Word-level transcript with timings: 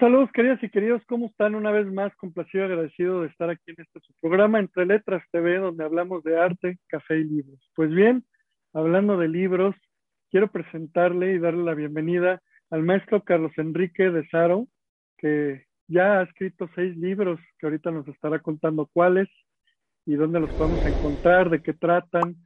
Saludos, 0.00 0.30
queridas 0.32 0.62
y 0.62 0.70
queridos, 0.70 1.02
¿cómo 1.06 1.26
están? 1.26 1.54
Una 1.54 1.70
vez 1.72 1.86
más, 1.86 2.10
complacido 2.16 2.64
y 2.64 2.66
agradecido 2.68 3.20
de 3.20 3.28
estar 3.28 3.50
aquí 3.50 3.64
en 3.66 3.82
este 3.82 4.00
su 4.00 4.14
programa 4.18 4.58
Entre 4.58 4.86
Letras 4.86 5.22
TV, 5.30 5.58
donde 5.58 5.84
hablamos 5.84 6.24
de 6.24 6.40
arte, 6.40 6.78
café 6.86 7.18
y 7.18 7.24
libros. 7.24 7.60
Pues 7.74 7.90
bien, 7.90 8.24
hablando 8.72 9.18
de 9.18 9.28
libros, 9.28 9.76
quiero 10.30 10.50
presentarle 10.50 11.34
y 11.34 11.38
darle 11.38 11.64
la 11.64 11.74
bienvenida 11.74 12.40
al 12.70 12.82
maestro 12.82 13.22
Carlos 13.24 13.52
Enrique 13.58 14.08
de 14.08 14.26
Saro, 14.28 14.68
que 15.18 15.66
ya 15.86 16.20
ha 16.20 16.22
escrito 16.22 16.70
seis 16.74 16.96
libros, 16.96 17.38
que 17.58 17.66
ahorita 17.66 17.90
nos 17.90 18.08
estará 18.08 18.38
contando 18.38 18.88
cuáles 18.90 19.28
y 20.06 20.14
dónde 20.14 20.40
los 20.40 20.50
podemos 20.52 20.82
encontrar, 20.86 21.50
de 21.50 21.60
qué 21.60 21.74
tratan. 21.74 22.36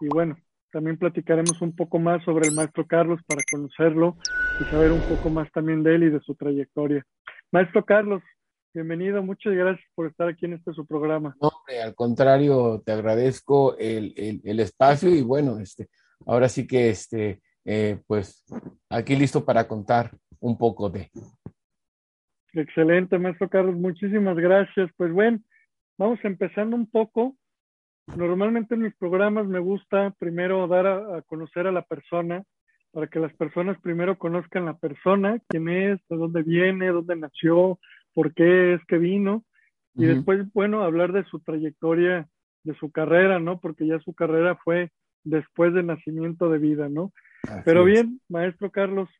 Y 0.00 0.08
bueno, 0.08 0.36
también 0.72 0.98
platicaremos 0.98 1.62
un 1.62 1.76
poco 1.76 2.00
más 2.00 2.24
sobre 2.24 2.48
el 2.48 2.54
maestro 2.56 2.84
Carlos 2.84 3.20
para 3.28 3.42
conocerlo 3.48 4.16
y 4.58 4.64
saber 4.64 4.92
un 4.92 5.00
poco 5.00 5.30
más 5.30 5.50
también 5.52 5.82
de 5.82 5.94
él 5.94 6.04
y 6.04 6.10
de 6.10 6.20
su 6.20 6.34
trayectoria. 6.34 7.04
Maestro 7.52 7.84
Carlos, 7.84 8.22
bienvenido, 8.74 9.22
muchas 9.22 9.54
gracias 9.54 9.86
por 9.94 10.06
estar 10.06 10.28
aquí 10.28 10.46
en 10.46 10.54
este 10.54 10.72
su 10.72 10.86
programa. 10.86 11.36
No, 11.40 11.50
al 11.82 11.94
contrario, 11.94 12.82
te 12.84 12.92
agradezco 12.92 13.76
el, 13.78 14.40
el, 14.44 14.60
espacio 14.60 15.10
y 15.10 15.22
bueno, 15.22 15.58
este, 15.58 15.88
ahora 16.26 16.48
sí 16.48 16.66
que 16.66 16.90
este, 16.90 17.40
eh, 17.64 18.00
pues 18.06 18.44
aquí 18.90 19.16
listo 19.16 19.44
para 19.44 19.66
contar 19.68 20.10
un 20.40 20.56
poco 20.56 20.90
de. 20.90 21.10
Excelente, 22.52 23.18
maestro 23.18 23.48
Carlos, 23.48 23.76
muchísimas 23.76 24.36
gracias. 24.36 24.90
Pues 24.96 25.12
bueno, 25.12 25.40
vamos 25.98 26.18
empezando 26.24 26.74
un 26.74 26.90
poco 26.90 27.36
Normalmente 28.14 28.76
en 28.76 28.82
mis 28.82 28.94
programas 28.94 29.46
me 29.46 29.58
gusta 29.58 30.14
primero 30.18 30.68
dar 30.68 30.86
a, 30.86 31.22
conocer 31.22 31.66
a 31.66 31.72
la 31.72 31.82
persona, 31.82 32.44
para 32.96 33.08
que 33.08 33.20
las 33.20 33.34
personas 33.34 33.78
primero 33.82 34.16
conozcan 34.16 34.64
la 34.64 34.78
persona, 34.78 35.38
quién 35.48 35.68
es, 35.68 36.00
de 36.08 36.16
dónde 36.16 36.42
viene, 36.42 36.88
dónde 36.88 37.14
nació, 37.14 37.78
por 38.14 38.32
qué 38.32 38.72
es 38.72 38.80
que 38.86 38.96
vino, 38.96 39.44
y 39.96 40.06
después, 40.06 40.50
bueno, 40.54 40.82
hablar 40.82 41.12
de 41.12 41.22
su 41.24 41.40
trayectoria, 41.40 42.26
de 42.64 42.74
su 42.76 42.90
carrera, 42.90 43.38
¿no? 43.38 43.60
Porque 43.60 43.86
ya 43.86 44.00
su 44.00 44.14
carrera 44.14 44.56
fue 44.64 44.92
después 45.24 45.74
del 45.74 45.84
nacimiento 45.84 46.48
de 46.48 46.56
vida, 46.56 46.88
¿no? 46.88 47.12
Pero 47.66 47.84
bien, 47.84 48.18
maestro 48.30 48.70
Carlos, 48.70 49.10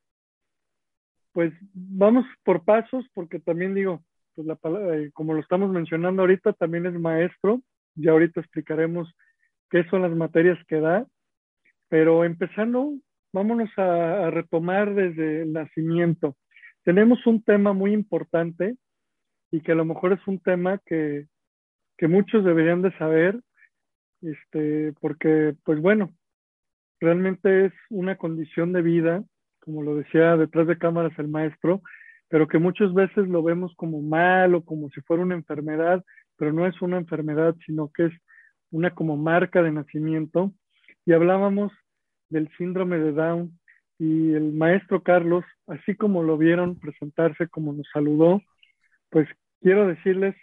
pues 1.32 1.52
vamos 1.74 2.24
por 2.44 2.64
pasos, 2.64 3.04
porque 3.12 3.40
también 3.40 3.74
digo, 3.74 4.02
pues 4.34 4.46
la, 4.46 4.58
eh, 4.94 5.10
como 5.12 5.34
lo 5.34 5.40
estamos 5.40 5.70
mencionando 5.70 6.22
ahorita, 6.22 6.54
también 6.54 6.86
es 6.86 6.94
maestro, 6.94 7.60
ya 7.94 8.12
ahorita 8.12 8.40
explicaremos 8.40 9.14
qué 9.68 9.84
son 9.90 10.00
las 10.00 10.16
materias 10.16 10.58
que 10.66 10.80
da, 10.80 11.06
pero 11.90 12.24
empezando, 12.24 12.94
vámonos 13.36 13.68
a, 13.76 14.30
retomar 14.30 14.94
desde 14.94 15.42
el 15.42 15.52
nacimiento. 15.52 16.38
Tenemos 16.84 17.26
un 17.26 17.42
tema 17.42 17.74
muy 17.74 17.92
importante 17.92 18.76
y 19.50 19.60
que 19.60 19.72
a 19.72 19.74
lo 19.74 19.84
mejor 19.84 20.14
es 20.14 20.26
un 20.26 20.40
tema 20.40 20.80
que, 20.86 21.26
que 21.98 22.08
muchos 22.08 22.46
deberían 22.46 22.80
de 22.80 22.96
saber, 22.96 23.38
este, 24.22 24.94
porque, 25.02 25.54
pues 25.64 25.82
bueno, 25.82 26.14
realmente 26.98 27.66
es 27.66 27.72
una 27.90 28.16
condición 28.16 28.72
de 28.72 28.80
vida, 28.80 29.22
como 29.60 29.82
lo 29.82 29.96
decía 29.96 30.38
detrás 30.38 30.66
de 30.66 30.78
cámaras 30.78 31.12
el 31.18 31.28
maestro, 31.28 31.82
pero 32.28 32.48
que 32.48 32.58
muchas 32.58 32.94
veces 32.94 33.28
lo 33.28 33.42
vemos 33.42 33.74
como 33.76 34.00
mal 34.00 34.54
o 34.54 34.64
como 34.64 34.88
si 34.90 35.02
fuera 35.02 35.22
una 35.22 35.34
enfermedad, 35.34 36.02
pero 36.36 36.54
no 36.54 36.66
es 36.66 36.80
una 36.80 36.96
enfermedad, 36.96 37.54
sino 37.66 37.90
que 37.92 38.06
es 38.06 38.12
una 38.70 38.94
como 38.94 39.18
marca 39.18 39.62
de 39.62 39.72
nacimiento. 39.72 40.54
Y 41.04 41.12
hablábamos 41.12 41.70
del 42.28 42.50
síndrome 42.56 42.98
de 42.98 43.12
Down 43.12 43.58
y 43.98 44.32
el 44.32 44.52
maestro 44.52 45.02
Carlos, 45.02 45.44
así 45.66 45.94
como 45.94 46.22
lo 46.22 46.36
vieron 46.36 46.78
presentarse, 46.78 47.48
como 47.48 47.72
nos 47.72 47.88
saludó, 47.92 48.42
pues 49.10 49.28
quiero 49.60 49.86
decirles 49.86 50.34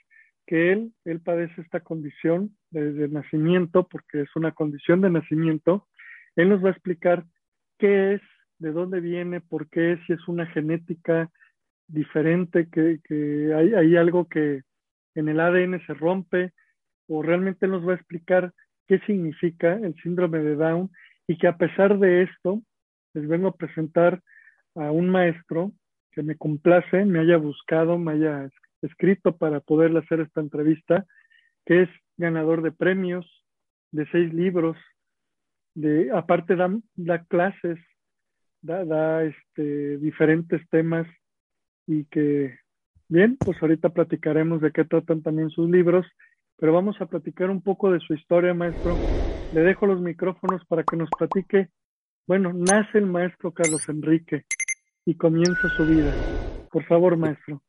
que 0.48 0.72
él, 0.72 0.94
él 1.06 1.22
padece 1.22 1.62
esta 1.62 1.82
condición 1.82 2.56
desde 2.72 3.08
nacimiento, 3.08 3.88
porque 3.88 4.22
es 4.22 4.36
una 4.36 4.52
condición 4.52 5.02
de 5.02 5.10
nacimiento. 5.10 5.88
Él 6.36 6.50
nos 6.50 6.64
va 6.64 6.70
a 6.70 6.74
explicar 6.74 7.26
qué 7.78 8.16
es, 8.16 8.22
de 8.60 8.72
dónde 8.72 9.00
viene, 9.00 9.42
por 9.42 9.70
qué, 9.70 10.00
si 10.06 10.14
es 10.14 10.28
una 10.28 10.46
genética 10.48 11.30
diferente, 11.88 12.70
que, 12.70 13.00
que 13.04 13.54
hay, 13.54 13.74
hay 13.74 13.96
algo 13.96 14.28
que, 14.28 14.62
en 15.16 15.30
el 15.30 15.40
ADN 15.40 15.86
se 15.86 15.94
rompe 15.94 16.54
o 17.08 17.22
realmente 17.22 17.68
nos 17.68 17.88
va 17.88 17.94
a 17.94 17.96
explicar 17.96 18.54
qué 18.88 19.00
significa 19.00 19.74
el 19.74 19.96
síndrome 20.02 20.40
de 20.40 20.56
Down 20.56 20.92
y 21.28 21.38
que 21.38 21.48
a 21.48 21.58
pesar 21.58 22.00
de 22.00 22.24
esto 22.24 22.62
les 23.14 23.28
vengo 23.28 23.48
a 23.48 23.56
presentar 23.56 24.22
a 24.76 24.92
un 24.92 25.10
maestro 25.10 25.72
que 26.12 26.24
me 26.24 26.36
complace, 26.36 27.06
me 27.06 27.20
haya 27.20 27.38
buscado, 27.38 27.98
me 27.98 28.14
haya 28.14 28.50
escrito 28.82 29.38
para 29.38 29.60
poderle 29.60 30.00
hacer 30.00 30.20
esta 30.20 30.42
entrevista, 30.42 31.06
que 31.66 31.84
es 31.84 31.90
ganador 32.18 32.62
de 32.62 32.72
premios, 32.72 33.26
de 33.92 34.06
seis 34.12 34.34
libros, 34.34 34.78
de 35.76 36.12
aparte 36.12 36.56
da, 36.56 37.24
clases, 37.26 37.80
da, 38.62 38.86
da 38.86 39.24
este, 39.24 39.98
diferentes 39.98 40.68
temas 40.70 41.08
y 41.88 42.06
que 42.06 42.58
Bien, 43.14 43.38
pues 43.38 43.62
ahorita 43.62 43.90
platicaremos 43.90 44.60
de 44.62 44.72
qué 44.72 44.86
tratan 44.86 45.22
también 45.22 45.52
sus 45.52 45.70
libros, 45.70 46.04
pero 46.58 46.74
vamos 46.74 47.00
a 47.00 47.06
platicar 47.06 47.50
un 47.50 47.62
poco 47.62 47.92
de 47.92 48.00
su 48.00 48.14
historia, 48.14 48.54
maestro. 48.54 48.96
Le 49.54 49.62
dejo 49.62 49.86
los 49.86 50.02
micrófonos 50.02 50.66
para 50.66 50.84
que 50.84 50.98
nos 50.98 51.10
platique. 51.18 51.70
Bueno, 52.26 52.52
nace 52.54 52.98
el 52.98 53.06
maestro 53.06 53.54
Carlos 53.54 53.88
Enrique 53.90 54.46
y 55.06 55.16
comienza 55.16 55.68
su 55.76 55.86
vida. 55.86 56.14
Por 56.72 56.86
favor, 56.86 57.18
maestro. 57.18 57.62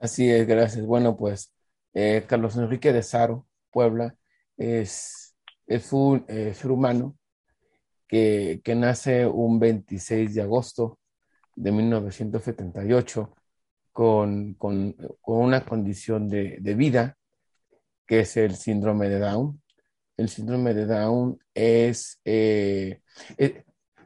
Así 0.00 0.30
es, 0.30 0.46
gracias. 0.46 0.84
Bueno, 0.84 1.16
pues 1.16 1.54
eh, 1.94 2.24
Carlos 2.26 2.56
Enrique 2.56 2.92
de 2.92 3.02
Saro, 3.02 3.46
Puebla, 3.70 4.14
es, 4.56 5.34
es 5.66 5.92
un 5.92 6.24
eh, 6.28 6.54
ser 6.54 6.70
humano 6.70 7.16
que, 8.06 8.60
que 8.62 8.74
nace 8.74 9.26
un 9.26 9.58
26 9.58 10.34
de 10.34 10.42
agosto 10.42 10.98
de 11.54 11.72
1978 11.72 13.34
con, 13.92 14.54
con, 14.54 14.92
con 15.20 15.38
una 15.38 15.64
condición 15.64 16.28
de, 16.28 16.58
de, 16.60 16.74
vida, 16.74 17.16
que 18.06 18.20
es 18.20 18.36
el 18.36 18.56
síndrome 18.56 19.08
de 19.08 19.18
Down. 19.18 19.60
El 20.16 20.28
síndrome 20.28 20.74
de 20.74 20.86
Down 20.86 21.38
es, 21.54 22.20
eh, 22.24 23.00
es, 23.36 23.52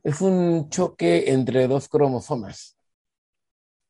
es, 0.02 0.20
un 0.20 0.68
choque 0.70 1.30
entre 1.32 1.66
dos 1.66 1.88
cromosomas. 1.88 2.76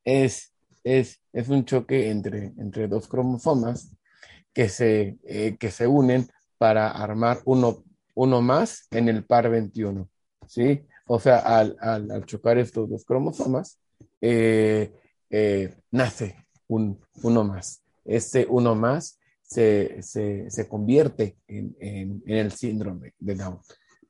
Es, 0.03 0.53
es, 0.83 1.19
es 1.33 1.49
un 1.49 1.65
choque 1.65 2.09
entre, 2.09 2.53
entre 2.57 2.87
dos 2.87 3.07
cromosomas 3.07 3.95
que 4.53 4.69
se, 4.69 5.17
eh, 5.23 5.57
que 5.59 5.69
se 5.69 5.85
unen 5.85 6.27
para 6.57 6.89
armar 6.89 7.41
uno, 7.45 7.83
uno 8.15 8.41
más 8.41 8.87
en 8.91 9.09
el 9.09 9.25
par 9.25 9.49
21. 9.49 10.09
¿sí? 10.47 10.83
O 11.05 11.19
sea, 11.19 11.37
al, 11.39 11.77
al, 11.79 12.25
chocar 12.25 12.57
estos 12.57 12.89
dos 12.89 13.05
cromosomas, 13.05 13.79
eh, 14.19 14.91
nace 15.91 16.47
un, 16.67 16.99
uno 17.23 17.43
más. 17.43 17.83
Este 18.03 18.47
uno 18.49 18.73
más 18.73 19.19
se, 19.47 20.01
se, 20.01 20.67
convierte 20.67 21.37
en, 21.47 21.75
en, 21.79 22.23
en, 22.25 22.37
el 22.37 22.51
síndrome 22.51 23.13
de 23.17 23.35
Down, 23.35 23.59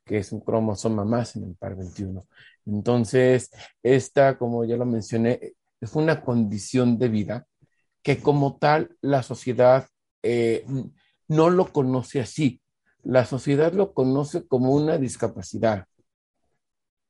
que 0.04 0.18
es 0.18 0.32
un 0.32 0.40
cromosoma 0.40 1.04
más 1.04 1.36
en 1.36 1.44
el 1.44 1.54
par 1.54 1.76
21. 1.76 2.26
Entonces, 2.66 3.50
esta, 3.82 4.36
como 4.36 4.64
ya 4.64 4.76
lo 4.76 4.84
mencioné, 4.84 5.54
es 5.80 5.94
una 5.94 6.22
condición 6.22 6.98
de 6.98 7.08
vida 7.08 7.46
que 8.02 8.18
como 8.20 8.56
tal 8.56 8.96
la 9.00 9.22
sociedad 9.22 9.86
eh, 10.22 10.66
no 11.28 11.50
lo 11.50 11.72
conoce 11.72 12.20
así. 12.20 12.60
La 13.04 13.24
sociedad 13.24 13.72
lo 13.72 13.94
conoce 13.94 14.46
como 14.46 14.74
una 14.74 14.98
discapacidad, 14.98 15.86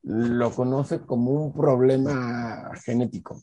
lo 0.03 0.51
conoce 0.53 1.01
como 1.01 1.33
un 1.33 1.53
problema 1.53 2.71
genético 2.85 3.41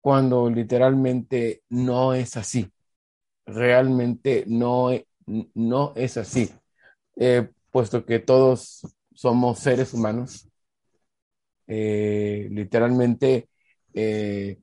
cuando 0.00 0.48
literalmente 0.50 1.62
no 1.68 2.14
es 2.14 2.36
así. 2.36 2.70
Realmente 3.48 4.44
no, 4.46 4.90
no 5.54 5.92
es 5.96 6.16
así. 6.18 6.50
eh, 7.16 7.50
puesto 7.72 8.06
que 8.06 8.20
todos 8.20 8.86
somos 9.14 9.60
seres 9.60 9.94
humanos. 9.94 10.48
Eh, 11.66 12.48
literalmente, 12.50 13.48
eh, 13.94 14.58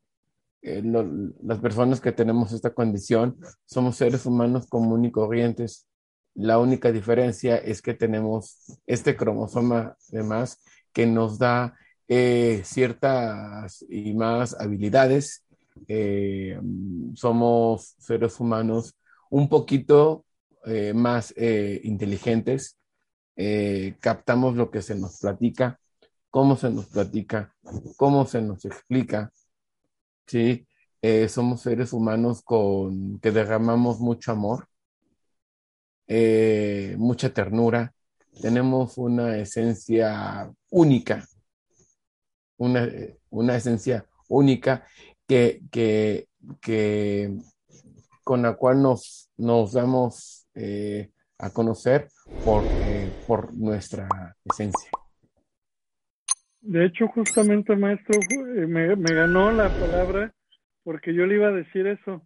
las 0.61 1.59
personas 1.59 2.01
que 2.01 2.11
tenemos 2.11 2.51
esta 2.51 2.73
condición 2.73 3.37
somos 3.65 3.97
seres 3.97 4.25
humanos 4.25 4.67
comunes 4.67 5.09
y 5.09 5.11
corrientes. 5.11 5.87
La 6.33 6.59
única 6.59 6.91
diferencia 6.91 7.57
es 7.57 7.81
que 7.81 7.93
tenemos 7.93 8.57
este 8.87 9.15
cromosoma 9.15 9.95
de 10.09 10.23
más 10.23 10.61
que 10.93 11.05
nos 11.05 11.37
da 11.39 11.75
ciertas 12.63 13.85
y 13.89 14.13
más 14.15 14.55
habilidades. 14.59 15.44
Somos 17.15 17.95
seres 17.99 18.39
humanos 18.39 18.95
un 19.29 19.49
poquito 19.49 20.25
eh, 20.65 20.93
más 20.93 21.33
eh, 21.37 21.79
inteligentes, 21.83 22.77
eh, 23.35 23.97
captamos 23.99 24.55
lo 24.55 24.71
que 24.71 24.81
se 24.81 24.95
nos 24.95 25.19
platica, 25.19 25.79
cómo 26.31 26.55
se 26.57 26.71
nos 26.71 26.87
platica, 26.87 27.53
cómo 27.97 28.25
se 28.25 28.41
nos 28.41 28.65
explica, 28.65 29.31
¿sí? 30.27 30.67
somos 31.29 31.61
seres 31.61 31.93
humanos 31.93 32.41
con, 32.41 33.19
que 33.19 33.29
derramamos 33.31 33.99
mucho 33.99 34.31
amor, 34.31 34.67
mucha 36.97 37.31
ternura, 37.31 37.93
tenemos 38.41 38.97
una 38.97 39.37
esencia 39.37 40.51
única, 40.71 41.27
una, 42.57 42.89
una 43.29 43.55
esencia 43.55 44.07
única 44.27 44.87
que, 45.27 45.61
que, 45.71 46.27
que, 46.61 47.31
con 48.23 48.41
la 48.41 48.55
cual 48.55 48.81
nos, 48.81 49.31
nos 49.37 49.73
damos 49.73 50.47
eh, 50.55 51.11
a 51.37 51.51
conocer 51.51 52.07
por, 52.43 52.65
eh, 52.79 53.11
por 53.25 53.53
nuestra 53.55 54.07
esencia. 54.45 54.89
De 56.61 56.85
hecho, 56.85 57.07
justamente, 57.07 57.75
maestro, 57.75 58.19
eh, 58.19 58.67
me, 58.67 58.95
me, 58.95 59.13
ganó 59.13 59.51
la 59.51 59.69
palabra 59.77 60.33
porque 60.83 61.13
yo 61.13 61.25
le 61.25 61.35
iba 61.35 61.47
a 61.47 61.51
decir 61.51 61.85
eso. 61.87 62.23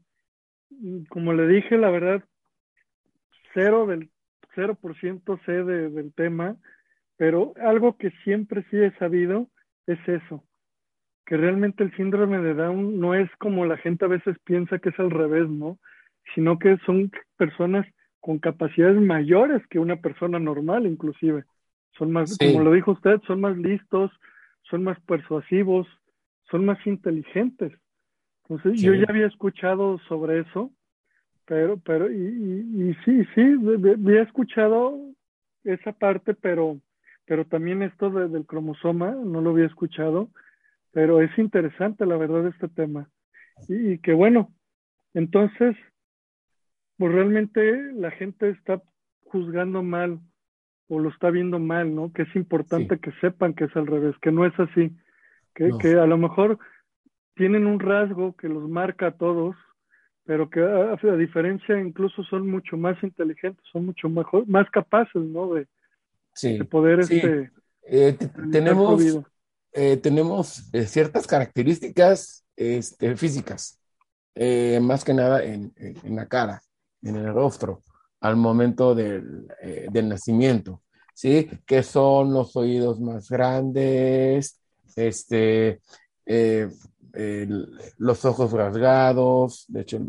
Como 1.10 1.34
le 1.34 1.48
dije, 1.48 1.78
la 1.78 1.90
verdad, 1.90 2.24
cero 3.54 3.86
del 3.86 4.12
cero 4.56 4.76
por 4.76 5.00
ciento 5.00 5.40
sé 5.46 5.64
del 5.64 6.14
tema, 6.14 6.58
pero 7.18 7.54
algo 7.62 7.98
que 7.98 8.12
siempre 8.24 8.66
sí 8.70 8.78
he 8.78 8.92
sabido 8.98 9.50
es 9.88 10.00
eso, 10.08 10.44
que 11.26 11.38
realmente 11.38 11.84
el 11.84 11.96
síndrome 11.96 12.40
de 12.40 12.54
Down 12.54 13.00
no 13.00 13.14
es 13.14 13.30
como 13.38 13.66
la 13.66 13.78
gente 13.78 14.06
a 14.06 14.10
veces 14.10 14.38
piensa 14.44 14.80
que 14.80 14.90
es 14.90 15.00
al 15.00 15.12
revés, 15.12 15.48
¿no? 15.48 15.78
Sino 16.34 16.58
que 16.60 16.78
son 16.86 17.12
personas 17.38 17.86
con 18.20 18.40
capacidades 18.40 19.00
mayores 19.00 19.66
que 19.68 19.80
una 19.80 19.98
persona 19.98 20.40
normal 20.40 20.86
inclusive. 20.86 21.46
Son 21.98 22.12
más, 22.12 22.38
como 22.38 22.64
lo 22.64 22.72
dijo 22.72 22.92
usted, 22.92 23.20
son 23.28 23.42
más 23.42 23.58
listos, 23.58 24.12
son 24.64 24.84
más 24.84 25.00
persuasivos, 25.02 25.88
son 26.50 26.66
más 26.66 26.86
inteligentes. 26.86 27.74
Entonces, 28.44 28.82
yo 28.82 28.94
ya 28.94 29.06
había 29.10 29.28
escuchado 29.28 30.00
sobre 30.08 30.40
eso, 30.40 30.72
pero, 31.46 31.78
pero, 31.78 32.12
y, 32.12 32.16
y, 32.18 32.98
sí, 33.06 33.24
sí, 33.36 33.42
había 33.42 34.24
escuchado 34.24 34.98
esa 35.64 35.92
parte, 35.92 36.34
pero, 36.34 36.80
pero 37.26 37.46
también 37.46 37.84
esto 37.84 38.10
del 38.10 38.46
cromosoma, 38.46 39.12
no 39.12 39.42
lo 39.42 39.52
había 39.52 39.66
escuchado, 39.66 40.30
pero 40.92 41.22
es 41.22 41.38
interesante 41.38 42.06
la 42.06 42.18
verdad 42.18 42.48
este 42.48 42.68
tema. 42.68 43.10
Y, 43.68 43.94
y 43.94 44.00
que 44.00 44.14
bueno, 44.14 44.54
entonces, 45.14 45.76
pues 46.98 47.12
realmente 47.12 47.94
la 47.94 48.12
gente 48.12 48.50
está 48.50 48.82
juzgando 49.26 49.84
mal 49.84 50.20
o 50.88 51.00
lo 51.00 51.10
está 51.10 51.30
viendo 51.30 51.60
mal, 51.60 51.94
¿no? 51.94 52.12
Que 52.12 52.24
es 52.24 52.36
importante 52.36 53.00
que 53.00 53.12
sepan 53.22 53.54
que 53.54 53.66
es 53.66 53.76
al 53.76 53.88
revés, 53.88 54.16
que 54.22 54.32
no 54.32 54.46
es 54.46 54.60
así, 54.60 54.92
que, 55.54 55.70
que 55.80 55.94
a 55.94 56.06
lo 56.08 56.18
mejor 56.18 56.58
tienen 57.36 57.68
un 57.68 57.80
rasgo 57.80 58.36
que 58.36 58.50
los 58.50 58.68
marca 58.68 59.08
a 59.08 59.12
todos, 59.12 59.56
pero 60.26 60.50
que 60.50 60.62
a, 60.62 61.16
diferencia 61.16 61.80
incluso 61.80 62.24
son 62.24 62.50
mucho 62.50 62.76
más 62.76 63.02
inteligentes, 63.04 63.64
son 63.72 63.86
mucho 63.86 64.10
mejor, 64.10 64.48
más 64.48 64.70
capaces, 64.72 65.22
¿no? 65.22 65.54
De, 65.54 65.68
de 66.42 66.66
poder 66.66 67.02
este 67.02 67.52
eh, 67.84 68.18
tenemos 68.52 69.22
eh, 69.74 69.98
tenemos 69.98 70.70
eh, 70.74 70.86
ciertas 70.86 71.28
características 71.28 72.46
este, 72.56 73.16
físicas, 73.16 73.80
más 74.82 75.04
que 75.04 75.14
nada 75.14 75.44
en, 75.44 75.74
la 76.04 76.26
cara 76.28 76.62
en 77.02 77.18
el 77.18 77.34
rostro 77.34 77.84
al 78.22 78.38
momento 78.38 78.96
del, 78.96 79.48
eh, 79.62 79.88
del, 79.92 80.08
nacimiento, 80.08 80.82
¿sí? 81.14 81.50
Que 81.66 81.84
son 81.84 82.34
los 82.34 82.56
oídos 82.56 83.02
más 83.02 83.30
grandes, 83.30 84.62
este, 84.96 85.82
eh, 87.14 87.48
los 87.98 88.24
ojos 88.26 88.52
rasgados, 88.52 89.66
de 89.68 89.82
hecho, 89.82 90.00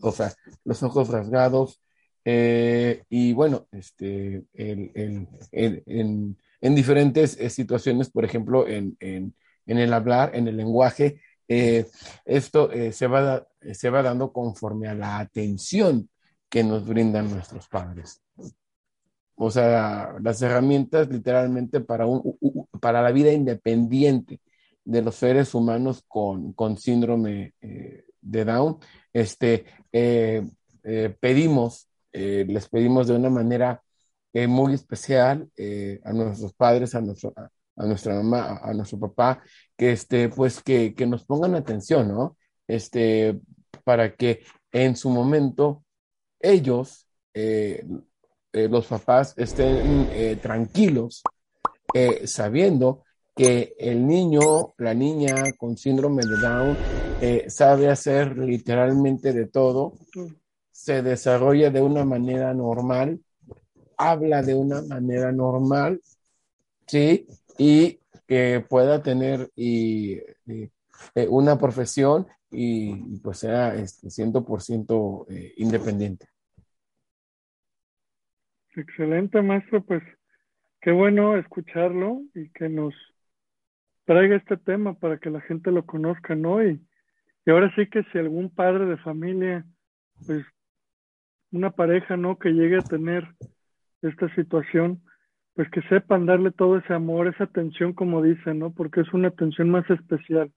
o 0.00 0.12
sea, 0.12 0.32
los 0.64 0.82
ojos 0.82 1.08
rasgados, 1.08 1.80
eh, 2.24 3.04
y 3.08 3.32
bueno, 3.32 3.66
este, 3.70 4.44
el, 4.52 5.28
el, 5.52 6.36
en, 6.60 6.74
diferentes 6.74 7.32
situaciones, 7.52 8.10
por 8.10 8.24
ejemplo, 8.24 8.66
en, 8.68 8.96
en, 9.00 9.34
el 9.66 9.92
hablar, 9.92 10.32
en 10.34 10.48
el 10.48 10.56
lenguaje, 10.56 11.20
esto 11.48 12.70
se, 12.92 13.06
va, 13.08 13.46
se 13.72 13.90
va 13.90 14.02
dando 14.02 14.32
conforme 14.32 14.88
a 14.88 14.94
la 14.94 15.18
atención 15.18 16.08
que 16.48 16.62
nos 16.62 16.86
brindan 16.86 17.30
nuestros 17.30 17.68
padres. 17.68 18.20
O 19.42 19.50
sea, 19.50 20.16
las 20.20 20.42
herramientas 20.42 21.08
literalmente 21.08 21.80
para, 21.80 22.04
un, 22.04 22.36
para 22.78 23.00
la 23.00 23.10
vida 23.10 23.32
independiente 23.32 24.38
de 24.84 25.00
los 25.00 25.14
seres 25.14 25.54
humanos 25.54 26.04
con, 26.06 26.52
con 26.52 26.76
síndrome 26.76 27.54
eh, 27.62 28.04
de 28.20 28.44
Down, 28.44 28.76
este, 29.14 29.64
eh, 29.92 30.42
eh, 30.82 31.16
pedimos, 31.18 31.88
les 32.12 32.68
pedimos 32.68 33.06
de 33.06 33.14
una 33.14 33.30
manera 33.30 33.82
muy 34.32 34.74
especial 34.74 35.50
a 36.04 36.12
nuestros 36.12 36.54
padres, 36.54 36.94
a, 36.94 37.00
nuestro, 37.00 37.32
a, 37.36 37.86
nuestra 37.86 38.14
mamá, 38.14 38.60
a, 38.62 38.72
nuestro 38.72 38.98
papá, 38.98 39.42
que, 39.76 39.92
este, 39.92 40.28
pues, 40.28 40.62
que, 40.62 40.94
que 40.94 41.06
nos 41.06 41.24
pongan 41.24 41.54
atención, 41.54 42.08
¿no? 42.08 42.36
Este, 42.66 43.40
para 43.84 44.14
que 44.14 44.44
en 44.72 44.96
su 44.96 45.10
momento 45.10 45.84
ellos, 46.38 47.06
eh, 47.34 47.84
eh, 48.52 48.68
los 48.68 48.86
papás, 48.86 49.34
estén 49.36 50.08
eh, 50.12 50.38
tranquilos, 50.40 51.22
sabiendo 52.24 53.02
que 53.34 53.74
el 53.78 54.06
niño, 54.06 54.74
la 54.78 54.94
niña 54.94 55.34
con 55.58 55.76
síndrome 55.76 56.22
de 56.22 56.36
Down, 56.40 56.76
sabe 57.48 57.88
hacer 57.88 58.38
literalmente 58.38 59.32
de 59.32 59.46
todo, 59.46 59.94
se 60.70 61.02
desarrolla 61.02 61.70
de 61.70 61.82
una 61.82 62.04
manera 62.04 62.54
normal, 62.54 63.18
habla 64.00 64.42
de 64.42 64.54
una 64.54 64.80
manera 64.82 65.30
normal, 65.30 66.00
¿sí? 66.86 67.26
Y 67.58 68.00
que 68.26 68.64
pueda 68.66 69.02
tener 69.02 69.50
y, 69.54 70.18
una 71.28 71.58
profesión 71.58 72.26
y, 72.50 73.18
pues 73.20 73.38
sea 73.38 73.74
este, 73.74 74.08
100% 74.08 75.26
eh, 75.28 75.54
independiente. 75.58 76.26
Excelente, 78.74 79.42
maestro. 79.42 79.84
Pues 79.84 80.02
qué 80.80 80.92
bueno 80.92 81.36
escucharlo 81.36 82.22
y 82.34 82.48
que 82.50 82.68
nos 82.68 82.94
traiga 84.04 84.36
este 84.36 84.56
tema 84.56 84.94
para 84.94 85.18
que 85.18 85.30
la 85.30 85.40
gente 85.42 85.70
lo 85.70 85.84
conozca, 85.84 86.34
¿no? 86.34 86.64
Y, 86.64 86.80
y 87.44 87.50
ahora 87.50 87.72
sí 87.76 87.88
que 87.88 88.02
si 88.04 88.18
algún 88.18 88.48
padre 88.54 88.86
de 88.86 88.96
familia, 88.98 89.66
pues 90.26 90.44
una 91.52 91.70
pareja, 91.70 92.16
¿no? 92.16 92.38
Que 92.38 92.50
llegue 92.50 92.76
a 92.76 92.82
tener 92.82 93.28
esta 94.02 94.32
situación, 94.34 95.00
pues 95.54 95.68
que 95.70 95.82
sepan 95.82 96.26
darle 96.26 96.50
todo 96.52 96.78
ese 96.78 96.94
amor, 96.94 97.28
esa 97.28 97.44
atención, 97.44 97.92
como 97.92 98.22
dicen, 98.22 98.58
¿no? 98.58 98.72
Porque 98.72 99.00
es 99.00 99.12
una 99.12 99.28
atención 99.28 99.70
más 99.70 99.88
especial. 99.90 100.50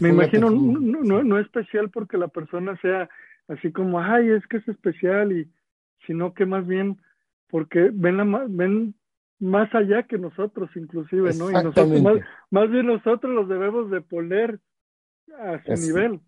Me 0.00 0.10
imagino, 0.10 0.50
no, 0.50 1.02
no, 1.02 1.24
no 1.24 1.38
especial 1.38 1.90
porque 1.90 2.16
la 2.16 2.28
persona 2.28 2.78
sea 2.80 3.08
así 3.48 3.72
como, 3.72 4.00
ay, 4.00 4.30
es 4.30 4.46
que 4.46 4.58
es 4.58 4.68
especial, 4.68 5.32
y 5.32 5.50
sino 6.06 6.32
que 6.32 6.46
más 6.46 6.66
bien 6.66 6.98
porque 7.48 7.90
ven, 7.92 8.16
la, 8.16 8.46
ven 8.48 8.94
más 9.40 9.74
allá 9.74 10.04
que 10.04 10.16
nosotros 10.16 10.70
inclusive, 10.76 11.34
¿no? 11.34 11.50
Y 11.50 11.54
nosotros, 11.54 12.02
más, 12.02 12.18
más, 12.50 12.70
bien 12.70 12.86
nosotros 12.86 13.34
los 13.34 13.48
debemos 13.48 13.90
de 13.90 14.00
poner 14.00 14.60
a 15.38 15.60
su 15.64 15.86
nivel. 15.86 16.20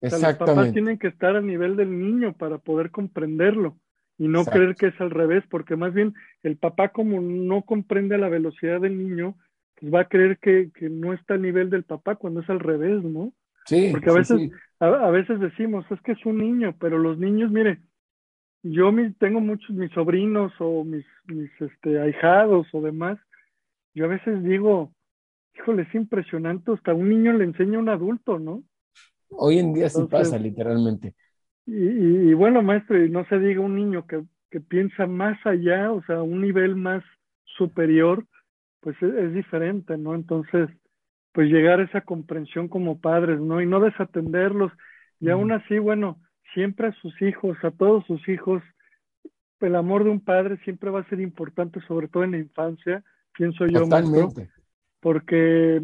O 0.00 0.08
sea, 0.08 0.30
los 0.30 0.38
papás 0.38 0.72
tienen 0.72 0.98
que 0.98 1.08
estar 1.08 1.36
a 1.36 1.40
nivel 1.42 1.76
del 1.76 1.98
niño 1.98 2.32
para 2.34 2.58
poder 2.58 2.90
comprenderlo 2.90 3.76
y 4.18 4.28
no 4.28 4.44
creer 4.44 4.76
que 4.76 4.88
es 4.88 5.00
al 5.00 5.10
revés, 5.10 5.44
porque 5.50 5.76
más 5.76 5.92
bien 5.92 6.14
el 6.42 6.56
papá 6.56 6.90
como 6.90 7.20
no 7.20 7.62
comprende 7.62 8.16
la 8.18 8.28
velocidad 8.28 8.80
del 8.80 8.98
niño, 8.98 9.36
pues 9.80 9.92
va 9.92 10.00
a 10.00 10.08
creer 10.08 10.38
que, 10.38 10.70
que 10.72 10.88
no 10.88 11.12
está 11.12 11.34
a 11.34 11.38
nivel 11.38 11.70
del 11.70 11.84
papá 11.84 12.14
cuando 12.14 12.40
es 12.40 12.48
al 12.48 12.60
revés, 12.60 13.02
¿no? 13.02 13.32
Sí. 13.66 13.88
Porque 13.90 14.10
a 14.10 14.14
veces, 14.14 14.50
A, 14.78 15.10
veces 15.10 15.40
decimos, 15.40 15.84
es 15.90 16.00
que 16.02 16.12
es 16.12 16.26
un 16.26 16.38
niño, 16.38 16.76
pero 16.78 16.98
los 16.98 17.18
niños, 17.18 17.50
mire, 17.50 17.80
yo 18.62 18.92
tengo 19.18 19.40
muchos 19.40 19.70
mis 19.70 19.90
sobrinos 19.92 20.52
o 20.58 20.84
mis, 20.84 21.04
mis 21.26 21.50
este, 21.60 22.00
ahijados 22.00 22.66
o 22.72 22.80
demás, 22.80 23.18
yo 23.94 24.04
a 24.04 24.08
veces 24.08 24.42
digo, 24.42 24.92
híjole, 25.56 25.82
es 25.82 25.94
impresionante, 25.94 26.72
hasta 26.72 26.94
un 26.94 27.08
niño 27.08 27.32
le 27.32 27.44
enseña 27.44 27.78
a 27.78 27.80
un 27.80 27.88
adulto, 27.88 28.38
¿no? 28.38 28.62
Hoy 29.30 29.58
en 29.58 29.72
día 29.74 29.88
sí 29.88 30.02
pasa, 30.10 30.38
literalmente. 30.38 31.14
Y, 31.66 32.30
y, 32.30 32.34
bueno, 32.34 32.62
maestro, 32.62 33.02
y 33.02 33.10
no 33.10 33.24
se 33.26 33.38
diga 33.38 33.60
un 33.60 33.74
niño 33.74 34.06
que, 34.06 34.22
que, 34.50 34.60
piensa 34.60 35.06
más 35.06 35.38
allá, 35.46 35.92
o 35.92 36.02
sea, 36.04 36.22
un 36.22 36.42
nivel 36.42 36.76
más 36.76 37.02
superior, 37.44 38.26
pues 38.80 38.96
es, 39.02 39.14
es, 39.14 39.32
diferente, 39.32 39.96
¿no? 39.96 40.14
Entonces, 40.14 40.68
pues 41.32 41.48
llegar 41.50 41.80
a 41.80 41.84
esa 41.84 42.02
comprensión 42.02 42.68
como 42.68 43.00
padres, 43.00 43.40
¿no? 43.40 43.60
Y 43.60 43.66
no 43.66 43.80
desatenderlos. 43.80 44.72
Y 45.20 45.30
aún 45.30 45.52
así, 45.52 45.78
bueno, 45.78 46.20
siempre 46.52 46.88
a 46.88 46.92
sus 46.92 47.20
hijos, 47.22 47.56
a 47.62 47.70
todos 47.70 48.04
sus 48.06 48.28
hijos, 48.28 48.62
el 49.60 49.76
amor 49.76 50.04
de 50.04 50.10
un 50.10 50.20
padre 50.20 50.58
siempre 50.58 50.90
va 50.90 51.00
a 51.00 51.08
ser 51.08 51.20
importante, 51.20 51.80
sobre 51.86 52.08
todo 52.08 52.24
en 52.24 52.32
la 52.32 52.38
infancia, 52.38 53.02
pienso 53.36 53.66
yo, 53.66 53.80
Totalmente. 53.80 54.50
porque 55.00 55.82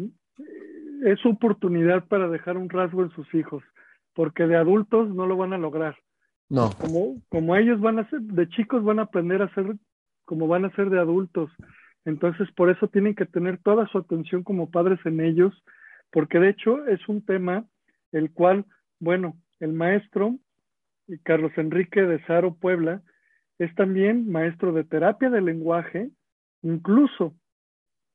es 1.03 1.19
su 1.19 1.29
oportunidad 1.29 2.07
para 2.07 2.29
dejar 2.29 2.57
un 2.57 2.69
rasgo 2.69 3.03
en 3.03 3.11
sus 3.11 3.33
hijos, 3.33 3.63
porque 4.13 4.47
de 4.47 4.55
adultos 4.55 5.13
no 5.13 5.25
lo 5.25 5.37
van 5.37 5.53
a 5.53 5.57
lograr. 5.57 5.95
No. 6.49 6.71
Como, 6.77 7.21
como 7.29 7.55
ellos 7.55 7.79
van 7.79 7.99
a 7.99 8.09
ser, 8.09 8.21
de 8.21 8.49
chicos 8.49 8.83
van 8.83 8.99
a 8.99 9.03
aprender 9.03 9.41
a 9.41 9.53
ser 9.53 9.75
como 10.25 10.47
van 10.47 10.65
a 10.65 10.75
ser 10.75 10.89
de 10.89 10.99
adultos. 10.99 11.51
Entonces, 12.05 12.49
por 12.55 12.69
eso 12.69 12.87
tienen 12.87 13.15
que 13.15 13.25
tener 13.25 13.57
toda 13.59 13.87
su 13.87 13.97
atención 13.97 14.43
como 14.43 14.71
padres 14.71 14.99
en 15.05 15.19
ellos, 15.19 15.53
porque 16.11 16.39
de 16.39 16.49
hecho 16.49 16.85
es 16.87 17.07
un 17.07 17.23
tema 17.23 17.65
el 18.11 18.31
cual, 18.31 18.65
bueno, 18.99 19.35
el 19.59 19.73
maestro 19.73 20.37
Carlos 21.23 21.51
Enrique 21.57 22.01
de 22.01 22.23
Saro 22.25 22.55
Puebla 22.55 23.01
es 23.59 23.73
también 23.75 24.31
maestro 24.31 24.73
de 24.73 24.83
terapia 24.83 25.29
del 25.29 25.45
lenguaje, 25.45 26.09
incluso 26.61 27.35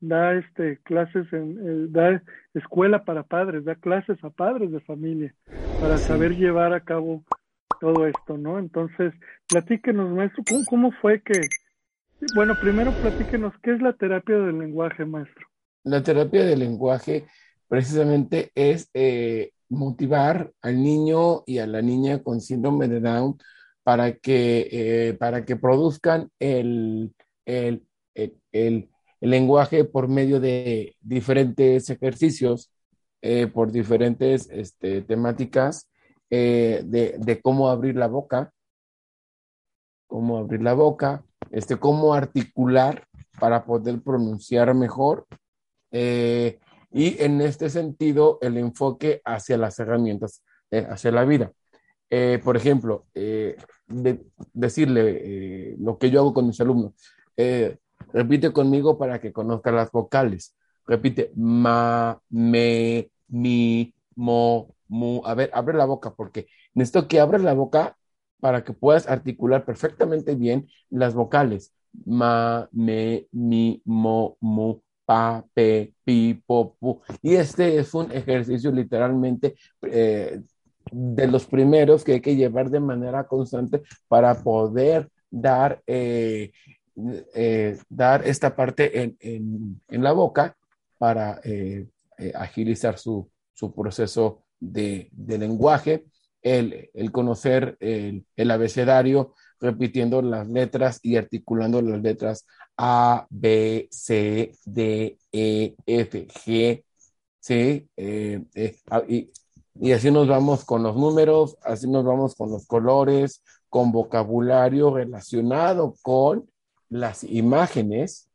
da 0.00 0.34
este 0.34 0.78
clases 0.82 1.32
en 1.32 1.58
eh, 1.58 1.86
da 1.88 2.22
escuela 2.54 3.04
para 3.04 3.22
padres, 3.22 3.64
da 3.64 3.74
clases 3.74 4.22
a 4.22 4.30
padres 4.30 4.70
de 4.70 4.80
familia 4.80 5.34
para 5.80 5.98
saber 5.98 6.36
llevar 6.36 6.72
a 6.72 6.80
cabo 6.80 7.24
todo 7.80 8.06
esto, 8.06 8.38
¿no? 8.38 8.58
Entonces, 8.58 9.12
platíquenos, 9.48 10.10
maestro, 10.10 10.42
¿cómo, 10.48 10.64
cómo 10.64 10.92
fue 10.92 11.20
que 11.22 11.40
bueno, 12.34 12.54
primero 12.60 12.92
platíquenos 12.92 13.52
qué 13.62 13.74
es 13.74 13.82
la 13.82 13.92
terapia 13.92 14.38
del 14.38 14.58
lenguaje, 14.58 15.04
maestro. 15.04 15.46
La 15.84 16.02
terapia 16.02 16.44
del 16.44 16.60
lenguaje 16.60 17.26
precisamente 17.68 18.50
es 18.54 18.90
eh, 18.94 19.52
motivar 19.68 20.52
al 20.62 20.82
niño 20.82 21.42
y 21.46 21.58
a 21.58 21.66
la 21.66 21.82
niña 21.82 22.22
con 22.22 22.40
síndrome 22.40 22.88
de 22.88 23.00
Down 23.00 23.36
para 23.82 24.14
que, 24.14 24.68
eh, 24.70 25.14
para 25.14 25.44
que 25.44 25.56
produzcan 25.56 26.30
el, 26.38 27.14
el, 27.44 27.86
el, 28.14 28.88
lenguaje 29.20 29.84
por 29.84 30.08
medio 30.08 30.40
de 30.40 30.96
diferentes 31.00 31.88
ejercicios, 31.90 32.70
eh, 33.22 33.46
por 33.46 33.72
diferentes 33.72 34.48
este, 34.50 35.02
temáticas 35.02 35.88
eh, 36.30 36.82
de, 36.84 37.40
cómo 37.42 37.68
abrir 37.68 37.96
la 37.96 38.08
boca, 38.08 38.52
cómo 40.06 40.38
abrir 40.38 40.62
la 40.62 40.74
boca, 40.74 41.24
este, 41.50 41.76
cómo 41.76 42.14
articular 42.14 43.06
para 43.40 43.64
poder 43.64 44.00
pronunciar 44.02 44.74
mejor. 44.74 45.26
Y 46.96 47.22
en 47.22 47.42
este 47.42 47.68
sentido, 47.68 48.38
el 48.40 48.56
enfoque 48.56 49.20
hacia 49.22 49.58
las 49.58 49.78
herramientas, 49.78 50.42
eh, 50.70 50.86
hacia 50.88 51.10
la 51.10 51.26
vida. 51.26 51.52
Eh, 52.08 52.40
por 52.42 52.56
ejemplo, 52.56 53.06
eh, 53.14 53.54
decirle 54.54 55.76
lo 55.78 55.98
que 55.98 56.10
yo 56.10 56.20
hago 56.20 56.32
con 56.32 56.46
mis 56.46 56.58
alumnos. 56.58 56.94
Repite 58.12 58.52
conmigo 58.52 58.98
para 58.98 59.20
que 59.20 59.32
conozca 59.32 59.72
las 59.72 59.90
vocales. 59.90 60.56
Repite 60.86 61.32
ma, 61.36 62.20
me, 62.30 63.10
mi, 63.28 63.94
mo, 64.14 64.74
mu. 64.88 65.22
A 65.24 65.34
ver, 65.34 65.50
abre 65.52 65.76
la 65.76 65.84
boca 65.84 66.14
porque 66.14 66.46
necesito 66.74 67.08
que 67.08 67.20
abras 67.20 67.42
la 67.42 67.54
boca 67.54 67.96
para 68.40 68.64
que 68.64 68.72
puedas 68.72 69.08
articular 69.08 69.64
perfectamente 69.64 70.34
bien 70.34 70.68
las 70.90 71.14
vocales. 71.14 71.72
Ma, 72.04 72.68
me, 72.72 73.26
mi, 73.32 73.82
mo, 73.84 74.36
mu, 74.40 74.80
pa, 75.04 75.44
pe, 75.54 75.94
pi, 76.04 76.34
po, 76.46 76.76
pu. 76.78 77.00
Y 77.22 77.36
este 77.36 77.78
es 77.78 77.94
un 77.94 78.12
ejercicio 78.12 78.70
literalmente 78.70 79.56
eh, 79.82 80.40
de 80.90 81.26
los 81.26 81.46
primeros 81.46 82.04
que 82.04 82.14
hay 82.14 82.20
que 82.20 82.36
llevar 82.36 82.70
de 82.70 82.80
manera 82.80 83.26
constante 83.26 83.82
para 84.08 84.42
poder 84.42 85.10
dar, 85.30 85.82
eh, 85.86 86.52
eh, 87.34 87.78
dar 87.88 88.26
esta 88.26 88.54
parte 88.56 89.02
en, 89.02 89.16
en, 89.20 90.02
la 90.02 90.12
boca 90.12 90.56
para 90.98 91.40
agilizar 92.34 92.98
su, 92.98 93.30
su 93.52 93.74
proceso 93.74 94.44
de, 94.60 95.08
de 95.12 95.38
lenguaje, 95.38 96.04
el, 96.42 96.90
el 96.94 97.10
conocer 97.10 97.76
el, 97.80 98.50
abecedario, 98.50 99.34
repitiendo 99.60 100.22
las 100.22 100.48
letras 100.48 101.00
y 101.02 101.16
articulando 101.16 101.80
las 101.82 102.00
letras 102.00 102.46
A, 102.76 103.26
B, 103.30 103.88
C, 103.90 104.52
D, 104.64 105.18
E, 105.32 105.74
F, 105.86 106.26
G, 106.28 106.84
¿sí? 107.40 107.88
Eh, 107.96 108.44
eh, 108.54 108.76
y, 109.08 109.30
y, 109.80 109.92
así 109.92 110.10
nos 110.10 110.28
vamos 110.28 110.64
con 110.64 110.82
los 110.82 110.94
números, 110.96 111.56
así 111.62 111.88
nos 111.88 112.04
vamos 112.04 112.34
con 112.34 112.50
los 112.50 112.66
colores, 112.66 113.42
con 113.68 113.92
vocabulario 113.92 114.94
relacionado 114.94 115.94
con 116.02 116.48
las 116.88 117.24
imágenes, 117.24 118.30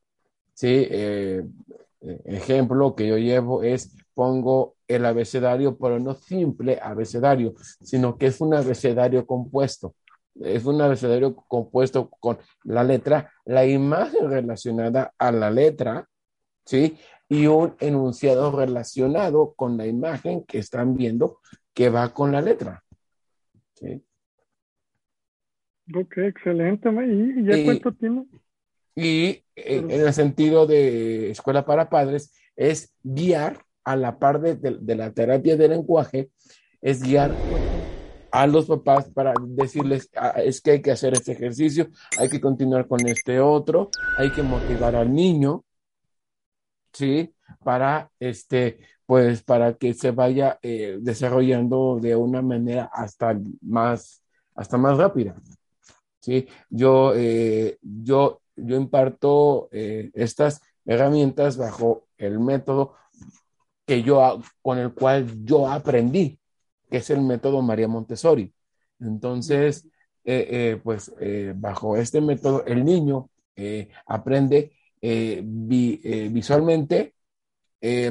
¿sí? 0.54 0.88
Eh, 0.90 1.44
ejemplo 2.26 2.96
que 2.96 3.08
yo 3.08 3.18
llevo 3.18 3.64
es 3.64 3.96
pongo 4.14 4.76
el 4.88 5.06
abecedario, 5.06 5.78
pero 5.78 6.00
no 6.00 6.16
simple 6.16 6.80
abecedario, 6.82 7.54
sino 7.82 8.18
que 8.18 8.28
es 8.28 8.42
un 8.42 8.54
abecedario 8.54 9.26
compuesto 9.26 9.96
es 10.40 10.66
un 10.66 10.82
abecedario 10.82 11.36
compuesto 11.36 12.10
con 12.10 12.38
la 12.64 12.84
letra, 12.84 13.32
la 13.46 13.66
imagen 13.66 14.30
relacionada 14.30 15.14
a 15.18 15.32
la 15.32 15.52
letra, 15.52 16.08
¿sí? 16.66 16.98
Y 17.28 17.48
un 17.48 17.76
enunciado 17.80 18.52
relacionado 18.58 19.54
con 19.54 19.78
la 19.78 19.88
imagen 19.88 20.44
que 20.44 20.60
están 20.60 20.96
viendo 20.96 21.40
que 21.74 21.90
va 21.90 22.14
con 22.14 22.32
la 22.32 22.42
letra. 22.42 22.84
¿sí? 23.76 24.04
Ok, 25.96 26.18
excelente. 26.18 26.90
¿Y 26.90 27.46
ya 27.46 27.64
cuánto 27.64 27.94
tiene? 27.94 28.26
Y 28.96 29.44
en 29.56 29.90
el 29.92 30.14
sentido 30.14 30.68
de 30.68 31.32
escuela 31.32 31.66
para 31.66 31.90
padres 31.90 32.34
es 32.56 32.94
guiar 33.04 33.64
a 33.84 33.96
la 33.96 34.20
par 34.20 34.42
de, 34.42 34.56
de 34.56 34.96
la 34.96 35.12
terapia 35.12 35.58
del 35.58 35.72
lenguaje, 35.72 36.30
es 36.82 37.02
guiar 37.02 37.32
a 38.32 38.48
los 38.48 38.66
papás 38.66 39.10
para 39.10 39.34
decirles, 39.42 40.10
ah, 40.16 40.42
es 40.44 40.62
que 40.62 40.72
hay 40.72 40.82
que 40.82 40.92
hacer 40.92 41.14
este 41.14 41.34
ejercicio, 41.34 41.90
hay 42.18 42.30
que 42.30 42.40
continuar 42.40 42.88
con 42.88 43.06
este 43.08 43.40
otro, 43.40 43.90
hay 44.18 44.32
que 44.32 44.42
motivar 44.42 44.96
al 44.96 45.14
niño, 45.14 45.66
¿sí? 46.94 47.34
Para, 47.64 48.10
este, 48.20 48.80
pues, 49.06 49.44
para 49.44 49.74
que 49.74 49.94
se 49.94 50.12
vaya 50.12 50.58
eh, 50.62 50.98
desarrollando 51.02 52.00
de 52.02 52.16
una 52.16 52.42
manera 52.42 52.90
hasta 52.94 53.38
más, 53.62 54.24
hasta 54.56 54.78
más 54.78 54.98
rápida, 54.98 55.36
¿sí? 56.22 56.48
Yo, 56.70 57.14
eh, 57.16 57.78
yo, 57.82 58.42
yo 58.66 58.76
imparto 58.76 59.70
eh, 59.72 60.12
estas 60.14 60.62
herramientas 60.86 61.58
bajo 61.58 62.08
el 62.18 62.40
método 62.40 62.96
que 63.86 64.04
yo, 64.04 64.42
con 64.62 64.78
el 64.78 64.94
cual 64.94 65.44
yo 65.44 65.70
aprendí, 65.70 66.40
que 66.90 66.98
es 66.98 67.10
el 67.10 67.22
método 67.22 67.62
María 67.62 67.88
Montessori. 67.88 68.54
Entonces, 69.00 69.86
eh, 70.24 70.48
eh, 70.50 70.82
pues 70.84 71.12
bajo 71.56 71.98
este 71.98 72.22
método, 72.22 72.64
el 72.66 72.86
niño 72.86 73.30
aprende 74.06 74.74
visualmente 75.02 77.16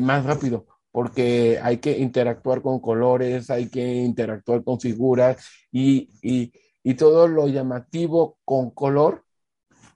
más 0.01 0.25
rápido, 0.25 0.67
porque 0.91 1.61
hay 1.63 1.79
que 1.79 1.99
interactuar 1.99 2.63
con 2.63 2.81
colores, 2.81 3.51
hay 3.51 3.69
que 3.69 3.85
interactuar 3.85 4.65
con 4.65 4.81
figuras 4.81 5.45
y, 5.71 6.11
y 6.83 6.95
todo 6.95 7.29
lo 7.29 7.49
llamativo 7.49 8.39
con 8.45 8.71
color 8.71 9.25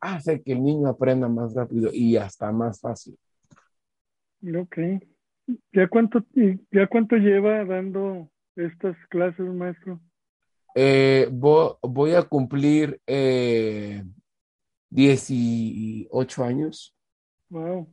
hace 0.04 0.42
que 0.42 0.52
el 0.52 0.62
niño 0.62 0.88
aprenda 0.88 1.28
más 1.28 1.54
rápido 1.54 1.90
y 1.92 2.16
hasta 2.16 2.52
más 2.52 2.80
fácil. 2.80 3.18
Ok. 4.54 4.78
¿Ya 5.72 5.88
cuánto, 5.88 6.22
ya 6.70 6.86
cuánto 6.86 7.16
lleva 7.16 7.64
dando 7.64 8.30
estas 8.54 8.96
clases, 9.08 9.46
maestro? 9.46 10.00
Eh, 10.74 11.28
voy, 11.30 12.12
a 12.14 12.22
cumplir 12.22 13.00
eh, 13.06 14.02
18 14.90 16.44
años. 16.44 16.94
Wow. 17.48 17.88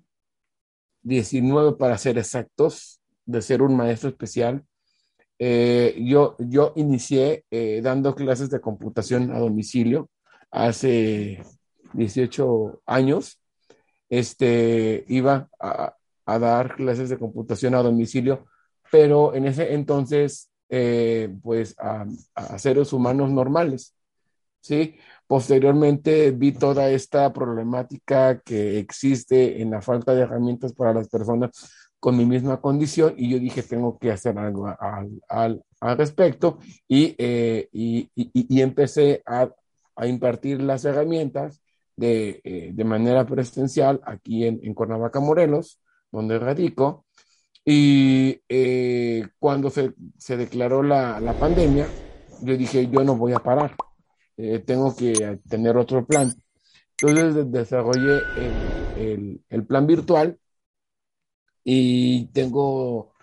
19 1.03 1.77
para 1.77 1.97
ser 1.97 2.17
exactos, 2.17 3.01
de 3.25 3.41
ser 3.41 3.61
un 3.61 3.75
maestro 3.75 4.09
especial. 4.09 4.63
Eh, 5.39 5.95
yo, 6.05 6.35
yo 6.39 6.73
inicié 6.75 7.45
eh, 7.49 7.81
dando 7.81 8.13
clases 8.15 8.49
de 8.49 8.61
computación 8.61 9.31
a 9.31 9.39
domicilio 9.39 10.09
hace 10.51 11.41
18 11.93 12.81
años, 12.85 13.41
este, 14.09 15.05
iba 15.07 15.49
a, 15.59 15.95
a 16.25 16.39
dar 16.39 16.75
clases 16.75 17.09
de 17.09 17.17
computación 17.17 17.75
a 17.75 17.83
domicilio, 17.83 18.45
pero 18.91 19.33
en 19.33 19.45
ese 19.45 19.73
entonces, 19.73 20.51
eh, 20.69 21.29
pues 21.41 21.75
a, 21.79 22.05
a, 22.35 22.59
seres 22.59 22.93
humanos 22.93 23.31
normales, 23.31 23.95
¿sí? 24.61 24.95
Posteriormente 25.27 26.31
vi 26.31 26.51
toda 26.51 26.89
esta 26.89 27.31
problemática 27.33 28.41
que 28.41 28.79
existe 28.79 29.61
en 29.61 29.71
la 29.71 29.81
falta 29.81 30.13
de 30.13 30.21
herramientas 30.21 30.73
para 30.73 30.93
las 30.93 31.07
personas 31.09 31.51
con 31.99 32.17
mi 32.17 32.25
misma 32.25 32.59
condición 32.59 33.13
y 33.15 33.29
yo 33.29 33.39
dije, 33.39 33.63
tengo 33.63 33.97
que 33.99 34.11
hacer 34.11 34.37
algo 34.37 34.67
al, 34.67 35.21
al, 35.29 35.63
al 35.79 35.97
respecto 35.97 36.59
y, 36.87 37.15
eh, 37.17 37.69
y, 37.71 38.09
y, 38.15 38.31
y, 38.33 38.61
empecé 38.61 39.21
a, 39.25 39.49
a, 39.95 40.07
impartir 40.07 40.61
las 40.61 40.83
herramientas 40.83 41.61
de, 42.01 42.41
eh, 42.43 42.71
de 42.73 42.83
manera 42.83 43.27
presencial 43.27 44.01
aquí 44.03 44.45
en, 44.45 44.59
en 44.63 44.73
Cuernavaca, 44.73 45.19
Morelos, 45.19 45.79
donde 46.11 46.39
radico. 46.39 47.05
Y 47.63 48.41
eh, 48.49 49.27
cuando 49.37 49.69
se, 49.69 49.93
se 50.17 50.35
declaró 50.35 50.81
la, 50.81 51.19
la, 51.19 51.33
pandemia, 51.33 51.85
yo 52.41 52.57
dije, 52.57 52.89
yo 52.89 53.03
no 53.03 53.15
voy 53.15 53.33
a 53.33 53.39
parar, 53.39 53.75
eh, 54.35 54.57
tengo 54.65 54.95
que 54.95 55.39
tener 55.47 55.77
otro 55.77 56.03
plan. 56.03 56.33
Entonces 56.99 57.51
desarrollé 57.51 58.17
el, 58.35 59.01
el, 59.01 59.41
el 59.49 59.65
plan 59.67 59.85
virtual 59.85 60.39
y 61.63 62.25
tengo 62.27 63.13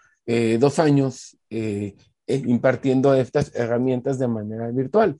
dos 0.60 0.78
años 0.78 1.38
impartiendo 2.26 3.14
estas 3.14 3.54
herramientas 3.54 4.18
de 4.18 4.28
manera 4.28 4.70
virtual. 4.70 5.16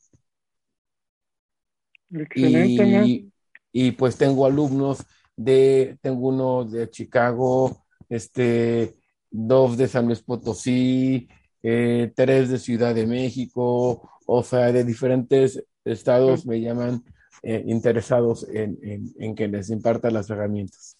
Excelente, 2.10 3.06
y, 3.06 3.32
y, 3.72 3.92
pues 3.92 4.16
tengo 4.16 4.46
alumnos 4.46 5.04
de, 5.36 5.98
tengo 6.00 6.28
uno 6.28 6.64
de 6.64 6.90
Chicago, 6.90 7.84
este, 8.08 8.96
dos 9.30 9.76
de 9.76 9.88
San 9.88 10.06
Luis 10.06 10.22
Potosí, 10.22 11.28
eh, 11.62 12.12
tres 12.14 12.50
de 12.50 12.58
Ciudad 12.58 12.94
de 12.94 13.06
México, 13.06 14.10
o 14.26 14.42
sea, 14.42 14.72
de 14.72 14.84
diferentes 14.84 15.64
estados 15.84 16.46
me 16.46 16.60
llaman 16.60 17.02
eh, 17.42 17.62
interesados 17.66 18.48
en, 18.52 18.78
en, 19.18 19.34
que 19.34 19.48
les 19.48 19.70
imparta 19.70 20.10
las 20.10 20.28
herramientas. 20.30 20.96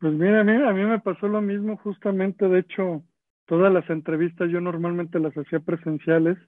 Pues 0.00 0.14
mira, 0.14 0.40
a 0.40 0.44
mí, 0.44 0.52
a 0.52 0.72
mí 0.72 0.84
me 0.84 1.00
pasó 1.00 1.28
lo 1.28 1.40
mismo 1.40 1.76
justamente, 1.76 2.48
de 2.48 2.60
hecho, 2.60 3.04
todas 3.46 3.72
las 3.72 3.88
entrevistas 3.90 4.50
yo 4.50 4.60
normalmente 4.60 5.20
las 5.20 5.36
hacía 5.36 5.60
presenciales 5.60 6.38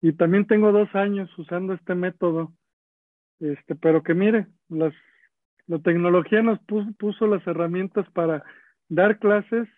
y 0.00 0.12
también 0.12 0.46
tengo 0.46 0.70
dos 0.70 0.88
años 0.94 1.30
usando 1.38 1.72
este 1.72 1.94
método, 1.94 2.52
este, 3.40 3.74
pero 3.74 4.02
que 4.02 4.14
mire, 4.14 4.46
las, 4.68 4.92
la 5.66 5.78
tecnología 5.78 6.42
nos 6.42 6.58
puso, 6.60 6.90
puso 6.98 7.26
las 7.26 7.46
herramientas 7.46 8.08
para 8.12 8.44
dar 8.88 9.18
clases 9.18 9.68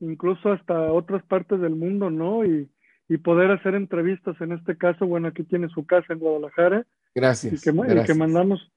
incluso 0.00 0.52
hasta 0.52 0.92
otras 0.92 1.22
partes 1.24 1.60
del 1.60 1.76
mundo, 1.76 2.10
¿no? 2.10 2.44
Y, 2.44 2.70
y 3.08 3.18
poder 3.18 3.50
hacer 3.50 3.74
entrevistas, 3.74 4.40
en 4.40 4.52
este 4.52 4.76
caso, 4.76 5.06
bueno, 5.06 5.28
aquí 5.28 5.42
tiene 5.42 5.68
su 5.68 5.84
casa 5.84 6.12
en 6.12 6.20
Guadalajara. 6.20 6.86
Gracias. 7.14 7.54
Y 7.54 7.70
que, 7.70 7.76
gracias. 7.76 8.04
Y 8.04 8.12
que 8.12 8.18
mandamos, 8.18 8.72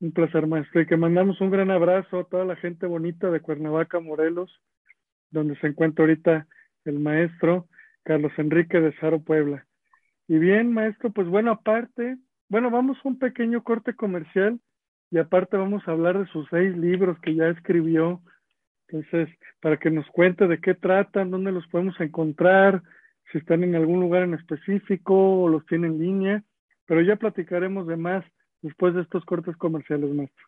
un 0.00 0.12
placer, 0.12 0.46
maestro, 0.46 0.82
y 0.82 0.86
que 0.86 0.96
mandamos 0.96 1.40
un 1.40 1.50
gran 1.50 1.70
abrazo 1.70 2.20
a 2.20 2.24
toda 2.24 2.44
la 2.44 2.56
gente 2.56 2.86
bonita 2.86 3.30
de 3.30 3.40
Cuernavaca, 3.40 3.98
Morelos, 3.98 4.62
donde 5.30 5.58
se 5.58 5.68
encuentra 5.68 6.04
ahorita 6.04 6.46
el 6.84 7.00
maestro 7.00 7.66
Carlos 8.02 8.32
Enrique 8.36 8.80
de 8.80 8.94
Saro 8.98 9.20
Puebla. 9.20 9.66
Y 10.28 10.38
bien, 10.38 10.72
maestro, 10.72 11.10
pues 11.10 11.26
bueno, 11.26 11.50
aparte, 11.50 12.18
bueno, 12.48 12.70
vamos 12.70 12.98
a 12.98 13.08
un 13.08 13.18
pequeño 13.18 13.62
corte 13.62 13.94
comercial 13.94 14.60
y 15.10 15.18
aparte 15.18 15.56
vamos 15.56 15.86
a 15.86 15.92
hablar 15.92 16.18
de 16.18 16.26
sus 16.26 16.46
seis 16.50 16.76
libros 16.76 17.18
que 17.20 17.34
ya 17.34 17.48
escribió. 17.48 18.22
Entonces, 18.88 19.28
para 19.60 19.78
que 19.78 19.90
nos 19.90 20.06
cuente 20.08 20.46
de 20.46 20.60
qué 20.60 20.74
tratan, 20.74 21.30
dónde 21.30 21.52
los 21.52 21.66
podemos 21.68 21.98
encontrar, 22.00 22.82
si 23.32 23.38
están 23.38 23.64
en 23.64 23.74
algún 23.74 24.00
lugar 24.00 24.22
en 24.22 24.34
específico 24.34 25.42
o 25.42 25.48
los 25.48 25.66
tiene 25.66 25.88
en 25.88 25.98
línea, 25.98 26.44
pero 26.86 27.00
ya 27.00 27.16
platicaremos 27.16 27.86
de 27.86 27.96
más 27.96 28.24
después 28.62 28.94
de 28.94 29.02
estos 29.02 29.24
cortes 29.24 29.56
comerciales, 29.56 30.10
maestro. 30.14 30.46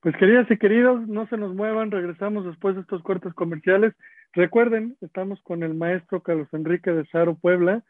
Pues 0.00 0.16
queridas 0.16 0.50
y 0.50 0.58
queridos, 0.58 1.06
no 1.08 1.26
se 1.28 1.36
nos 1.36 1.54
muevan, 1.54 1.90
regresamos 1.90 2.44
después 2.44 2.74
de 2.74 2.82
estos 2.82 3.02
cortes 3.02 3.32
comerciales. 3.32 3.94
Recuerden, 4.32 4.96
estamos 5.00 5.40
con 5.42 5.62
el 5.62 5.74
maestro 5.74 6.22
Carlos 6.22 6.48
Enrique 6.52 6.90
de 6.90 7.06
Saro 7.06 7.36
Puebla, 7.36 7.82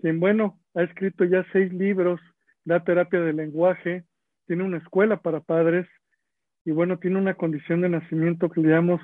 quien, 0.00 0.20
bueno, 0.20 0.58
ha 0.74 0.82
escrito 0.82 1.24
ya 1.24 1.44
seis 1.52 1.72
libros, 1.72 2.20
da 2.64 2.84
terapia 2.84 3.20
de 3.20 3.32
lenguaje, 3.32 4.04
tiene 4.46 4.64
una 4.64 4.78
escuela 4.78 5.20
para 5.20 5.40
padres 5.40 5.86
y, 6.64 6.70
bueno, 6.70 6.98
tiene 6.98 7.18
una 7.18 7.34
condición 7.34 7.80
de 7.80 7.88
nacimiento 7.88 8.50
que 8.50 8.60
le 8.60 8.68
llamamos 8.68 9.00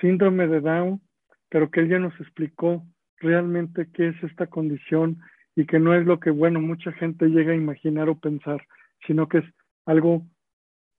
síndrome 0.00 0.46
de 0.48 0.60
Down, 0.60 1.00
pero 1.48 1.70
que 1.70 1.80
él 1.80 1.88
ya 1.88 1.98
nos 1.98 2.18
explicó 2.20 2.84
realmente 3.18 3.88
qué 3.92 4.08
es 4.08 4.22
esta 4.22 4.46
condición 4.46 5.18
y 5.54 5.66
que 5.66 5.78
no 5.78 5.94
es 5.94 6.06
lo 6.06 6.18
que, 6.18 6.30
bueno, 6.30 6.60
mucha 6.60 6.92
gente 6.92 7.26
llega 7.26 7.52
a 7.52 7.56
imaginar 7.56 8.08
o 8.08 8.18
pensar, 8.18 8.66
sino 9.06 9.28
que 9.28 9.38
es 9.38 9.44
algo 9.84 10.26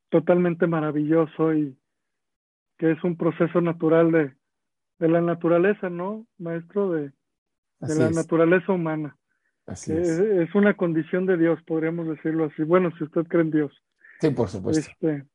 totalmente 0.10 0.68
maravilloso 0.68 1.54
y 1.54 1.78
que 2.78 2.92
es 2.92 3.04
un 3.04 3.18
proceso 3.18 3.62
natural 3.62 4.12
de, 4.12 4.34
de 5.00 5.08
la 5.08 5.22
naturaleza, 5.22 5.90
¿no, 5.90 6.28
maestro? 6.38 6.92
De, 6.92 7.12
de 7.80 7.96
la 7.96 8.10
es. 8.10 8.12
naturaleza 8.12 8.72
humana. 8.72 9.18
Así 9.66 9.94
es. 9.94 10.08
es. 10.08 10.20
es. 10.20 10.56
una 10.56 10.74
condición 10.76 11.26
de 11.26 11.38
Dios, 11.38 11.60
podríamos 11.64 12.08
decirlo 12.08 12.46
así. 12.46 12.64
Bueno, 12.64 12.92
si 12.98 13.04
usted 13.04 13.24
cree 13.28 13.44
en 13.44 13.52
Dios. 13.52 13.72
Sí, 14.20 14.30
por 14.30 14.50
supuesto. 14.50 14.90
Este, 14.92 15.26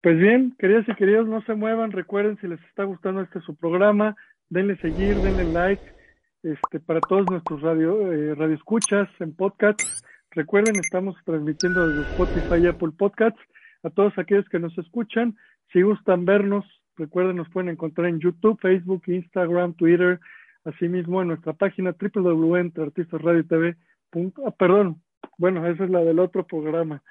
pues 0.00 0.18
bien, 0.18 0.54
queridas 0.58 0.88
y 0.88 0.94
queridos, 0.94 1.26
no 1.26 1.42
se 1.42 1.54
muevan. 1.54 1.92
Recuerden, 1.92 2.38
si 2.40 2.46
les 2.46 2.60
está 2.64 2.84
gustando 2.84 3.20
este 3.20 3.40
su 3.40 3.56
programa, 3.56 4.16
denle 4.48 4.76
seguir, 4.78 5.16
denle 5.16 5.44
like. 5.52 5.82
Este, 6.42 6.78
para 6.78 7.00
todos 7.00 7.28
nuestros 7.28 7.60
radio, 7.62 8.12
eh, 8.12 8.34
radioescuchas 8.34 9.08
en 9.18 9.34
podcasts. 9.34 10.04
Recuerden, 10.30 10.76
estamos 10.76 11.16
transmitiendo 11.24 11.88
desde 11.88 12.10
Spotify 12.12 12.62
y 12.62 12.66
Apple 12.68 12.92
Podcasts. 12.96 13.40
A 13.82 13.90
todos 13.90 14.16
aquellos 14.18 14.48
que 14.48 14.58
nos 14.58 14.76
escuchan, 14.78 15.36
si 15.72 15.82
gustan 15.82 16.24
vernos, 16.24 16.64
recuerden, 16.96 17.36
nos 17.36 17.48
pueden 17.48 17.70
encontrar 17.70 18.08
en 18.08 18.20
YouTube, 18.20 18.58
Facebook, 18.60 19.02
Instagram, 19.06 19.74
Twitter, 19.74 20.20
asimismo 20.68 21.22
en 21.22 21.28
nuestra 21.28 21.52
página 21.52 21.94
www.artistasradiotv. 21.98 23.76
Ah, 24.44 24.50
perdón, 24.52 25.02
bueno, 25.36 25.66
esa 25.66 25.84
es 25.84 25.90
la 25.90 26.00
del 26.00 26.18
otro 26.18 26.46
programa. 26.46 27.02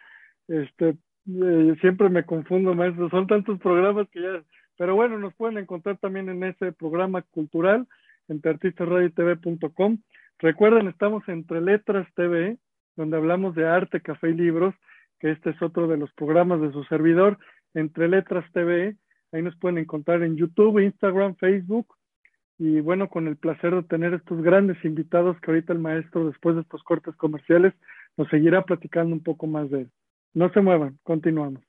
Este, 0.48 0.98
eh, 1.28 1.76
siempre 1.82 2.10
me 2.10 2.24
confundo, 2.24 2.74
maestro, 2.74 3.10
son 3.10 3.28
tantos 3.28 3.60
programas 3.60 4.08
que 4.10 4.22
ya, 4.22 4.44
pero 4.78 4.96
bueno, 4.96 5.18
nos 5.18 5.34
pueden 5.36 5.58
encontrar 5.58 5.98
también 5.98 6.30
en 6.30 6.44
ese 6.44 6.72
programa 6.72 7.22
cultural, 7.24 7.88
entre 8.28 8.52
artistasradiotv.com. 8.52 9.98
Recuerden, 10.40 10.88
estamos 10.88 11.28
entre 11.28 11.62
Letras 11.62 12.08
TV, 12.16 12.58
donde 12.96 13.18
hablamos 13.18 13.56
de 13.56 13.68
arte, 13.68 14.02
café 14.02 14.30
y 14.30 14.34
libros, 14.34 14.76
que 15.20 15.32
este 15.32 15.50
es 15.50 15.62
otro 15.62 15.88
de 15.88 15.98
los 15.98 16.12
programas 16.14 16.62
de 16.62 16.72
su 16.72 16.84
servidor, 16.86 17.38
entre 17.74 18.08
Letras 18.08 18.46
TV. 18.54 18.96
Ahí 19.32 19.42
nos 19.42 19.56
pueden 19.58 19.80
encontrar 19.80 20.24
en 20.24 20.38
YouTube, 20.38 20.80
Instagram, 20.80 21.36
Facebook. 21.36 21.97
Y 22.60 22.80
bueno, 22.82 23.10
con 23.10 23.28
el 23.28 23.38
placer 23.38 23.76
de 23.76 23.84
tener 23.84 24.14
estos 24.14 24.42
grandes 24.42 24.84
invitados 24.84 25.40
que 25.42 25.52
ahorita 25.52 25.74
el 25.74 25.80
maestro, 25.80 26.28
después 26.28 26.56
de 26.56 26.62
estos 26.62 26.84
cortes 26.84 27.16
comerciales, 27.16 27.74
nos 28.18 28.28
seguirá 28.30 28.64
platicando 28.64 29.14
un 29.14 29.22
poco 29.24 29.46
más 29.48 29.70
de 29.70 29.82
él. 29.82 29.92
No 30.34 30.52
se 30.52 30.62
muevan, 30.62 30.98
continuamos. 31.04 31.67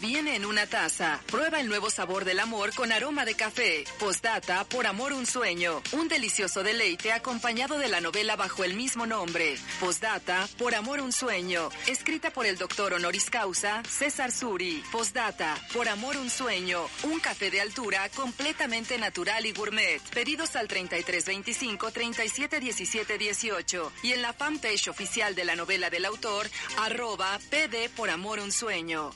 Viene 0.00 0.36
en 0.36 0.46
una 0.46 0.66
taza. 0.66 1.20
Prueba 1.26 1.60
el 1.60 1.68
nuevo 1.68 1.90
sabor 1.90 2.24
del 2.24 2.40
amor 2.40 2.74
con 2.74 2.92
aroma 2.92 3.24
de 3.24 3.34
café. 3.34 3.84
Postdata, 3.98 4.64
por 4.64 4.86
amor 4.86 5.12
un 5.12 5.26
sueño. 5.26 5.82
Un 5.92 6.08
delicioso 6.08 6.62
deleite 6.62 7.12
acompañado 7.12 7.78
de 7.78 7.88
la 7.88 8.00
novela 8.00 8.36
bajo 8.36 8.64
el 8.64 8.74
mismo 8.74 9.06
nombre. 9.06 9.56
Postdata, 9.80 10.48
por 10.56 10.74
amor 10.74 11.00
un 11.00 11.12
sueño. 11.12 11.68
Escrita 11.86 12.30
por 12.30 12.46
el 12.46 12.56
doctor 12.56 12.94
honoris 12.94 13.28
causa 13.28 13.82
César 13.88 14.32
Suri. 14.32 14.82
Postdata, 14.90 15.56
por 15.74 15.88
amor 15.88 16.16
un 16.16 16.30
sueño. 16.30 16.86
Un 17.02 17.20
café 17.20 17.50
de 17.50 17.60
altura 17.60 18.08
completamente 18.10 18.96
natural 18.98 19.44
y 19.44 19.52
gourmet. 19.52 20.00
Pedidos 20.14 20.56
al 20.56 20.68
3325 20.68 21.90
371718 21.90 23.92
y 24.02 24.12
en 24.12 24.22
la 24.22 24.32
fanpage 24.32 24.88
oficial 24.88 25.34
de 25.34 25.44
la 25.44 25.54
novela 25.54 25.90
del 25.90 26.06
autor, 26.06 26.48
arroba 26.78 27.38
pd 27.50 27.90
por 27.90 28.08
amor 28.08 28.38
un 28.38 28.52
sueño. 28.52 29.10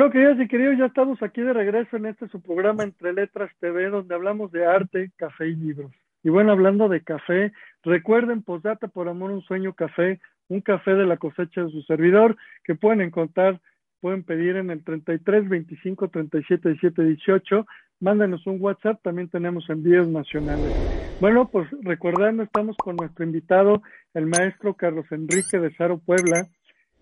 Bueno, 0.00 0.14
queridas 0.14 0.40
y 0.40 0.48
queridos, 0.48 0.78
ya 0.78 0.86
estamos 0.86 1.22
aquí 1.22 1.42
de 1.42 1.52
regreso 1.52 1.98
en 1.98 2.06
este 2.06 2.26
su 2.28 2.40
programa 2.40 2.84
Entre 2.84 3.12
Letras 3.12 3.50
TV, 3.60 3.90
donde 3.90 4.14
hablamos 4.14 4.50
de 4.50 4.64
arte, 4.64 5.10
café 5.16 5.48
y 5.48 5.54
libros. 5.54 5.92
Y 6.22 6.30
bueno, 6.30 6.52
hablando 6.52 6.88
de 6.88 7.02
café, 7.02 7.52
recuerden 7.82 8.42
Posdata 8.42 8.88
por 8.88 9.10
Amor 9.10 9.30
un 9.30 9.42
Sueño 9.42 9.74
Café, 9.74 10.18
un 10.48 10.62
café 10.62 10.94
de 10.94 11.04
la 11.04 11.18
cosecha 11.18 11.64
de 11.64 11.70
su 11.70 11.82
servidor, 11.82 12.38
que 12.64 12.74
pueden 12.74 13.02
encontrar, 13.02 13.60
pueden 14.00 14.22
pedir 14.22 14.56
en 14.56 14.70
el 14.70 14.82
33 14.82 15.46
25 15.50 16.08
37 16.08 16.68
17 16.70 17.04
18. 17.04 17.66
Mándenos 18.00 18.46
un 18.46 18.56
WhatsApp, 18.58 19.02
también 19.02 19.28
tenemos 19.28 19.68
envíos 19.68 20.08
nacionales. 20.08 20.74
Bueno, 21.20 21.50
pues 21.50 21.68
recordando, 21.82 22.42
estamos 22.42 22.74
con 22.78 22.96
nuestro 22.96 23.22
invitado, 23.22 23.82
el 24.14 24.24
maestro 24.24 24.72
Carlos 24.72 25.04
Enrique 25.10 25.58
de 25.58 25.74
Saro 25.74 25.98
Puebla, 25.98 26.46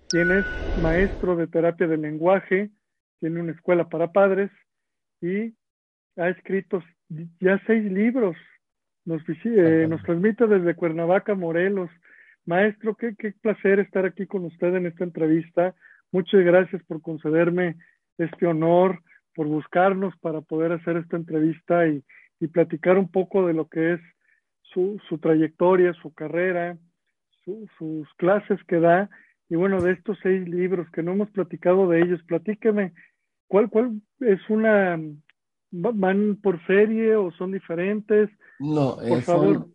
quien 0.09 0.33
es 0.33 0.45
maestro 0.83 1.37
de 1.37 1.47
terapia 1.47 1.87
del 1.87 2.03
lenguaje, 2.03 2.73
tiene 3.21 3.41
una 3.41 3.53
escuela 3.53 3.89
para 3.89 4.13
padres 4.13 4.51
y 5.21 5.55
ha 6.17 6.29
escrito 6.29 6.83
ya 7.41 7.61
seis 7.67 7.91
libros. 7.91 8.37
Nos, 9.05 9.23
eh, 9.29 9.87
nos 9.89 10.03
transmite 10.03 10.47
desde 10.47 10.75
Cuernavaca, 10.75 11.35
Morelos. 11.35 11.91
Maestro, 12.45 12.95
qué, 12.95 13.15
qué 13.17 13.33
placer 13.41 13.81
estar 13.81 14.05
aquí 14.05 14.27
con 14.27 14.45
usted 14.45 14.75
en 14.75 14.87
esta 14.87 15.05
entrevista. 15.05 15.75
Muchas 16.13 16.45
gracias 16.45 16.83
por 16.85 17.03
concederme 17.03 17.77
este 18.19 18.47
honor, 18.47 19.03
por 19.35 19.47
buscarnos 19.47 20.17
para 20.19 20.41
poder 20.41 20.73
hacer 20.73 20.97
esta 20.97 21.17
entrevista 21.17 21.87
y, 21.87 22.03
y 22.41 22.49
platicar 22.49 22.99
un 22.99 23.11
poco 23.11 23.47
de 23.47 23.55
lo 23.55 23.69
que 23.69 23.95
es 23.95 24.01
su, 24.63 25.01
su 25.09 25.19
trayectoria, 25.19 25.93
su 25.95 26.13
carrera, 26.13 26.77
su, 27.45 27.69
sus 27.79 28.13
clases 28.15 28.63
que 28.65 28.81
da 28.81 29.11
y 29.51 29.57
bueno, 29.57 29.81
de 29.81 29.93
estos 29.93 30.19
seis 30.23 30.47
libros 30.47 30.89
que 30.93 31.03
no 31.03 31.13
hemos 31.13 31.31
platicado 31.31 31.89
de 31.89 32.03
ellos, 32.03 32.21
platíqueme, 32.27 32.93
¿cuál, 33.47 33.71
cuál 33.71 34.03
es 34.21 34.41
una, 34.51 35.01
van 35.71 36.39
por 36.43 36.65
serie 36.67 37.17
o 37.17 37.31
son 37.33 37.53
diferentes? 37.53 38.29
No, 38.59 38.97
por 38.97 39.19
eh, 39.19 39.23
favor. 39.23 39.55
Son, 39.55 39.75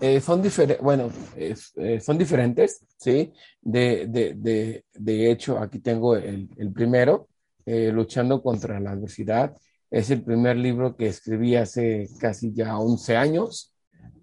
eh, 0.00 0.20
son 0.20 0.42
diferentes, 0.42 0.82
bueno, 0.82 1.10
eh, 1.36 2.00
son 2.00 2.18
diferentes, 2.18 2.84
¿sí? 2.96 3.32
De, 3.60 4.06
de, 4.08 4.34
de, 4.34 4.84
de, 4.92 5.30
hecho, 5.30 5.58
aquí 5.58 5.78
tengo 5.78 6.16
el, 6.16 6.48
el 6.56 6.72
primero, 6.72 7.28
Luchando 7.64 8.42
contra 8.42 8.80
la 8.80 8.90
adversidad. 8.90 9.56
Es 9.88 10.10
el 10.10 10.24
primer 10.24 10.56
libro 10.56 10.96
que 10.96 11.06
escribí 11.06 11.54
hace 11.54 12.08
casi 12.18 12.52
ya 12.52 12.76
11 12.76 13.16
años. 13.16 13.72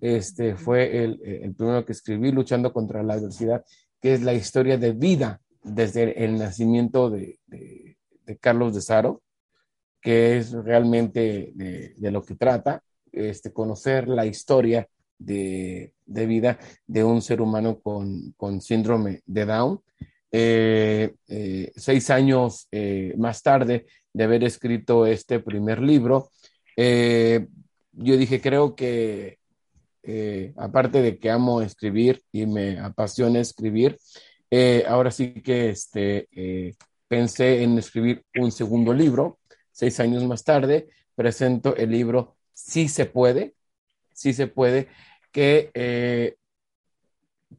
Este 0.01 0.57
fue 0.57 1.05
el, 1.05 1.21
el 1.23 1.55
primero 1.55 1.85
que 1.85 1.93
escribí, 1.93 2.33
Luchando 2.33 2.73
contra 2.73 3.01
la 3.01 3.13
adversidad 3.13 3.63
que 4.01 4.13
es 4.13 4.21
la 4.21 4.33
historia 4.33 4.77
de 4.77 4.91
vida 4.93 5.41
desde 5.63 6.23
el 6.23 6.37
nacimiento 6.37 7.09
de, 7.09 7.39
Carlos 8.39 8.73
de 8.75 8.81
Saro, 8.81 9.21
que 10.01 10.37
es 10.37 10.51
realmente 10.51 11.51
de, 11.55 12.11
lo 12.11 12.23
que 12.23 12.35
trata, 12.35 12.83
este, 13.11 13.51
conocer 13.51 14.07
la 14.07 14.25
historia 14.25 14.87
de, 15.17 15.93
vida 16.05 16.59
de 16.87 17.03
un 17.03 17.21
ser 17.21 17.41
humano 17.41 17.79
con, 17.79 18.61
síndrome 18.61 19.21
de 19.25 19.45
Down. 19.45 19.81
Eh, 20.31 21.15
eh, 21.27 21.71
seis 21.75 22.09
años 22.11 22.67
eh, 22.71 23.15
más 23.17 23.41
tarde 23.41 23.87
de 24.13 24.23
haber 24.23 24.43
escrito 24.43 25.07
este 25.07 25.39
primer 25.39 25.81
libro, 25.81 26.29
yo 26.77 28.15
dije, 28.15 28.39
creo 28.39 28.75
que 28.75 29.38
eh, 30.03 30.53
aparte 30.57 31.01
de 31.01 31.19
que 31.19 31.29
amo 31.29 31.61
escribir 31.61 32.23
y 32.31 32.45
me 32.45 32.79
apasiona 32.79 33.39
escribir, 33.39 33.97
eh, 34.49 34.85
ahora 34.87 35.11
sí 35.11 35.33
que 35.33 35.69
este, 35.69 36.27
eh, 36.31 36.75
pensé 37.07 37.63
en 37.63 37.77
escribir 37.77 38.23
un 38.35 38.51
segundo 38.51 38.93
libro. 38.93 39.39
Seis 39.71 39.99
años 39.99 40.23
más 40.23 40.43
tarde 40.43 40.89
presento 41.15 41.75
el 41.75 41.91
libro 41.91 42.37
Sí 42.53 42.87
se 42.89 43.05
puede, 43.05 43.55
sí 44.13 44.33
se 44.33 44.47
puede, 44.47 44.89
que 45.31 46.35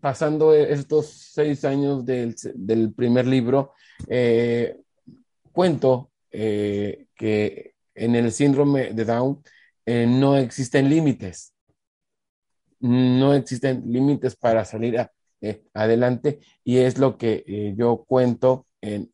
pasando 0.00 0.54
estos 0.54 1.06
seis 1.06 1.64
años 1.64 2.04
del, 2.04 2.36
del 2.54 2.92
primer 2.92 3.26
libro, 3.26 3.72
cuento 5.52 6.10
que 6.30 7.74
en 7.94 8.14
el 8.14 8.32
síndrome 8.32 8.92
de 8.92 9.04
Down 9.06 9.42
no 9.86 10.36
existen 10.36 10.90
límites 10.90 11.54
no 12.80 13.34
existen 13.34 13.82
límites 13.86 14.36
para 14.36 14.64
salir 14.64 14.96
eh, 15.42 15.62
adelante 15.74 16.40
y 16.64 16.78
es 16.78 16.98
lo 16.98 17.16
que 17.16 17.44
eh, 17.46 17.74
yo 17.76 18.04
cuento 18.06 18.66
en, 18.82 19.10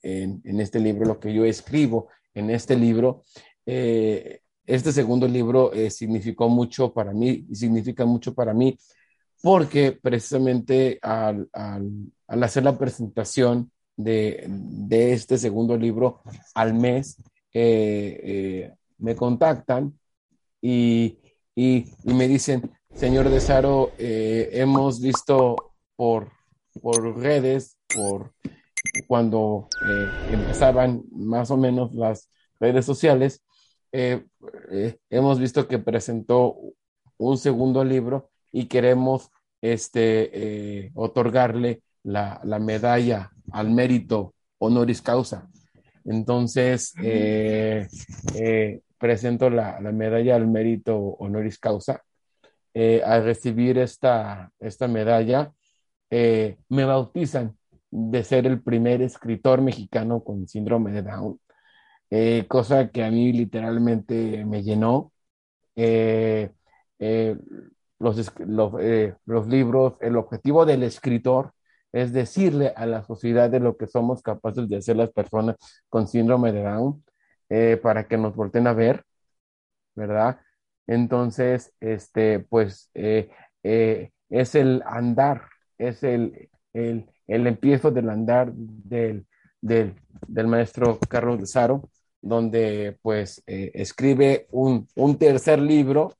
este 0.60 0.78
libro, 0.78 1.04
lo 1.04 1.20
que 1.20 1.34
yo 1.34 1.44
escribo 1.44 2.08
en 2.34 2.50
este 2.50 2.76
libro. 2.76 3.24
Eh, 3.64 4.40
este 4.64 4.92
segundo 4.92 5.26
libro 5.28 5.72
significó 5.90 6.48
mucho 6.48 6.92
para 6.92 7.12
mí 7.12 7.46
significa 7.52 8.04
mucho 8.04 8.34
para 8.34 8.52
mí 8.52 8.76
porque 9.42 9.92
precisamente 9.92 10.98
al, 11.02 11.48
hacer 12.26 12.64
la 12.64 12.76
presentación 12.76 13.70
de, 13.96 14.48
este 15.12 15.38
segundo 15.38 15.76
libro 15.76 16.22
al 16.54 16.74
mes, 16.74 17.16
me 17.52 19.14
contactan 19.16 19.96
y, 20.60 21.18
y 21.54 21.84
me 22.04 22.26
dicen, 22.26 22.75
Señor 22.96 23.28
de 23.28 23.40
Saro, 23.40 23.92
eh, 23.98 24.48
hemos 24.52 25.02
visto 25.02 25.74
por, 25.96 26.30
por 26.80 27.18
redes, 27.18 27.76
por 27.94 28.32
cuando 29.06 29.68
eh, 29.86 30.32
empezaban 30.32 31.02
más 31.12 31.50
o 31.50 31.58
menos 31.58 31.94
las 31.94 32.30
redes 32.58 32.86
sociales, 32.86 33.44
eh, 33.92 34.24
hemos 35.10 35.38
visto 35.38 35.68
que 35.68 35.78
presentó 35.78 36.56
un 37.18 37.36
segundo 37.36 37.84
libro 37.84 38.30
y 38.50 38.64
queremos 38.64 39.30
este, 39.60 40.90
otorgarle 40.94 41.82
la, 42.02 42.40
medalla 42.62 43.30
al 43.52 43.70
mérito 43.70 44.34
honoris 44.56 45.02
causa. 45.02 45.50
Entonces, 46.06 46.94
presento 48.96 49.50
la, 49.50 49.82
la 49.82 49.92
medalla 49.92 50.34
al 50.34 50.46
mérito 50.46 50.96
honoris 50.96 51.58
causa 51.58 52.05
eh, 52.78 53.02
al 53.04 53.24
recibir 53.24 53.78
esta, 53.78 54.52
esta 54.60 54.88
medalla, 54.88 55.52
eh, 56.10 56.58
me 56.68 56.84
bautizan 56.84 57.56
de 57.90 58.22
ser 58.24 58.46
el 58.46 58.62
primer 58.62 59.02
escritor 59.02 59.62
mexicano 59.62 60.22
con 60.22 60.46
síndrome 60.48 60.92
de 60.92 61.02
Down, 61.02 61.40
eh, 62.10 62.46
cosa 62.48 62.90
que 62.90 63.04
a 63.04 63.10
mí 63.10 63.32
literalmente 63.32 64.44
me 64.44 64.62
llenó. 64.62 65.12
los, 67.98 68.32
los, 68.38 68.72
los, 69.26 69.46
libros, 69.48 69.94
el 70.00 70.16
objetivo 70.16 70.66
del 70.66 70.82
escritor 70.82 71.52
es 71.92 72.12
decirle 72.12 72.72
a 72.76 72.86
la 72.86 73.04
sociedad 73.04 73.50
de 73.50 73.60
lo 73.60 73.76
que 73.76 73.86
somos 73.86 74.22
capaces 74.22 74.68
de 74.68 74.76
hacer 74.76 74.96
las 74.96 75.10
personas 75.12 75.56
con 75.88 76.06
síndrome 76.08 76.52
de 76.52 76.62
Down 76.62 77.04
eh, 77.48 77.78
para 77.82 78.06
que 78.08 78.18
nos 78.18 78.34
volten 78.36 78.66
a 78.66 78.74
ver, 78.74 79.04
¿verdad? 79.94 80.40
Entonces, 80.86 81.72
este, 81.80 82.40
pues 82.40 82.90
eh, 82.94 83.30
eh, 83.62 84.10
es 84.30 84.54
el 84.54 84.82
andar, 84.86 85.42
es 85.78 86.02
el, 86.02 86.48
el, 86.72 87.06
el 87.26 87.46
empiezo 87.46 87.90
del 87.90 88.08
andar 88.10 88.52
del, 88.52 89.26
del, 89.60 89.94
del, 90.26 90.46
maestro 90.46 90.98
Carlos 91.08 91.40
de 91.40 91.46
Saro, 91.46 91.88
donde 92.22 92.96
pues 93.02 93.42
escribe 93.46 94.46
un, 94.50 94.88
un, 94.94 95.18
tercer 95.18 95.60
libro, 95.60 96.14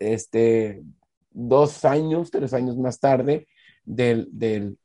este, 0.00 0.82
dos 1.30 1.84
años, 1.84 2.30
tres 2.30 2.52
años 2.54 2.76
más 2.76 2.98
tarde, 2.98 3.46
del, 3.84 4.28
del, 4.32 4.78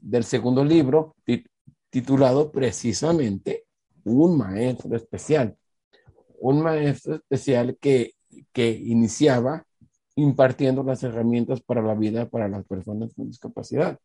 del 0.00 0.24
segundo 0.24 0.64
libro, 0.64 1.16
titulado 1.90 2.50
precisamente 2.50 3.64
Un 4.04 4.38
maestro 4.38 4.96
especial. 4.96 5.56
Un 6.40 6.62
maestro 6.62 7.16
especial 7.16 7.76
que, 7.80 8.12
que 8.52 8.70
iniciaba 8.70 9.64
impartiendo 10.16 10.82
las 10.82 11.02
herramientas 11.04 11.60
para 11.60 11.82
la 11.82 11.94
vida 11.94 12.28
para 12.28 12.48
las 12.48 12.64
personas 12.66 13.14
con 13.14 13.28
discapacidad. 13.28 13.98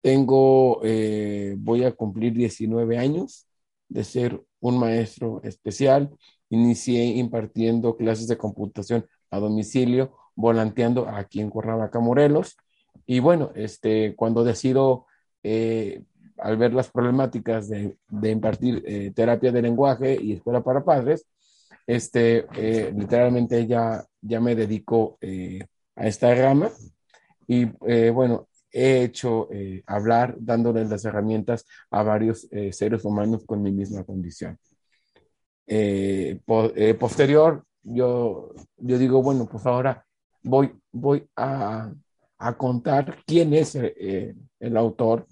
Tengo, 0.00 0.80
eh, 0.84 1.54
voy 1.58 1.84
a 1.84 1.92
cumplir 1.92 2.32
19 2.32 2.98
años 2.98 3.46
de 3.88 4.04
ser 4.04 4.42
un 4.60 4.78
maestro 4.78 5.40
especial. 5.44 6.10
Inicié 6.50 7.04
impartiendo 7.04 7.96
clases 7.96 8.28
de 8.28 8.36
computación 8.36 9.06
a 9.30 9.38
domicilio, 9.38 10.16
volanteando 10.34 11.08
aquí 11.08 11.40
en 11.40 11.50
Cuernavaca, 11.50 12.00
Morelos. 12.00 12.56
Y 13.06 13.20
bueno, 13.20 13.50
este, 13.54 14.14
cuando 14.16 14.44
decido, 14.44 15.06
eh, 15.42 16.04
al 16.38 16.56
ver 16.56 16.74
las 16.74 16.90
problemáticas 16.90 17.68
de, 17.68 17.96
impartir 18.30 18.82
eh, 18.86 19.12
terapia 19.14 19.52
de 19.52 19.62
lenguaje 19.62 20.18
y 20.20 20.32
escuela 20.32 20.62
para 20.62 20.84
padres, 20.84 21.26
este, 21.86 22.46
eh, 22.56 22.92
literalmente 22.96 23.66
ya, 23.66 24.04
ya 24.20 24.40
me 24.40 24.54
dedico 24.54 25.18
a 25.96 26.06
esta 26.06 26.34
rama. 26.34 26.70
Y 27.46 27.64
bueno, 28.10 28.48
he 28.70 29.02
hecho 29.02 29.48
hablar 29.86 30.36
dándoles 30.38 30.88
las 30.88 31.04
herramientas 31.04 31.66
a 31.90 32.02
varios 32.02 32.48
seres 32.70 33.04
humanos 33.04 33.44
con 33.44 33.60
mi 33.62 33.72
misma 33.72 34.04
condición. 34.04 34.58
posterior, 36.98 37.64
yo, 37.82 38.54
yo 38.76 38.98
digo, 38.98 39.22
bueno, 39.22 39.46
pues 39.50 39.66
ahora 39.66 40.06
voy, 40.42 40.72
voy 40.92 41.28
a, 41.36 41.92
a 42.38 42.56
contar 42.56 43.18
quién 43.26 43.54
es 43.54 43.76
eh, 43.76 44.34
el 44.58 44.76
autor, 44.76 45.26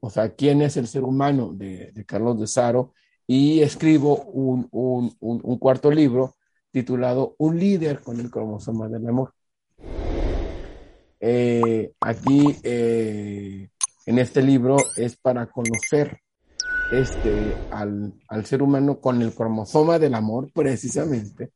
o 0.00 0.10
sea, 0.10 0.34
quién 0.34 0.62
es 0.62 0.76
el 0.76 0.86
ser 0.86 1.02
humano 1.02 1.52
de, 1.52 1.92
de 1.92 2.04
Carlos 2.04 2.40
de 2.40 2.46
Saro, 2.46 2.94
y 3.26 3.62
escribo 3.62 4.22
un, 4.24 4.68
un, 4.70 5.16
un, 5.20 5.58
cuarto 5.58 5.90
libro 5.90 6.34
titulado 6.70 7.34
Un 7.38 7.58
líder 7.58 8.00
con 8.00 8.20
el 8.20 8.30
cromosoma 8.30 8.88
del 8.88 9.08
amor. 9.08 9.32
Eh, 11.20 11.92
aquí, 12.00 12.56
eh, 12.62 13.68
en 14.06 14.18
este 14.18 14.42
libro, 14.42 14.76
es 14.96 15.16
para 15.16 15.46
conocer 15.46 16.18
este, 16.92 17.54
al, 17.70 18.12
al, 18.28 18.44
ser 18.44 18.62
humano 18.62 19.00
con 19.00 19.22
el 19.22 19.32
cromosoma 19.32 19.98
del 19.98 20.14
amor, 20.14 20.50
precisamente, 20.52 21.50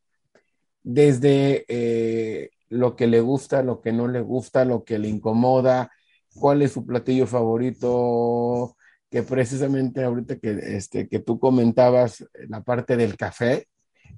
desde 0.83 2.50
lo 2.70 2.96
que 2.96 3.07
le 3.07 3.20
gusta, 3.20 3.62
lo 3.62 3.81
que 3.81 3.92
no 3.92 4.09
le 4.09 4.20
gusta, 4.20 4.64
lo 4.64 4.85
que 4.85 4.98
le 4.98 5.09
incomoda, 5.09 5.90
cuál 6.35 6.62
es 6.62 6.72
su 6.72 6.87
platillo 6.87 7.26
favorito, 7.26 8.76
que 9.11 9.23
precisamente 9.23 10.03
ahorita 10.05 10.37
que, 10.38 10.77
este, 10.77 11.09
que 11.09 11.21
tú 11.21 11.38
comentabas 11.38 12.25
la 12.49 12.62
parte 12.62 12.97
del 12.97 13.16
café, 13.16 13.66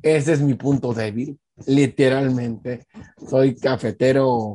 ese 0.02 0.32
es 0.32 0.40
mi 0.40 0.54
punto 0.54 0.94
débil, 0.94 1.38
literalmente. 1.66 2.86
Soy 3.28 3.54
cafetero 3.54 4.54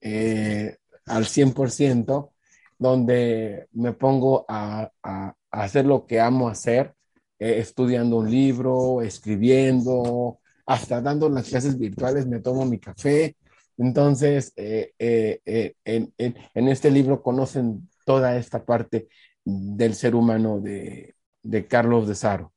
eh, 0.00 0.76
al 1.06 1.24
100%, 1.24 2.30
donde 2.78 3.68
me 3.72 3.92
pongo 3.92 4.44
a, 4.48 4.90
a, 5.02 5.34
hacer 5.50 5.86
lo 5.86 6.06
que 6.06 6.20
amo 6.20 6.48
hacer, 6.48 6.94
eh, 7.38 7.58
estudiando 7.58 8.16
un 8.16 8.30
libro, 8.30 9.02
escribiendo, 9.02 10.40
hasta 10.66 11.00
dando 11.00 11.28
las 11.28 11.48
clases 11.48 11.78
virtuales 11.78 12.26
me 12.26 12.40
tomo 12.40 12.64
mi 12.66 12.78
café. 12.78 13.36
Entonces, 13.78 14.52
eh, 14.56 14.92
eh, 14.98 15.74
en, 15.84 16.12
en, 16.16 16.68
este 16.68 16.90
libro 16.90 17.22
conocen 17.22 17.88
toda 18.06 18.36
esta 18.36 18.64
parte 18.64 19.08
del 19.46 19.94
ser 19.94 20.14
humano 20.14 20.60
de, 20.60 21.14
de 21.42 21.66
Carlos 21.66 22.08
de 22.08 22.14
Saro. 22.14 22.52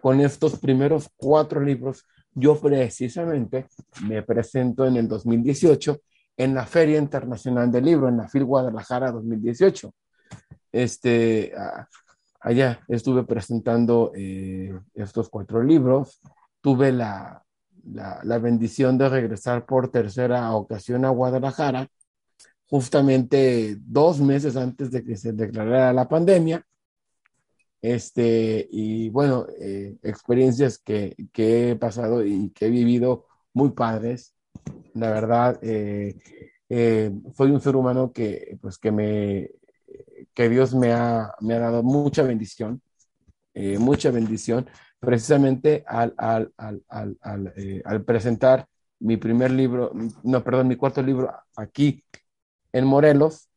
Con 0.00 0.20
estos 0.20 0.58
primeros 0.58 1.08
cuatro 1.16 1.60
libros, 1.60 2.04
yo 2.32 2.60
precisamente 2.60 3.66
me 4.06 4.22
presento 4.22 4.86
en 4.86 4.96
el 4.96 5.08
2018 5.08 5.98
en 6.36 6.54
la 6.54 6.66
Feria 6.66 6.98
Internacional 6.98 7.70
del 7.70 7.84
Libro, 7.84 8.08
en 8.08 8.18
la 8.18 8.28
FIL 8.28 8.44
Guadalajara 8.44 9.10
2018. 9.10 9.92
Este, 10.72 11.52
allá 12.40 12.80
estuve 12.88 13.24
presentando 13.24 14.12
estos 14.94 15.28
cuatro 15.28 15.62
libros. 15.62 16.20
Tuve 16.60 16.92
la, 16.92 17.42
la, 17.84 18.38
bendición 18.38 18.98
de 18.98 19.08
regresar 19.08 19.64
por 19.64 19.90
tercera 19.90 20.52
ocasión 20.54 21.04
a 21.04 21.10
Guadalajara, 21.10 21.88
justamente 22.74 23.76
dos 23.78 24.20
meses 24.20 24.56
antes 24.56 24.90
de 24.90 25.04
que 25.04 25.16
se 25.16 25.32
declarara 25.32 25.92
la 25.92 26.08
pandemia. 26.08 26.66
Este, 27.80 28.66
y 28.68 29.10
bueno, 29.10 29.46
eh, 29.60 29.94
experiencias 30.02 30.78
que, 30.78 31.14
que, 31.32 31.70
he 31.70 31.76
pasado 31.76 32.24
y 32.26 32.50
que 32.50 32.66
he 32.66 32.70
vivido 32.70 33.26
muy 33.52 33.70
padres. 33.70 34.34
La 34.94 35.10
verdad, 35.10 35.56
eh, 35.62 36.16
eh, 36.68 37.12
soy 37.36 37.52
un 37.52 37.60
ser 37.60 37.76
humano 37.76 38.12
que, 38.12 38.58
pues, 38.60 38.76
que, 38.78 38.90
me, 38.90 39.50
que 40.34 40.48
Dios 40.48 40.74
me 40.74 40.90
ha, 40.90 41.32
me 41.42 41.54
ha 41.54 41.60
dado 41.60 41.84
mucha 41.84 42.24
bendición, 42.24 42.82
mucha 43.78 44.10
bendición, 44.10 44.66
precisamente 44.98 45.84
al, 45.86 46.12
al, 46.16 46.52
al, 46.88 47.52
eh, 47.56 47.82
al, 47.84 48.04
presentar 48.04 48.66
mi 48.98 49.16
primer 49.16 49.52
libro, 49.52 49.92
no, 50.24 50.42
perdón, 50.42 50.66
mi 50.66 50.74
cuarto 50.74 51.02
libro 51.02 51.32
aquí 51.54 52.02
en 52.74 52.86
Morelos, 52.86 53.48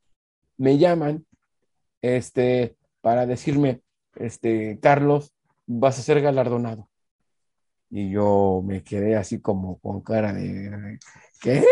me 0.58 0.78
llaman 0.78 1.26
este, 2.04 2.78
para 3.02 3.26
decirme, 3.26 3.82
este, 4.16 4.80
Carlos, 4.80 5.34
vas 5.66 5.98
a 5.98 6.04
ser 6.04 6.22
galardonado. 6.22 6.88
Y 7.90 8.12
yo 8.12 8.62
me 8.64 8.84
quedé 8.84 9.16
así 9.16 9.42
como 9.42 9.80
con 9.80 10.02
cara 10.02 10.34
de, 10.34 11.00
¿qué? 11.42 11.66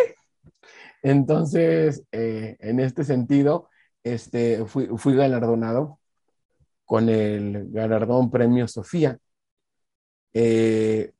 Entonces, 1.04 2.04
eh, 2.12 2.58
en 2.60 2.80
este 2.80 3.04
sentido, 3.04 3.70
este, 4.04 4.66
fui, 4.66 4.88
fui 4.98 5.16
galardonado 5.16 6.00
con 6.84 7.10
el 7.10 7.70
galardón 7.72 8.32
Premio 8.32 8.68
Sofía 8.68 9.20
eh, 10.34 11.14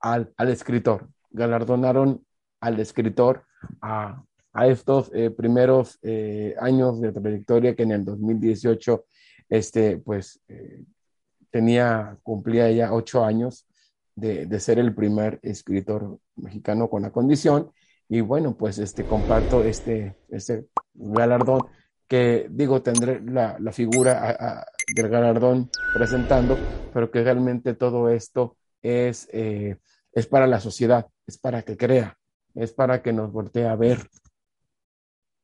al, 0.00 0.32
al, 0.34 0.48
escritor. 0.48 1.10
Galardonaron 1.30 2.24
al 2.60 2.80
escritor 2.80 3.44
a, 3.82 4.24
a 4.58 4.66
estos 4.66 5.10
eh, 5.14 5.30
primeros 5.30 5.98
eh, 6.02 6.54
años 6.60 7.00
de 7.00 7.12
trayectoria 7.12 7.74
que 7.74 7.84
en 7.84 7.92
el 7.92 8.04
2018, 8.04 9.04
este, 9.48 9.98
pues, 9.98 10.40
tenía, 11.50 12.18
cumplía 12.22 12.70
ya 12.70 12.92
ocho 12.92 13.24
años 13.24 13.66
de, 14.14 14.46
de, 14.46 14.60
ser 14.60 14.78
el 14.78 14.94
primer 14.94 15.38
escritor 15.42 16.18
mexicano 16.36 16.90
con 16.90 17.02
la 17.02 17.10
condición. 17.10 17.70
Y 18.08 18.20
bueno, 18.20 18.56
pues 18.56 18.78
este, 18.78 19.04
comparto 19.04 19.64
este, 19.64 20.16
este 20.28 20.66
galardón 20.94 21.60
que 22.08 22.48
digo, 22.50 22.82
tendré 22.82 23.20
la, 23.20 23.56
la 23.60 23.70
figura 23.70 24.64
del 24.94 25.08
galardón 25.08 25.70
presentando, 25.94 26.56
pero 26.92 27.10
que 27.10 27.22
realmente 27.22 27.74
todo 27.74 28.08
esto 28.08 28.56
es, 28.82 29.28
eh, 29.32 29.76
es 30.12 30.26
para 30.26 30.46
la 30.46 30.60
sociedad, 30.60 31.06
es 31.26 31.38
para 31.38 31.62
que 31.62 31.76
crea, 31.76 32.18
es 32.54 32.72
para 32.72 33.02
que 33.02 33.12
nos 33.12 33.30
voltee 33.30 33.66
a 33.66 33.76
ver, 33.76 34.08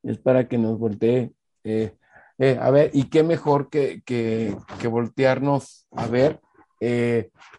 es 0.04 0.18
para 0.18 0.48
que 0.48 0.58
nos 0.58 0.78
voltee 0.78 1.32
eh, 1.64 1.96
eh, 2.38 2.58
a 2.60 2.70
ver, 2.70 2.90
y 2.92 3.08
qué 3.08 3.22
mejor 3.22 3.70
que, 3.70 4.02
que, 4.04 4.56
que 4.80 4.88
voltearnos 4.88 5.86
a 5.92 6.06
ver 6.06 6.40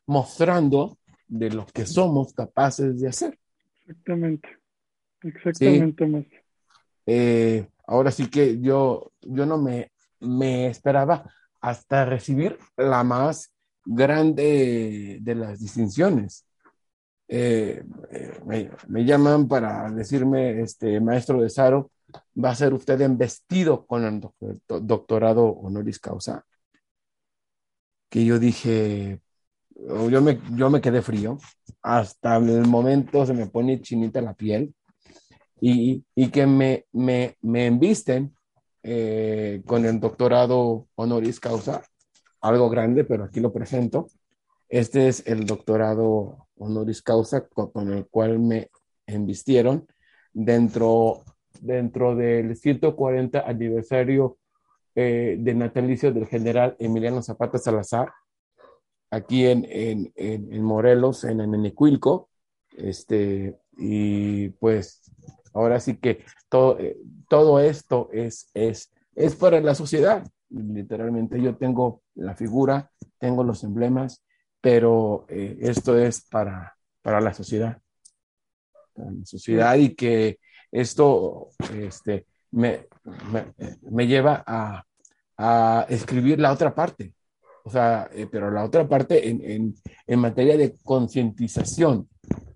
mostrando 0.06 1.00
de 1.28 1.50
lo 1.50 1.66
que 1.66 1.88
somos 1.88 2.34
capaces 2.34 3.00
de 3.00 3.08
hacer. 3.08 3.40
Exactamente, 3.80 4.50
exactamente, 5.24 6.34
¿Sí? 7.08 7.68
ahora 7.88 8.12
sí 8.12 8.30
que 8.30 8.60
yo, 8.62 9.12
yo 9.22 9.48
no 9.48 9.58
me, 9.58 9.92
me 10.20 10.68
esperaba 10.68 11.32
hasta 11.62 12.06
recibir 12.06 12.60
la 12.78 13.04
más 13.04 13.52
grande 13.86 15.20
de 15.22 15.36
las 15.36 15.60
distinciones. 15.60 16.46
eh, 17.28 17.84
me, 18.46 18.70
me, 18.88 19.04
llaman 19.04 19.48
para 19.48 19.90
decirme, 19.92 20.62
este 20.62 21.00
maestro 21.00 21.42
de 21.42 21.50
Saro, 21.50 21.90
va 22.43 22.52
a 22.52 22.56
ser 22.56 22.74
usted 22.74 23.00
embestido 23.02 23.86
con 23.86 24.04
el 24.06 24.21
doctorado 24.67 25.45
honoris 25.45 26.00
causa. 26.00 26.45
Que 28.10 28.26
yo 28.26 28.39
dije, 28.39 29.21
yo 29.76 30.21
me, 30.21 30.39
yo 30.56 30.69
me 30.69 30.82
quedé 30.82 31.02
frío, 31.02 31.38
hasta 31.82 32.38
el 32.38 32.67
momento 32.67 33.26
se 33.26 33.34
me 33.34 33.48
pone 33.48 33.82
chinita 33.82 34.21
la 34.21 34.34
piel 34.34 34.74
y, 35.60 36.06
y 36.15 36.30
que 36.30 36.45
me, 36.45 36.86
me, 36.91 37.38
me 37.41 37.67
embisten 37.67 38.36
eh, 38.84 39.63
con 39.65 39.84
el 39.84 40.00
doctorado 40.00 40.88
honoris 40.93 41.39
causa, 41.39 41.84
algo 42.39 42.69
grande, 42.69 43.04
pero 43.04 43.24
aquí 43.24 43.39
lo 43.39 43.52
presento. 43.52 44.08
Este 44.69 45.08
es 45.08 45.26
el 45.26 45.48
doctorado 45.48 46.48
honoris 46.58 47.02
causa 47.02 47.48
con, 47.48 47.91
el 47.91 48.06
cual 48.08 48.38
me 48.38 48.69
embistieron 49.08 49.88
dentro, 50.34 51.24
dentro 51.62 52.15
del 52.15 52.56
140 52.56 53.39
aniversario 53.39 54.38
eh, 54.96 55.36
de 55.39 55.54
natalicio 55.54 56.13
del 56.13 56.26
general 56.28 56.76
Emiliano 56.80 57.22
Zapata 57.22 57.58
Salazar, 57.58 58.13
aquí 59.12 59.46
en, 59.46 59.65
en, 59.70 60.12
en, 60.15 60.63
Morelos, 60.63 61.24
en 61.26 61.41
Enecuilco. 61.41 62.30
Este, 62.78 63.58
y 63.78 64.50
pues 64.50 65.02
ahora 65.54 65.80
sí 65.80 65.98
que 65.98 66.24
todo, 66.50 66.80
eh, 66.80 66.98
todo 67.30 67.60
esto 67.60 68.10
es, 68.13 68.50
es, 68.54 68.94
es 69.15 69.36
para 69.36 69.60
la 69.62 69.76
sociedad. 69.76 70.26
Literalmente 70.50 71.41
yo 71.41 71.56
tengo 71.58 72.02
la 72.13 72.36
figura, 72.36 72.91
tengo 73.20 73.44
los 73.44 73.63
emblemas, 73.63 74.24
pero 74.62 75.26
eh, 75.30 75.58
esto 75.60 75.98
es 75.98 76.22
para, 76.22 76.76
para 77.02 77.20
la 77.20 77.34
sociedad. 77.34 77.82
Para 78.94 79.12
la 79.12 79.26
sociedad 79.26 79.76
y 79.76 79.94
que 79.94 80.39
esto 80.80 81.50
este, 81.74 82.26
me, 82.52 82.88
me, 83.32 83.46
me 83.90 84.08
lleva 84.08 84.44
a, 84.46 84.84
a 85.38 85.86
escribir 85.90 86.40
la 86.40 86.52
otra 86.52 86.74
parte, 86.74 87.14
o 87.64 87.70
sea, 87.70 88.10
eh, 88.14 88.28
pero 88.32 88.52
la 88.52 88.64
otra 88.64 88.88
parte 88.88 89.30
en, 89.30 89.42
en, 89.42 89.76
en 90.06 90.20
materia 90.20 90.58
de 90.58 90.78
concientización, 90.84 92.08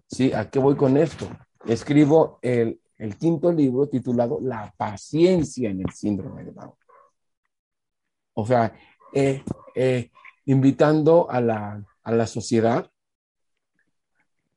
¿sí? 0.08 0.32
¿A 0.34 0.49
qué 0.49 0.60
voy 0.60 0.75
con 0.75 0.97
esto? 0.97 1.27
Escribo 1.65 2.39
el, 2.41 2.79
el, 2.97 3.17
quinto 3.17 3.51
libro 3.51 3.88
titulado 3.88 4.39
La 4.41 4.73
paciencia 4.77 5.69
en 5.69 5.82
el 5.82 5.91
síndrome 5.93 6.43
de 6.43 6.51
Down. 6.51 6.73
O 8.34 8.45
sea, 8.45 8.73
eh, 9.13 9.43
eh, 9.75 10.12
invitando 10.45 11.29
a 11.29 11.41
la, 11.41 11.84
a 12.03 12.12
la 12.12 12.27
sociedad 12.27 12.89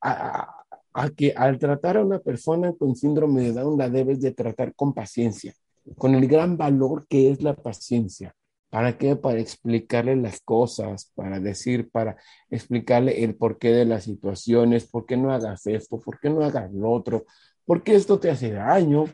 a, 0.01 0.62
a, 0.93 1.09
que 1.09 1.33
al 1.35 1.59
tratar 1.59 1.97
a 1.97 2.05
una 2.05 2.19
persona 2.19 2.73
con 2.73 2.95
síndrome 2.95 3.43
de 3.43 3.53
Down 3.53 3.77
la 3.77 3.89
debes 3.89 4.21
de 4.21 4.31
tratar 4.31 4.73
con 4.75 4.93
paciencia, 4.93 5.53
con 5.97 6.15
el 6.15 6.27
gran 6.27 6.57
valor 6.57 7.05
que 7.07 7.31
es 7.31 7.41
la 7.41 7.55
paciencia 7.55 8.35
¿Para 8.73 8.97
qué? 8.97 9.15
Para 9.15 9.39
explicarle 9.39 10.15
las 10.15 10.41
cosas, 10.41 11.11
para 11.13 11.39
decir, 11.39 11.91
para 11.91 12.17
explicarle 12.49 13.23
el 13.23 13.35
porqué 13.35 13.69
de 13.69 13.85
las 13.85 14.05
situaciones, 14.05 14.87
por 14.87 15.05
qué 15.05 15.15
no 15.15 15.31
hagas 15.31 15.67
esto, 15.67 15.99
por 15.99 16.19
qué 16.19 16.31
no 16.31 16.43
hagas 16.43 16.73
lo 16.73 16.89
otro, 16.91 17.25
por 17.65 17.83
qué 17.83 17.93
esto 17.93 18.19
te 18.19 18.31
hace 18.31 18.51
daño. 18.51 19.05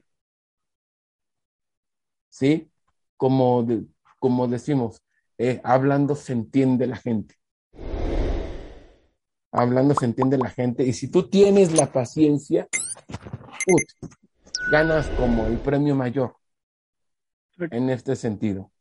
¿Sí? 2.30 2.72
Como, 3.18 3.68
como 4.20 4.48
decimos, 4.48 5.02
eh, 5.38 5.60
hablando 5.66 6.16
se 6.16 6.34
entiende 6.34 6.88
la 6.88 6.96
gente. 6.96 7.36
Hablando 9.52 9.96
se 9.96 10.06
entiende 10.06 10.38
la 10.38 10.50
gente. 10.50 10.84
Y 10.84 10.94
si 10.94 11.10
tú 11.10 11.30
tienes 11.30 11.74
la 11.74 11.92
paciencia, 11.92 12.68
ganas 14.72 15.08
como 15.18 15.48
el 15.48 15.58
premio 15.58 15.96
mayor 15.96 16.36
en 17.72 17.90
este 17.90 18.16
sentido. 18.16 18.72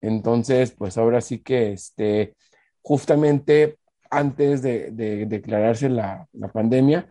Entonces, 0.00 0.72
pues 0.72 0.98
ahora 0.98 1.20
sí 1.20 1.38
que 1.38 1.72
este, 1.72 2.34
justamente 2.82 3.78
antes 4.10 4.62
de, 4.62 4.90
declararse 5.26 5.88
la, 5.88 6.28
pandemia, 6.52 7.08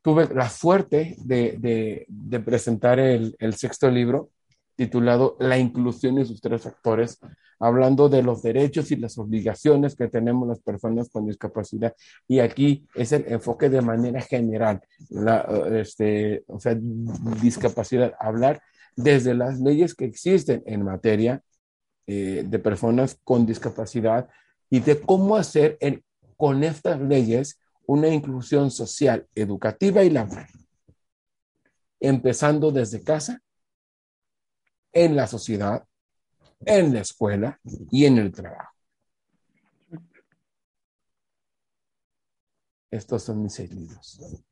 tuve 0.00 0.32
la 0.32 0.48
suerte 0.48 1.16
de, 1.18 2.06
presentar 2.44 2.98
el, 2.98 3.54
sexto 3.54 3.90
libro 3.90 4.30
titulado 4.76 5.36
La 5.40 5.58
inclusión 5.58 6.18
y 6.18 6.24
sus 6.24 6.40
tres 6.40 6.62
factores, 6.62 7.18
hablando 7.62 8.08
de 8.08 8.24
los 8.24 8.42
derechos 8.42 8.90
y 8.90 8.96
las 8.96 9.16
obligaciones 9.18 9.94
que 9.94 10.08
tenemos 10.08 10.48
las 10.48 10.58
personas 10.58 11.08
con 11.08 11.26
discapacidad. 11.26 11.94
Y 12.26 12.40
aquí 12.40 12.88
es 12.96 13.12
el 13.12 13.24
enfoque 13.28 13.70
de 13.70 13.80
manera 13.80 14.20
general, 14.20 14.82
la, 15.10 15.42
este, 15.72 16.42
o 16.48 16.58
sea, 16.58 16.76
discapacidad, 17.40 18.14
hablar 18.18 18.60
desde 18.96 19.34
las 19.34 19.60
leyes 19.60 19.94
que 19.94 20.06
existen 20.06 20.64
en 20.66 20.82
materia 20.82 21.40
eh, 22.08 22.42
de 22.44 22.58
personas 22.58 23.16
con 23.22 23.46
discapacidad 23.46 24.28
y 24.68 24.80
de 24.80 25.00
cómo 25.00 25.36
hacer 25.36 25.78
con 26.36 26.64
estas 26.64 27.00
leyes 27.00 27.60
una 27.86 28.08
inclusión 28.08 28.72
social, 28.72 29.28
educativa 29.36 30.02
y 30.02 30.10
laboral, 30.10 30.48
empezando 32.00 32.72
desde 32.72 33.04
casa, 33.04 33.40
en 34.92 35.14
la 35.14 35.28
sociedad, 35.28 35.84
en 36.66 36.94
la 36.94 37.00
escuela 37.00 37.60
y 37.90 38.06
en 38.06 38.18
el 38.18 38.32
trabajo. 38.32 38.72
Estos 42.90 43.22
son 43.22 43.42
mis 43.42 43.54
seis 43.54 43.72
libros. 43.72 44.44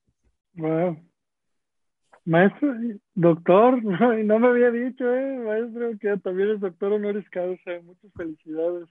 Maestro, 2.24 2.74
doctor, 3.14 3.82
no, 3.84 4.16
no 4.16 4.38
me 4.38 4.48
había 4.48 4.70
dicho, 4.70 5.14
eh, 5.14 5.38
maestro, 5.38 5.90
que 5.98 6.16
también 6.18 6.50
es 6.50 6.60
doctor 6.60 6.92
honoris 6.92 7.28
causa. 7.30 7.80
Muchas 7.82 8.12
felicidades. 8.16 8.88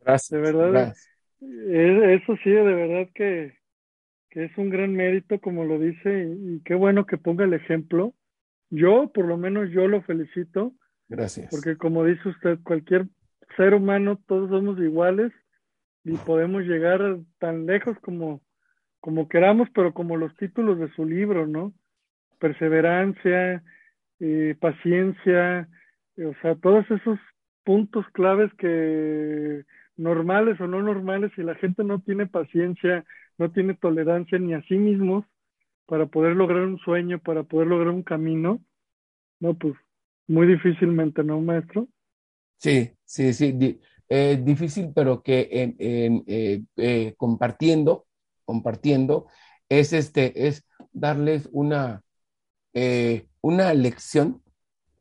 Gracias. 0.00 0.30
De 0.30 0.38
verdad, 0.38 0.94
eso 1.40 2.36
sí, 2.42 2.50
de 2.50 2.62
verdad 2.62 3.08
que, 3.14 3.54
que, 4.30 4.44
es 4.44 4.58
un 4.58 4.70
gran 4.70 4.94
mérito, 4.94 5.40
como 5.40 5.64
lo 5.64 5.78
dice, 5.78 6.36
y, 6.38 6.60
qué 6.64 6.74
bueno 6.74 7.06
que 7.06 7.16
ponga 7.16 7.44
el 7.44 7.54
ejemplo. 7.54 8.14
Yo, 8.70 9.10
por 9.12 9.26
lo 9.26 9.36
menos, 9.36 9.70
yo 9.70 9.86
lo 9.88 10.02
felicito. 10.02 10.74
Gracias. 11.08 11.50
Porque 11.50 11.76
como 11.76 12.04
dice 12.04 12.28
usted, 12.28 12.58
cualquier 12.62 13.06
ser 13.56 13.74
humano, 13.74 14.20
todos 14.26 14.50
somos 14.50 14.78
iguales 14.78 15.32
y 16.04 16.16
podemos 16.16 16.62
llegar 16.62 17.18
tan 17.38 17.66
lejos 17.66 17.96
como, 18.00 18.42
como 19.00 19.28
queramos, 19.28 19.68
pero 19.74 19.94
como 19.94 20.16
los 20.16 20.34
títulos 20.36 20.78
de 20.78 20.90
su 20.94 21.04
libro, 21.04 21.46
¿no? 21.46 21.72
perseverancia, 22.44 23.62
eh, 24.20 24.54
paciencia, 24.60 25.66
o 26.18 26.34
sea, 26.42 26.54
todos 26.56 26.84
esos 26.90 27.18
puntos 27.64 28.04
claves 28.12 28.52
que 28.58 29.64
normales 29.96 30.60
o 30.60 30.66
no 30.66 30.82
normales, 30.82 31.32
si 31.34 31.42
la 31.42 31.54
gente 31.54 31.84
no 31.84 32.02
tiene 32.02 32.26
paciencia, 32.26 33.04
no 33.38 33.50
tiene 33.50 33.72
tolerancia 33.72 34.38
ni 34.38 34.52
a 34.52 34.62
sí 34.64 34.76
mismos 34.76 35.24
para 35.86 36.04
poder 36.04 36.36
lograr 36.36 36.62
un 36.62 36.78
sueño, 36.80 37.18
para 37.18 37.44
poder 37.44 37.68
lograr 37.68 37.94
un 37.94 38.02
camino, 38.02 38.60
no, 39.40 39.54
pues 39.54 39.74
muy 40.26 40.46
difícilmente, 40.46 41.22
¿no, 41.22 41.40
maestro? 41.40 41.88
Sí, 42.58 42.92
sí, 43.04 43.32
sí, 43.32 43.80
eh, 44.08 44.40
difícil, 44.42 44.92
pero 44.94 45.22
que 45.22 45.74
eh, 45.78 46.62
eh, 46.76 47.14
compartiendo, 47.16 48.06
compartiendo, 48.44 49.26
es 49.68 49.92
este, 49.92 50.46
es 50.46 50.64
darles 50.92 51.48
una, 51.52 52.02
eh, 52.72 53.26
una 53.40 53.74
lección, 53.74 54.42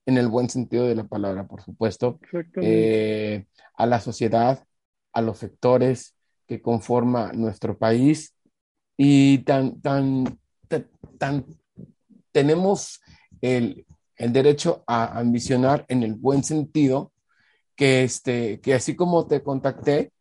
en 0.06 0.18
el 0.18 0.28
buen 0.28 0.50
sentido 0.50 0.86
de 0.86 0.96
la 0.96 1.06
palabra, 1.06 1.48
por 1.48 1.62
supuesto, 1.62 2.20
eh, 2.62 3.46
a 3.76 3.86
la 3.86 4.02
sociedad, 4.02 4.66
a 5.14 5.22
los 5.22 5.38
sectores 5.38 6.16
que 6.46 6.62
conforma 6.62 7.32
nuestro 7.34 7.78
país 7.78 8.36
y 8.98 9.40
tan, 9.40 9.80
tan, 9.82 10.40
tan, 11.18 11.46
tenemos 12.34 13.02
el, 13.42 13.86
el, 14.18 14.34
derecho 14.34 14.84
a 14.88 15.20
ambicionar 15.20 15.86
en 15.88 16.04
el 16.04 16.16
buen 16.16 16.44
sentido 16.44 17.12
que, 17.76 18.04
este, 18.04 18.60
que 18.62 18.74
así 18.74 18.96
como 18.96 19.28
te 19.28 19.42
contacté, 19.42 20.12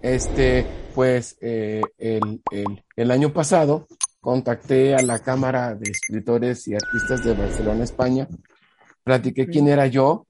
este, 0.00 0.66
pues 0.94 1.36
eh, 1.40 1.80
el, 1.98 2.42
el, 2.50 2.84
el 2.96 3.10
año 3.10 3.32
pasado 3.32 3.86
contacté 4.20 4.94
a 4.94 5.02
la 5.02 5.18
Cámara 5.18 5.74
de 5.74 5.90
Escritores 5.90 6.66
y 6.68 6.74
Artistas 6.74 7.24
de 7.24 7.34
Barcelona, 7.34 7.84
España, 7.84 8.28
platiqué 9.02 9.46
quién 9.46 9.68
era 9.68 9.86
yo, 9.86 10.26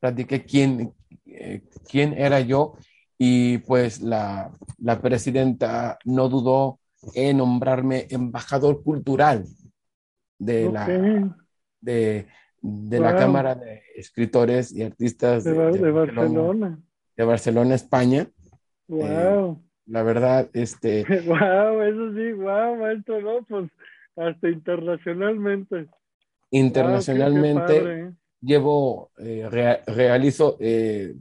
platiqué 0.00 0.44
quién, 0.44 0.92
eh, 1.26 1.62
quién 1.88 2.14
era 2.14 2.40
yo 2.40 2.74
y 3.16 3.58
pues 3.58 4.00
la, 4.00 4.50
la, 4.78 5.00
presidenta 5.00 5.98
no 6.04 6.28
dudó 6.28 6.80
en 7.14 7.36
nombrarme 7.36 8.06
embajador 8.10 8.82
cultural 8.82 9.44
de 10.38 10.72
la, 10.72 11.36
de, 11.80 12.26
de 12.60 13.00
la 13.00 13.16
Cámara 13.16 13.54
de 13.54 13.82
Escritores 13.96 14.72
y 14.72 14.82
Artistas 14.82 15.44
de, 15.44 15.52
Barcelona. 15.52 16.78
De 17.16 17.24
Barcelona, 17.24 17.74
España. 17.74 18.28
Wow. 18.88 19.62
La 19.86 20.02
verdad, 20.02 20.48
este. 20.52 21.04
wow, 21.26 21.82
eso 21.82 22.14
sí, 22.14 22.32
wow, 22.32 22.76
maestro, 22.76 23.20
no, 23.20 23.42
pues 23.48 23.70
hasta 24.16 24.48
internacionalmente. 24.48 25.88
Internacionalmente 26.50 27.76
¿eh? 27.76 28.12
llevo, 28.40 29.10
eh, 29.18 29.48
realizo 29.86 30.56
eh, 30.60 31.14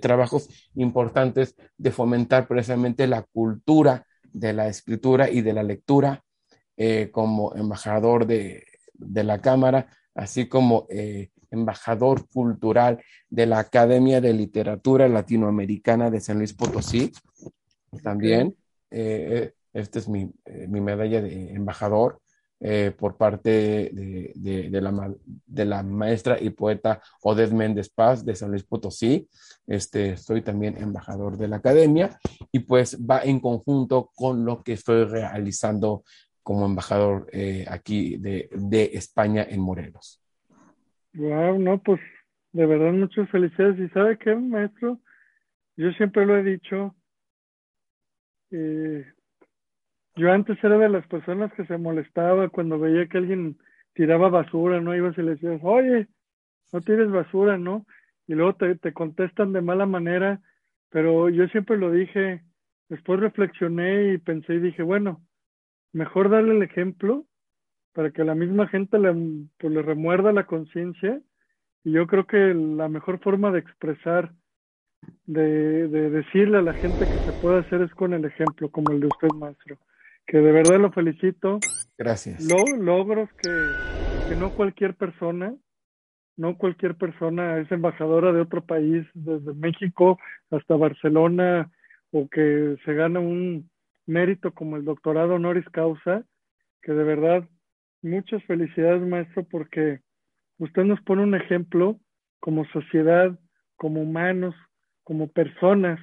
trabajos 0.00 0.48
importantes 0.74 1.56
de 1.76 1.90
fomentar 1.90 2.48
precisamente 2.48 3.06
la 3.06 3.22
cultura 3.22 4.06
de 4.32 4.52
la 4.52 4.68
escritura 4.68 5.30
y 5.30 5.42
de 5.42 5.52
la 5.52 5.62
lectura 5.62 6.22
como 7.10 7.56
embajador 7.56 8.24
de, 8.24 8.64
de, 8.98 9.24
la 9.24 9.40
Cámara, 9.40 9.88
así 10.14 10.48
como 10.48 10.86
embajador 11.50 12.28
cultural 12.28 13.02
de 13.28 13.46
la 13.46 13.60
Academia 13.60 14.20
de 14.20 14.32
Literatura 14.32 15.08
Latinoamericana 15.08 16.10
de 16.10 16.20
San 16.20 16.38
Luis 16.38 16.54
Potosí. 16.54 17.12
También, 18.02 18.56
eh, 18.90 19.52
esta 19.72 19.98
es 19.98 20.08
mi, 20.08 20.30
eh, 20.44 20.66
mi, 20.68 20.80
medalla 20.80 21.22
de 21.22 21.52
embajador 21.52 22.20
eh, 22.60 22.92
por 22.96 23.16
parte 23.16 23.50
de, 23.50 24.32
de, 24.34 24.80
la, 24.80 25.14
de, 25.46 25.64
la, 25.64 25.82
maestra 25.82 26.38
y 26.40 26.50
poeta 26.50 27.00
Odette 27.22 27.52
Méndez 27.52 27.88
Paz 27.88 28.24
de 28.24 28.34
San 28.34 28.50
Luis 28.50 28.64
Potosí. 28.64 29.28
Este, 29.66 30.10
estoy 30.10 30.42
también 30.42 30.76
embajador 30.76 31.36
de 31.36 31.48
la 31.48 31.56
academia 31.56 32.18
y 32.50 32.60
pues 32.60 32.98
va 32.98 33.22
en 33.22 33.40
conjunto 33.40 34.10
con 34.14 34.44
lo 34.44 34.62
que 34.62 34.72
estoy 34.74 35.04
realizando 35.04 36.04
como 36.48 36.64
embajador 36.64 37.26
aquí 37.68 38.16
de, 38.16 38.48
de 38.52 38.84
España 38.94 39.44
en 39.46 39.60
Morelos. 39.60 40.24
Wow, 41.12 41.58
no, 41.58 41.82
pues 41.82 42.00
de 42.52 42.64
verdad 42.64 42.94
muchas 42.94 43.28
felicidades. 43.28 43.78
¿Y 43.78 43.92
sabe 43.92 44.16
qué, 44.16 44.34
maestro? 44.34 44.98
Yo 45.76 45.92
siempre 45.92 46.24
lo 46.24 46.38
he 46.38 46.42
dicho. 46.42 46.96
Eh, 48.50 49.04
yo 50.16 50.32
antes 50.32 50.56
era 50.64 50.78
de 50.78 50.88
las 50.88 51.06
personas 51.08 51.52
que 51.52 51.66
se 51.66 51.76
molestaba 51.76 52.48
cuando 52.48 52.78
veía 52.78 53.06
que 53.08 53.18
alguien 53.18 53.58
tiraba 53.92 54.30
basura, 54.30 54.80
¿no? 54.80 54.96
Ibas 54.96 55.18
y 55.18 55.22
le 55.24 55.32
decías, 55.32 55.60
oye, 55.62 56.08
no 56.72 56.80
tires 56.80 57.10
basura, 57.10 57.58
¿no? 57.58 57.84
Y 58.26 58.32
luego 58.32 58.54
te, 58.54 58.74
te 58.76 58.94
contestan 58.94 59.52
de 59.52 59.60
mala 59.60 59.84
manera, 59.84 60.40
pero 60.88 61.28
yo 61.28 61.46
siempre 61.48 61.76
lo 61.76 61.90
dije, 61.90 62.42
después 62.88 63.20
reflexioné 63.20 64.14
y 64.14 64.18
pensé 64.18 64.54
y 64.54 64.60
dije, 64.60 64.82
bueno, 64.82 65.27
mejor 65.92 66.30
darle 66.30 66.56
el 66.56 66.62
ejemplo 66.62 67.26
para 67.92 68.10
que 68.10 68.24
la 68.24 68.34
misma 68.34 68.68
gente 68.68 68.98
le, 68.98 69.12
pues, 69.58 69.72
le 69.72 69.82
remuerda 69.82 70.32
la 70.32 70.46
conciencia. 70.46 71.20
Y 71.84 71.92
yo 71.92 72.06
creo 72.06 72.26
que 72.26 72.54
la 72.54 72.88
mejor 72.88 73.20
forma 73.20 73.50
de 73.50 73.60
expresar, 73.60 74.32
de, 75.26 75.88
de, 75.88 76.10
decirle 76.10 76.58
a 76.58 76.62
la 76.62 76.74
gente 76.74 77.00
que 77.00 77.18
se 77.18 77.32
puede 77.40 77.60
hacer 77.60 77.82
es 77.82 77.92
con 77.94 78.12
el 78.14 78.24
ejemplo, 78.24 78.70
como 78.70 78.92
el 78.92 79.00
de 79.00 79.06
usted, 79.06 79.28
maestro. 79.34 79.78
Que 80.26 80.38
de 80.38 80.52
verdad 80.52 80.78
lo 80.78 80.92
felicito. 80.92 81.58
Gracias. 81.96 82.46
Lo, 82.48 82.76
logros 82.76 83.30
que, 83.42 83.50
que 84.28 84.36
no 84.36 84.50
cualquier 84.54 84.94
persona, 84.94 85.54
no 86.36 86.56
cualquier 86.56 86.94
persona 86.94 87.58
es 87.58 87.72
embajadora 87.72 88.32
de 88.32 88.42
otro 88.42 88.64
país, 88.64 89.06
desde 89.14 89.54
México 89.54 90.18
hasta 90.50 90.76
Barcelona, 90.76 91.70
o 92.12 92.28
que 92.28 92.76
se 92.84 92.94
gana 92.94 93.20
un 93.20 93.68
mérito 94.08 94.52
como 94.52 94.76
el 94.76 94.84
doctorado 94.84 95.34
honoris 95.34 95.68
causa, 95.70 96.24
que 96.82 96.92
de 96.92 97.04
verdad 97.04 97.48
Muchas 98.02 98.44
felicidades, 98.44 99.02
maestro, 99.02 99.44
porque 99.44 100.00
usted 100.58 100.84
nos 100.84 101.00
pone 101.02 101.22
un 101.22 101.34
ejemplo 101.34 101.98
como 102.38 102.64
sociedad, 102.66 103.36
como 103.76 104.02
humanos, 104.02 104.54
como 105.02 105.28
personas, 105.28 105.98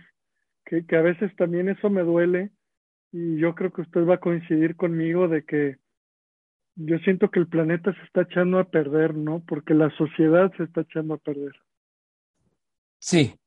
que, 0.65 0.85
que 0.85 0.97
a 0.97 1.01
veces 1.01 1.33
también 1.37 1.69
eso 1.69 1.89
me 1.89 2.01
duele 2.01 2.51
y 3.13 3.37
yo 3.37 3.55
creo 3.55 3.71
que 3.71 3.81
usted 3.81 4.05
va 4.05 4.15
a 4.15 4.19
coincidir 4.19 4.75
conmigo 4.75 5.29
de 5.29 5.45
que 5.45 5.77
yo 6.75 6.97
siento 6.99 7.31
que 7.31 7.39
el 7.39 7.47
planeta 7.47 7.93
se 7.93 8.01
está 8.01 8.23
echando 8.23 8.59
a 8.59 8.69
perder, 8.69 9.15
¿no? 9.15 9.41
Porque 9.47 9.73
la 9.73 9.89
sociedad 9.91 10.51
se 10.57 10.63
está 10.63 10.81
echando 10.81 11.13
a 11.13 11.17
perder. 11.17 11.53
Sí, 12.99 13.39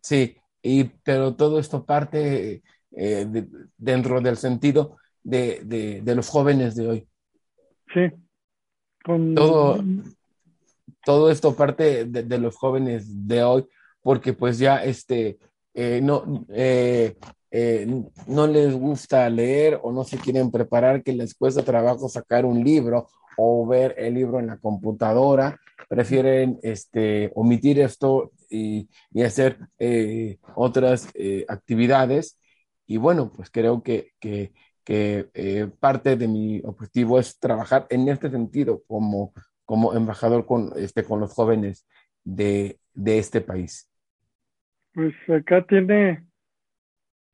sí, 0.00 0.36
y 0.62 0.84
pero 1.04 1.36
todo 1.36 1.60
esto 1.60 1.86
parte 1.86 2.64
eh, 2.92 3.26
dentro 3.76 4.20
del 4.20 4.36
sentido 4.36 4.96
de, 5.22 5.60
de, 5.64 6.00
de, 6.02 6.14
los 6.14 6.28
jóvenes 6.28 6.74
de 6.74 6.88
hoy. 6.88 7.08
Sí. 7.92 8.10
Todo, 9.34 9.82
todo 11.04 11.30
esto 11.30 11.54
parte 11.54 12.04
de, 12.04 12.38
los 12.38 12.56
jóvenes 12.56 13.26
de 13.26 13.42
hoy, 13.42 13.66
porque 14.02 14.34
pues 14.34 14.58
ya 14.58 14.84
este, 14.84 15.38
eh, 15.72 16.00
no, 16.02 16.44
eh, 16.50 17.16
eh, 17.50 18.02
no 18.26 18.46
les 18.46 18.74
gusta 18.74 19.30
leer 19.30 19.80
o 19.82 19.92
no 19.92 20.04
se 20.04 20.18
quieren 20.18 20.50
preparar, 20.50 21.02
que 21.02 21.14
les 21.14 21.34
cuesta 21.34 21.62
trabajo 21.62 22.08
sacar 22.08 22.44
un 22.44 22.62
libro 22.62 23.08
o 23.38 23.66
ver 23.66 23.94
el 23.96 24.14
libro 24.14 24.40
en 24.40 24.48
la 24.48 24.58
computadora, 24.58 25.58
prefieren 25.88 26.58
este, 26.62 27.30
omitir 27.34 27.80
esto 27.80 28.32
y, 28.50 28.90
y 29.10 29.22
hacer 29.22 29.58
otras 30.54 31.08
actividades. 31.48 32.38
Y 32.88 32.96
bueno, 32.96 33.30
pues 33.30 33.50
creo 33.50 33.84
que, 33.84 34.14
que 34.18 34.52
que 34.88 35.28
eh, 35.34 35.68
parte 35.80 36.16
de 36.16 36.26
mi 36.26 36.62
objetivo 36.64 37.18
es 37.18 37.38
trabajar 37.38 37.86
en 37.90 38.08
este 38.08 38.30
sentido 38.30 38.82
como, 38.86 39.34
como 39.66 39.92
embajador 39.92 40.46
con, 40.46 40.70
este, 40.76 41.04
con 41.04 41.20
los 41.20 41.34
jóvenes 41.34 41.86
de, 42.24 42.78
de 42.94 43.18
este 43.18 43.42
país. 43.42 43.92
Pues 44.94 45.14
acá 45.28 45.66
tiene 45.66 46.24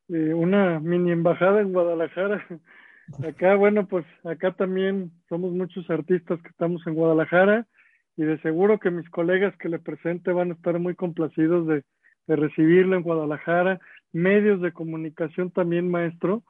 eh, 0.08 0.34
una 0.34 0.80
mini 0.80 1.12
embajada 1.12 1.60
en 1.60 1.72
Guadalajara. 1.72 2.44
Acá, 3.24 3.54
bueno, 3.54 3.86
pues 3.86 4.06
acá 4.24 4.52
también 4.52 5.12
somos 5.28 5.52
muchos 5.52 5.88
artistas 5.90 6.40
que 6.40 6.48
estamos 6.48 6.84
en 6.86 6.94
Guadalajara 6.94 7.68
y 8.16 8.24
de 8.24 8.40
seguro 8.40 8.80
que 8.80 8.90
mis 8.90 9.08
colegas 9.10 9.54
que 9.58 9.68
le 9.68 9.78
presente 9.78 10.32
van 10.32 10.50
a 10.50 10.54
estar 10.54 10.78
muy 10.80 10.96
complacidos 10.96 11.68
de, 11.68 11.84
de 12.26 12.36
recibirlo 12.36 12.96
en 12.96 13.02
Guadalajara. 13.02 13.78
Medios 14.14 14.62
de 14.62 14.72
comunicación 14.72 15.50
también, 15.50 15.90
maestro 15.90 16.42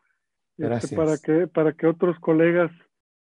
este, 0.59 0.95
para 0.95 1.19
que 1.19 1.47
para 1.49 1.73
que 1.73 1.87
otros 1.87 2.19
colegas 2.21 2.71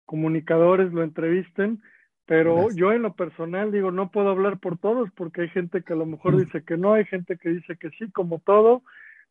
comunicadores 0.06 0.92
lo 0.92 1.04
entrevisten 1.04 1.82
pero 2.26 2.72
yo 2.72 2.94
en 2.94 3.04
lo 3.04 3.16
personal 3.16 3.72
digo 3.72 3.92
no 3.92 4.10
puedo 4.10 4.30
hablar 4.30 4.60
por 4.60 4.80
todos 4.80 5.10
porque 5.16 5.42
hay 5.42 5.50
gente 5.50 5.84
que 5.84 5.94
a 5.94 5.98
lo 5.98 6.06
mejor 6.06 6.38
dice 6.38 6.64
que 6.64 6.78
no 6.78 6.94
hay 6.94 7.06
gente 7.06 7.38
que 7.38 7.50
dice 7.50 7.78
que 7.78 7.92
sí 7.92 8.12
como 8.12 8.40
todo 8.40 8.84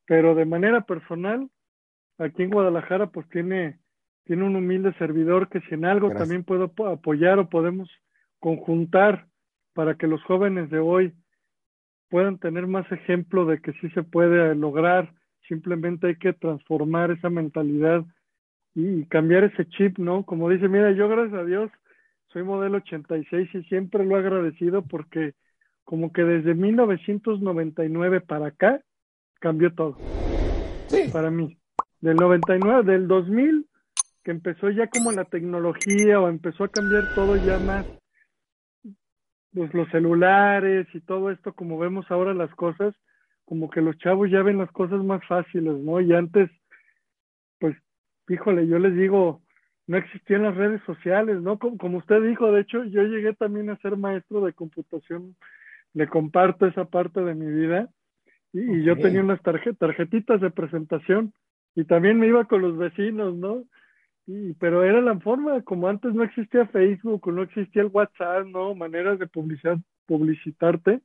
pero 0.07 0.37
de 0.37 0.45
manera 0.45 0.83
personal 0.83 1.51
aquí 2.19 2.45
en 2.45 2.51
Guadalajara 2.51 3.09
pues 3.09 3.29
tiene 3.31 3.81
tiene 4.25 4.45
un 4.45 4.55
humilde 4.55 4.95
servidor 4.99 5.49
que 5.49 5.61
si 5.63 5.75
en 5.75 5.85
algo 5.85 6.11
también 6.13 6.45
puedo 6.45 6.73
apoyar 6.87 7.41
o 7.41 7.49
podemos 7.49 7.91
conjuntar 8.39 9.27
para 9.73 9.97
que 9.97 10.07
los 10.07 10.23
jóvenes 10.23 10.71
de 10.71 10.79
hoy 10.79 11.13
puedan 12.11 12.39
tener 12.39 12.67
más 12.67 12.91
ejemplo 12.93 13.47
de 13.47 13.61
que 13.61 13.73
sí 13.75 13.89
se 13.91 14.03
puede 14.03 14.55
lograr 14.55 15.13
Simplemente 15.51 16.07
hay 16.07 16.15
que 16.15 16.33
transformar 16.33 17.11
esa 17.11 17.29
mentalidad 17.29 18.05
y 18.73 19.05
cambiar 19.07 19.43
ese 19.43 19.69
chip, 19.69 19.99
¿no? 19.99 20.25
Como 20.25 20.49
dice, 20.49 20.69
mira, 20.69 20.93
yo 20.93 21.09
gracias 21.09 21.41
a 21.41 21.45
Dios 21.45 21.73
soy 22.29 22.45
modelo 22.45 22.77
86 22.77 23.49
y 23.53 23.63
siempre 23.65 24.07
lo 24.07 24.17
he 24.17 24.21
agradecido 24.21 24.83
porque 24.83 25.35
como 25.83 26.13
que 26.13 26.23
desde 26.23 26.55
1999 26.55 28.21
para 28.21 28.47
acá 28.47 28.81
cambió 29.41 29.75
todo. 29.75 29.97
Sí. 30.87 31.11
Para 31.13 31.33
mí. 31.33 31.59
Del 32.01 32.15
99, 32.15 32.85
del 32.85 33.09
2000, 33.09 33.67
que 34.23 34.31
empezó 34.31 34.71
ya 34.71 34.87
como 34.87 35.11
la 35.11 35.25
tecnología 35.25 36.21
o 36.21 36.29
empezó 36.29 36.63
a 36.63 36.69
cambiar 36.69 37.13
todo 37.17 37.35
ya 37.45 37.59
más, 37.59 37.85
pues 39.55 39.73
los 39.75 39.89
celulares 39.91 40.87
y 40.95 41.01
todo 41.01 41.31
esto, 41.31 41.53
como 41.55 41.79
vemos 41.79 42.11
ahora 42.11 42.35
las 42.35 42.55
cosas, 42.55 42.95
como 43.45 43.69
que 43.69 43.81
los 43.81 43.99
chavos 43.99 44.31
ya 44.31 44.43
ven 44.43 44.59
las 44.59 44.71
cosas 44.71 45.03
más 45.03 45.25
fáciles, 45.27 45.77
¿no? 45.79 46.01
Y 46.01 46.13
antes, 46.13 46.51
pues, 47.59 47.77
híjole, 48.29 48.69
yo 48.69 48.79
les 48.79 48.95
digo, 48.95 49.43
no 49.89 49.97
existían 49.97 50.45
las 50.45 50.57
redes 50.57 50.81
sociales, 50.87 51.43
¿no? 51.43 51.59
Como, 51.59 51.99
usted 51.99 52.23
dijo, 52.23 52.53
de 52.53 52.61
hecho, 52.61 52.85
yo 52.85 53.03
llegué 53.03 53.35
también 53.35 53.71
a 53.71 53.79
ser 53.79 53.97
maestro 53.97 54.41
de 54.43 54.53
computación, 54.53 55.35
le 55.95 56.07
comparto 56.07 56.67
esa 56.67 56.85
parte 56.85 57.21
de 57.23 57.35
mi 57.35 57.51
vida, 57.51 57.89
y, 58.53 58.85
yo 58.85 58.97
tenía 58.97 59.21
unas 59.21 59.41
tarjetitas 59.43 60.41
de 60.41 60.51
presentación, 60.51 61.33
y 61.75 61.85
también 61.85 62.21
me 62.21 62.29
iba 62.29 62.45
con 62.45 62.63
los 62.63 62.77
vecinos, 62.77 63.35
¿no? 63.35 63.65
Y, 64.27 64.55
pero 64.55 64.85
era 64.85 65.01
la 65.01 65.19
forma, 65.21 65.63
como 65.63 65.89
antes 65.89 66.15
no 66.15 66.23
existía 66.23 66.67
Facebook, 66.67 67.33
no 67.33 67.43
existía 67.43 67.83
el 67.83 67.89
WhatsApp, 67.93 68.47
¿no? 68.47 68.75
Maneras 68.75 69.19
de 69.19 69.27
publicidad, 69.27 69.79
publicitarte, 70.07 71.01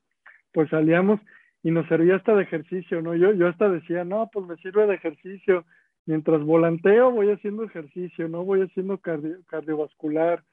pues 0.52 0.70
salíamos 0.70 1.20
y 1.64 1.72
nos 1.72 1.88
servía 1.88 2.18
hasta 2.18 2.36
de 2.36 2.44
ejercicio, 2.44 3.02
¿no? 3.02 3.16
Yo, 3.16 3.34
yo 3.34 3.48
hasta 3.48 3.70
decía, 3.70 4.04
no, 4.04 4.30
pues 4.32 4.46
me 4.46 4.56
sirve 4.58 4.86
de 4.86 4.96
ejercicio. 4.96 5.66
Mientras 6.06 6.44
volanteo 6.44 7.10
voy 7.12 7.32
haciendo 7.32 7.64
ejercicio, 7.64 8.28
¿no? 8.30 8.44
Voy 8.44 8.62
haciendo 8.62 9.00
cardiovascular. 9.00 10.44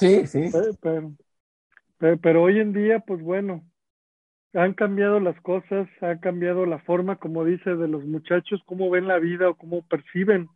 Sí, 0.00 0.26
sí. 0.26 0.50
Pero, 0.82 1.12
pero, 1.98 2.18
pero, 2.18 2.42
hoy 2.42 2.58
en 2.58 2.72
día, 2.72 2.98
pues 2.98 3.22
bueno, 3.22 3.62
han 4.54 4.74
cambiado 4.74 5.20
las 5.20 5.40
cosas, 5.40 5.88
ha 6.00 6.18
cambiado 6.18 6.66
la 6.66 6.80
forma, 6.80 7.16
como 7.16 7.44
dice, 7.44 7.76
de 7.76 7.86
los 7.86 8.04
muchachos, 8.04 8.60
cómo 8.66 8.90
ven 8.90 9.06
la 9.06 9.18
vida 9.18 9.48
o 9.48 9.54
cómo 9.54 9.82
perciben 9.86 10.48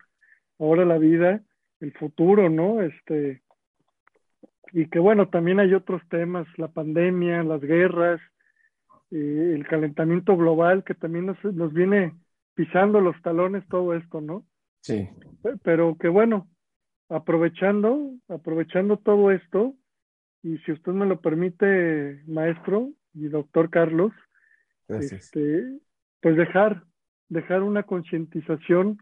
ahora 0.58 0.84
la 0.84 0.98
vida, 0.98 1.42
el 1.81 1.93
futuro, 1.93 2.49
¿no? 2.49 2.83
Este, 2.83 3.43
y 4.72 4.87
que 4.89 4.99
bueno, 4.99 5.28
también 5.28 5.61
hay 5.61 5.74
otros 5.74 6.03
temas, 6.09 6.47
la 6.57 6.68
pandemia, 6.68 7.43
las 7.43 7.61
guerras, 7.61 8.20
eh, 9.11 9.53
el 9.55 9.66
calentamiento 9.66 10.37
global, 10.37 10.85
que 10.85 10.95
también 10.95 11.26
nos, 11.26 11.43
nos 11.45 11.72
viene 11.72 12.14
pisando 12.55 13.01
los 13.01 13.20
talones 13.22 13.66
todo 13.68 13.95
esto, 13.95 14.20
¿no? 14.20 14.45
Sí. 14.81 15.09
Pero 15.62 15.97
que 15.99 16.09
bueno, 16.09 16.49
aprovechando, 17.09 18.12
aprovechando 18.28 18.99
todo 18.99 19.31
esto, 19.31 19.74
y 20.43 20.59
si 20.59 20.72
usted 20.72 20.93
me 20.93 21.07
lo 21.07 21.20
permite, 21.20 22.22
maestro 22.26 22.91
y 23.12 23.28
doctor 23.28 23.68
Carlos, 23.70 24.12
este, 24.89 25.78
pues 26.20 26.37
dejar, 26.37 26.85
dejar 27.28 27.62
una 27.62 27.83
concientización 27.83 28.99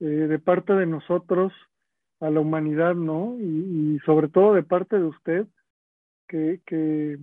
eh, 0.00 0.04
de 0.04 0.38
parte 0.38 0.74
de 0.74 0.86
nosotros 0.86 1.52
a 2.20 2.30
la 2.30 2.40
humanidad, 2.40 2.94
¿no? 2.94 3.36
Y, 3.38 3.98
sobre 4.04 4.28
todo 4.28 4.54
de 4.54 4.62
parte 4.62 4.96
de 4.96 5.04
usted, 5.04 5.46
que, 6.28 6.60
que, 6.66 7.18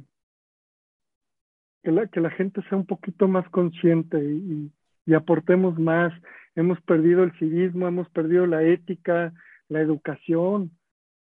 que, 1.84 1.92
la, 1.92 2.08
que 2.08 2.22
la 2.22 2.32
gente 2.32 2.62
sea 2.70 2.78
un 2.78 2.86
poquito 2.86 3.28
más 3.28 3.48
consciente 3.50 4.24
y, 4.24 4.72
y 5.06 5.14
aportemos 5.14 5.78
más. 5.78 6.14
Hemos 6.56 6.82
perdido 6.82 7.24
el 7.24 7.38
civismo, 7.38 7.88
hemos 7.88 8.10
perdido 8.10 8.46
la 8.48 8.64
ética, 8.64 9.34
la 9.68 9.82
educación, 9.82 10.72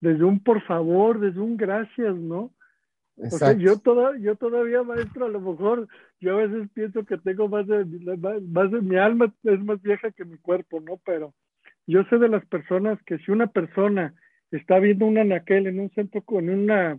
desde 0.00 0.24
un 0.24 0.40
por 0.42 0.62
favor, 0.62 1.20
desde 1.20 1.40
un 1.40 1.56
gracias, 1.56 2.16
¿no? 2.16 2.52
O 3.20 3.30
sea, 3.30 3.52
yo, 3.52 3.78
toda, 3.78 4.16
yo 4.18 4.36
todavía, 4.36 4.84
maestro, 4.84 5.26
a 5.26 5.28
lo 5.28 5.40
mejor 5.40 5.88
yo 6.20 6.38
a 6.38 6.46
veces 6.46 6.68
pienso 6.72 7.04
que 7.04 7.18
tengo 7.18 7.48
más 7.48 7.66
de, 7.66 7.84
más 8.48 8.70
de 8.70 8.80
mi 8.80 8.96
alma 8.96 9.34
es 9.42 9.60
más 9.64 9.82
vieja 9.82 10.12
que 10.12 10.24
mi 10.24 10.38
cuerpo, 10.38 10.80
¿no? 10.80 11.00
Pero 11.04 11.34
yo 11.88 12.04
sé 12.04 12.18
de 12.18 12.28
las 12.28 12.44
personas 12.46 13.02
que 13.04 13.18
si 13.18 13.30
una 13.30 13.46
persona 13.46 14.14
está 14.50 14.78
viendo 14.78 15.06
un 15.06 15.18
anaquel 15.18 15.66
en 15.66 15.80
un 15.80 15.90
centro, 15.90 16.22
con 16.22 16.48
una, 16.48 16.98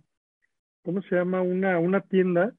¿cómo 0.84 1.02
se 1.04 1.16
llama? 1.16 1.42
Una, 1.42 1.80
una 1.80 2.02
tienda, 2.02 2.54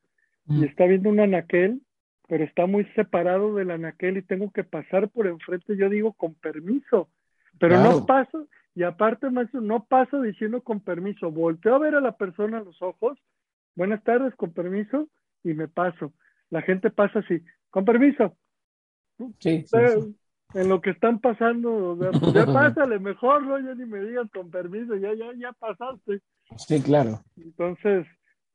y 0.46 0.60
mm. 0.60 0.64
está 0.64 0.86
viendo 0.86 1.10
un 1.10 1.20
anaquel, 1.20 1.82
pero 2.28 2.44
está 2.44 2.66
muy 2.66 2.84
separado 2.94 3.54
del 3.56 3.72
anaquel 3.72 4.16
y 4.16 4.22
tengo 4.22 4.52
que 4.52 4.62
pasar 4.62 5.08
por 5.08 5.26
enfrente, 5.26 5.76
yo 5.76 5.88
digo 5.88 6.12
con 6.12 6.34
permiso, 6.34 7.10
pero 7.58 7.82
no 7.82 8.06
paso, 8.06 8.48
y 8.76 8.84
aparte, 8.84 9.28
maestro, 9.28 9.60
no 9.60 9.84
paso 9.84 10.22
diciendo 10.22 10.62
con 10.62 10.80
permiso, 10.80 11.32
volteo 11.32 11.74
a 11.74 11.80
ver 11.80 11.96
a 11.96 12.00
la 12.00 12.16
persona 12.16 12.58
a 12.58 12.62
los 12.64 12.80
ojos, 12.80 13.18
buenas 13.74 14.04
tardes, 14.04 14.34
con 14.36 14.52
permiso, 14.52 15.08
y 15.42 15.54
me 15.54 15.66
paso. 15.66 16.12
La 16.48 16.62
gente 16.62 16.90
pasa 16.90 17.18
así, 17.18 17.42
con 17.70 17.84
permiso. 17.84 18.36
Sí, 19.40 19.64
En 20.54 20.68
lo 20.68 20.80
que 20.80 20.90
están 20.90 21.20
pasando, 21.20 21.96
pues 21.98 22.32
ya 22.32 22.46
pásale, 22.46 22.98
mejor, 22.98 23.44
no, 23.46 23.58
ya 23.58 23.74
ni 23.74 23.86
me 23.86 24.00
digan 24.00 24.28
con 24.28 24.50
permiso, 24.50 24.96
ya, 24.96 25.14
ya, 25.14 25.32
ya 25.36 25.52
pasaste. 25.52 26.20
Sí, 26.56 26.82
claro. 26.82 27.20
Entonces, 27.36 28.06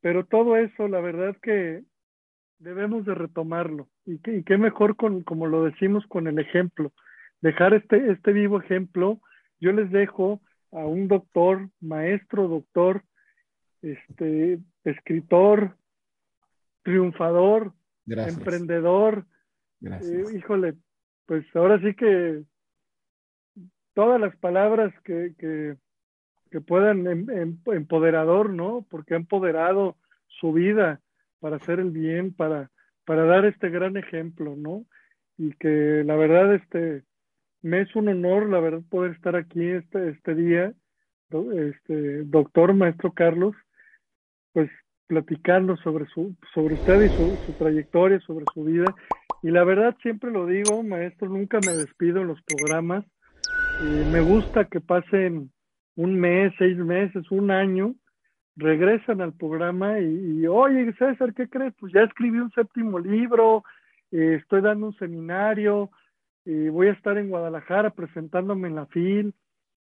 pero 0.02 0.26
todo 0.26 0.58
eso, 0.58 0.88
la 0.88 1.00
verdad 1.00 1.36
que 1.42 1.84
debemos 2.60 3.06
de 3.06 3.16
retomarlo. 3.16 3.88
Y, 4.06 4.20
y 4.30 4.44
qué 4.44 4.58
mejor 4.58 4.96
con, 4.96 5.24
como 5.24 5.48
lo 5.48 5.64
decimos, 5.64 6.06
con 6.08 6.28
el 6.28 6.40
ejemplo. 6.40 6.92
Dejar 7.42 7.74
este, 7.74 8.12
este 8.12 8.34
vivo 8.34 8.60
ejemplo 8.60 9.20
yo 9.60 9.72
les 9.72 9.90
dejo 9.92 10.42
a 10.72 10.86
un 10.86 11.08
doctor, 11.08 11.70
maestro, 11.80 12.48
doctor, 12.48 13.04
este, 13.82 14.60
escritor, 14.84 15.78
triunfador, 16.84 17.74
emprendedor. 18.06 19.26
Eh, 19.82 20.24
híjole, 20.36 20.76
pues 21.26 21.46
ahora 21.56 21.80
sí 21.80 21.94
que 21.96 22.44
todas 23.94 24.20
las 24.20 24.36
palabras 24.38 24.94
que, 25.04 25.34
que, 25.38 25.78
puedan 26.62 27.06
em, 27.06 27.30
em, 27.30 27.58
empoderador, 27.66 28.50
¿no? 28.50 28.86
Porque 28.90 29.14
ha 29.14 29.18
empoderado 29.18 29.98
su 30.28 30.54
vida 30.54 31.02
para 31.40 31.58
hacer 31.58 31.80
el 31.82 31.92
bien, 31.92 32.34
para, 32.34 32.72
para 33.04 33.26
dar 33.26 33.46
este 33.46 33.70
gran 33.70 33.98
ejemplo, 33.98 34.56
¿no? 34.56 34.86
Y 35.38 35.52
que 35.56 36.04
la 36.06 36.16
verdad, 36.16 36.54
este, 36.56 37.04
me 37.62 37.82
es 37.82 37.94
un 37.96 38.08
honor, 38.08 38.48
la 38.48 38.62
verdad, 38.62 38.84
poder 38.90 39.12
estar 39.12 39.36
aquí 39.36 39.68
este, 39.68 40.10
este 40.10 40.34
día, 40.34 40.74
este, 41.30 42.24
doctor, 42.24 42.74
maestro 42.74 43.12
Carlos, 43.12 43.56
pues 44.54 44.70
platicando 45.08 45.76
sobre, 45.78 46.06
su, 46.08 46.36
sobre 46.54 46.76
usted 46.76 47.02
y 47.02 47.10
su, 47.10 47.38
trayectoria, 47.58 48.20
sobre 48.22 48.46
su 48.54 48.64
vida. 48.64 48.86
Y 49.46 49.52
la 49.52 49.64
verdad, 49.64 49.96
siempre 50.02 50.32
lo 50.32 50.48
digo, 50.48 50.82
maestro, 50.82 51.30
nunca 51.30 51.60
me 51.64 51.74
despido 51.74 52.22
en 52.22 52.30
los 52.30 52.42
programas. 52.42 53.06
me 54.12 54.20
gusta 54.22 54.66
que 54.66 54.82
pasen 54.82 55.52
un 55.96 56.20
mes, 56.20 56.52
seis 56.58 56.76
meses, 56.76 57.30
un 57.30 57.52
año, 57.52 57.94
regresan 58.56 59.22
al 59.22 59.34
programa 59.34 60.00
y, 60.00 60.48
oye, 60.48 60.92
César, 60.94 61.36
¿qué 61.36 61.48
crees? 61.48 61.76
Pues 61.80 61.94
ya 61.94 62.02
escribí 62.02 62.40
un 62.40 62.50
séptimo 62.54 62.98
libro, 62.98 63.64
eh, 64.12 64.40
estoy 64.42 64.62
dando 64.62 64.88
un 64.88 64.98
seminario, 64.98 65.92
y 66.44 66.70
voy 66.70 66.88
a 66.88 66.94
estar 66.94 67.16
en 67.20 67.30
Guadalajara 67.30 67.92
presentándome 67.92 68.70
en 68.70 68.76
la 68.76 68.88
FIL, 68.88 69.36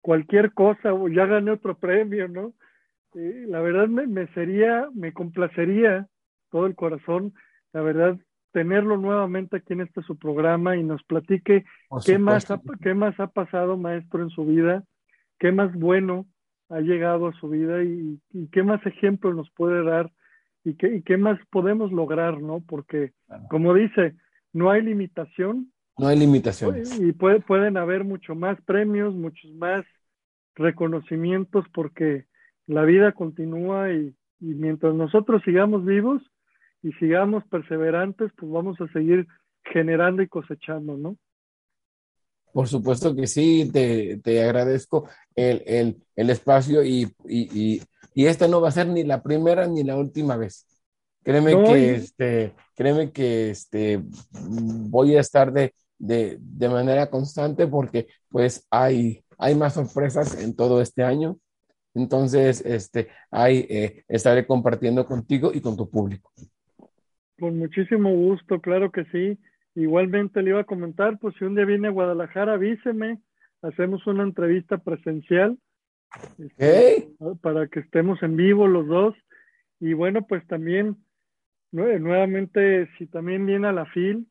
cualquier 0.00 0.52
cosa, 0.52 0.92
o 0.92 1.06
ya 1.06 1.26
gané 1.26 1.52
otro 1.52 1.78
premio, 1.78 2.26
¿no? 2.26 2.54
la 3.14 3.60
verdad 3.60 3.86
me, 3.86 4.26
sería, 4.34 4.88
me 4.92 5.12
complacería 5.12 6.08
todo 6.50 6.66
el 6.66 6.74
corazón, 6.74 7.34
la 7.72 7.82
verdad, 7.82 8.18
tenerlo 8.54 8.96
nuevamente 8.96 9.56
aquí 9.56 9.74
en 9.74 9.82
este 9.82 10.00
su 10.02 10.16
programa 10.16 10.76
y 10.76 10.82
nos 10.82 11.02
platique 11.02 11.66
qué 12.06 12.18
más, 12.18 12.50
ha, 12.50 12.62
qué 12.80 12.94
más 12.94 13.20
ha 13.20 13.26
pasado, 13.26 13.76
maestro, 13.76 14.22
en 14.22 14.30
su 14.30 14.46
vida, 14.46 14.84
qué 15.38 15.52
más 15.52 15.74
bueno 15.74 16.26
ha 16.70 16.80
llegado 16.80 17.26
a 17.26 17.32
su 17.34 17.48
vida 17.48 17.82
y, 17.82 18.18
qué 18.52 18.62
más 18.62 18.84
ejemplos 18.86 19.34
nos 19.34 19.50
puede 19.50 19.84
dar 19.84 20.10
y 20.64 20.74
qué, 20.76 20.94
y 20.96 21.02
qué 21.02 21.18
más 21.18 21.38
podemos 21.50 21.92
lograr, 21.92 22.40
¿no? 22.40 22.62
Porque, 22.66 23.12
como 23.50 23.74
dice, 23.74 24.14
no 24.52 24.70
hay 24.70 24.80
limitación 24.80 25.74
no 25.96 26.08
hay 26.08 26.18
limitaciones. 26.18 26.98
Y 26.98 27.12
pueden 27.12 27.76
haber 27.76 28.04
mucho 28.04 28.34
más 28.34 28.60
premios, 28.62 29.14
muchos 29.14 29.50
más 29.52 29.84
reconocimientos 30.56 31.64
porque 31.72 32.26
la 32.66 32.82
vida 32.82 33.12
continúa 33.12 33.92
y, 33.92 34.14
mientras 34.40 34.94
nosotros 34.94 35.40
sigamos 35.44 35.84
vivos 35.84 36.20
y 36.84 36.92
sigamos 36.92 37.42
perseverantes, 37.46 38.30
pues 38.36 38.52
vamos 38.52 38.78
a 38.78 38.86
seguir 38.92 39.26
generando 39.64 40.22
y 40.22 40.28
cosechando, 40.28 40.98
¿no? 40.98 41.16
Por 42.52 42.68
supuesto 42.68 43.16
que 43.16 43.26
sí, 43.26 43.70
te, 43.72 44.42
agradezco 44.44 45.08
el, 45.34 45.96
espacio 46.14 46.84
y, 46.84 47.10
y, 47.26 47.80
esta 48.14 48.46
no 48.46 48.60
va 48.60 48.68
a 48.68 48.72
ser 48.72 48.86
ni 48.86 49.02
la 49.02 49.22
primera 49.22 49.66
ni 49.66 49.82
la 49.82 49.96
última 49.96 50.36
vez. 50.36 50.66
Créeme 51.22 51.64
que, 51.64 51.94
este, 51.94 52.54
créeme 52.76 53.10
que 53.10 53.50
este, 53.50 54.04
voy 54.30 55.16
a 55.16 55.20
estar 55.20 55.52
de, 55.52 55.74
de, 55.98 56.36
de, 56.38 56.68
manera 56.68 57.08
constante 57.08 57.66
porque 57.66 58.08
pues 58.28 58.66
hay, 58.70 59.24
hay 59.38 59.54
más 59.54 59.72
sorpresas 59.72 60.38
en 60.38 60.54
todo 60.54 60.82
este 60.82 61.02
año. 61.02 61.38
Entonces, 61.94 62.60
este, 62.64 63.08
hay, 63.30 63.66
eh, 63.70 64.04
estaré 64.06 64.46
compartiendo 64.46 65.06
contigo 65.06 65.50
y 65.52 65.62
con 65.62 65.76
tu 65.76 65.88
público. 65.88 66.30
Con 67.38 67.58
muchísimo 67.58 68.10
gusto, 68.10 68.60
claro 68.60 68.90
que 68.90 69.04
sí. 69.06 69.38
Igualmente 69.74 70.42
le 70.42 70.50
iba 70.50 70.60
a 70.60 70.64
comentar, 70.64 71.18
pues 71.18 71.34
si 71.38 71.44
un 71.44 71.54
día 71.54 71.64
viene 71.64 71.88
a 71.88 71.92
Guadalajara, 71.92 72.54
avíseme, 72.54 73.20
hacemos 73.62 74.06
una 74.06 74.22
entrevista 74.22 74.78
presencial 74.78 75.58
este, 76.38 77.08
para 77.42 77.66
que 77.66 77.80
estemos 77.80 78.22
en 78.22 78.36
vivo 78.36 78.68
los 78.68 78.86
dos. 78.86 79.14
Y 79.80 79.94
bueno, 79.94 80.26
pues 80.26 80.46
también, 80.46 80.96
nuevamente, 81.72 82.88
si 82.98 83.06
también 83.06 83.46
viene 83.46 83.66
a 83.66 83.72
la 83.72 83.86
FIL, 83.86 84.28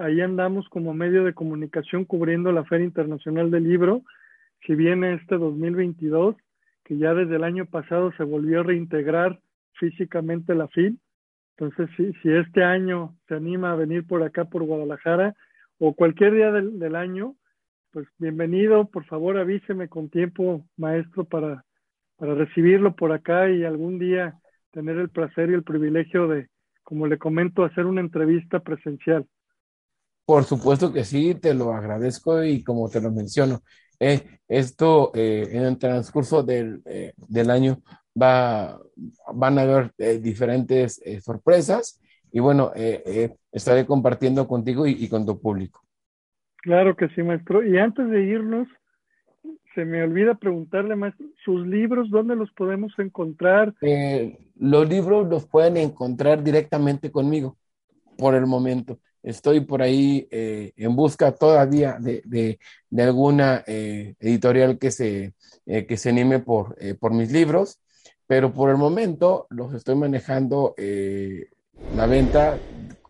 Ahí 0.00 0.20
andamos 0.20 0.68
como 0.68 0.92
medio 0.92 1.22
de 1.22 1.34
comunicación 1.34 2.04
cubriendo 2.04 2.50
la 2.50 2.64
Feria 2.64 2.84
Internacional 2.84 3.50
del 3.50 3.62
Libro. 3.62 4.02
Si 4.66 4.74
viene 4.74 5.14
este 5.14 5.36
2022, 5.36 6.34
que 6.84 6.98
ya 6.98 7.14
desde 7.14 7.36
el 7.36 7.44
año 7.44 7.64
pasado 7.64 8.12
se 8.16 8.24
volvió 8.24 8.60
a 8.60 8.64
reintegrar 8.64 9.38
físicamente 9.74 10.56
la 10.56 10.66
FIL. 10.66 10.98
Entonces, 11.58 11.90
si, 11.96 12.30
este 12.30 12.62
año 12.62 13.16
se 13.26 13.34
anima 13.34 13.72
a 13.72 13.76
venir 13.76 14.06
por 14.06 14.22
acá, 14.22 14.44
por 14.44 14.62
Guadalajara, 14.62 15.34
o 15.78 15.92
cualquier 15.94 16.34
día 16.34 16.52
del, 16.52 16.78
del 16.78 16.94
año, 16.94 17.34
pues 17.90 18.06
bienvenido. 18.18 18.88
Por 18.88 19.04
favor, 19.06 19.38
avíseme 19.38 19.88
con 19.88 20.08
tiempo, 20.08 20.64
maestro, 20.76 21.24
para, 21.24 21.64
para 22.16 22.34
recibirlo 22.34 22.94
por 22.94 23.12
acá 23.12 23.50
y 23.50 23.64
algún 23.64 23.98
día 23.98 24.38
tener 24.70 24.98
el 24.98 25.08
placer 25.08 25.50
y 25.50 25.54
el 25.54 25.64
privilegio 25.64 26.28
de, 26.28 26.48
como 26.84 27.08
le 27.08 27.18
comento, 27.18 27.64
hacer 27.64 27.86
una 27.86 28.02
entrevista 28.02 28.60
presencial. 28.60 29.26
Por 30.24 30.44
supuesto 30.44 30.92
que 30.92 31.04
sí, 31.04 31.34
te 31.34 31.54
lo 31.54 31.72
agradezco 31.72 32.44
y 32.44 32.62
como 32.62 32.88
te 32.88 33.00
lo 33.00 33.10
menciono, 33.10 33.62
eh, 33.98 34.38
esto 34.46 35.10
eh, 35.14 35.48
en 35.50 35.62
el 35.62 35.78
transcurso 35.78 36.42
del, 36.44 36.82
eh, 36.84 37.14
del, 37.16 37.50
año 37.50 37.82
va, 38.20 38.80
van 39.32 39.58
a 39.58 39.62
haber 39.62 39.92
diferentes 40.20 41.00
sorpresas 41.22 42.00
y 42.30 42.40
bueno, 42.40 42.72
eh, 42.74 43.02
eh, 43.06 43.36
estaré 43.52 43.86
compartiendo 43.86 44.46
contigo 44.46 44.86
y, 44.86 45.08
con 45.08 45.24
tu 45.24 45.40
público. 45.40 45.82
Claro 46.58 46.96
que 46.96 47.08
sí, 47.10 47.22
maestro. 47.22 47.64
Y 47.64 47.78
antes 47.78 48.08
de 48.08 48.22
irnos, 48.22 48.68
se 49.74 49.84
me 49.84 50.02
olvida 50.02 50.34
preguntarle, 50.34 50.96
maestro, 50.96 51.26
sus 51.44 51.66
libros, 51.66 52.10
¿dónde 52.10 52.36
los 52.36 52.50
podemos 52.52 52.92
encontrar? 52.98 53.74
Eh, 53.80 54.38
los 54.56 54.88
libros 54.88 55.28
los 55.28 55.46
pueden 55.46 55.76
encontrar 55.76 56.42
directamente 56.42 57.10
conmigo 57.10 57.56
por 58.16 58.34
el 58.34 58.46
momento. 58.46 58.98
Estoy 59.22 59.60
por 59.60 59.82
ahí 59.82 60.26
en 60.30 60.94
busca 60.94 61.32
todavía 61.32 61.98
de, 62.00 62.58
alguna 62.96 63.62
editorial 63.66 64.78
que 64.78 64.90
se, 64.90 65.34
que 65.66 65.96
se 65.96 66.10
anime 66.10 66.38
por, 66.38 66.76
por 66.98 67.12
mis 67.12 67.30
libros, 67.30 67.80
pero 68.28 68.52
por 68.52 68.70
el 68.70 68.76
momento 68.76 69.48
los 69.50 69.74
estoy 69.74 69.96
manejando 69.96 70.74
la 71.96 72.06
venta 72.06 72.56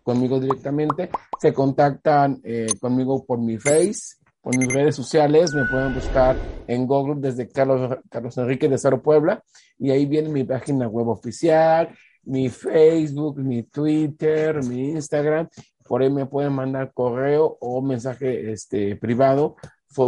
conmigo 0.08 0.40
directamente, 0.40 1.10
se 1.38 1.52
contactan 1.52 2.40
eh, 2.42 2.68
conmigo 2.80 3.26
por 3.26 3.38
mi 3.38 3.58
Face, 3.58 4.16
por 4.40 4.56
mis 4.56 4.72
redes 4.72 4.96
sociales, 4.96 5.52
me 5.52 5.66
pueden 5.66 5.94
buscar 5.94 6.34
en 6.66 6.86
Google 6.86 7.16
desde 7.18 7.46
Carlos, 7.46 7.98
Carlos 8.08 8.38
Enrique 8.38 8.70
de 8.70 8.78
Cerro 8.78 9.02
Puebla. 9.02 9.42
Y 9.78 9.90
ahí 9.90 10.06
viene 10.06 10.30
mi 10.30 10.44
página 10.44 10.88
web 10.88 11.08
oficial, 11.08 11.90
mi 12.22 12.48
Facebook, 12.48 13.38
mi 13.38 13.64
Twitter, 13.64 14.64
mi 14.64 14.92
Instagram, 14.92 15.48
por 15.86 16.00
ahí 16.00 16.10
me 16.10 16.24
pueden 16.24 16.54
mandar 16.54 16.92
correo 16.94 17.58
o 17.60 17.82
mensaje 17.82 18.50
este, 18.52 18.96
privado 18.96 19.56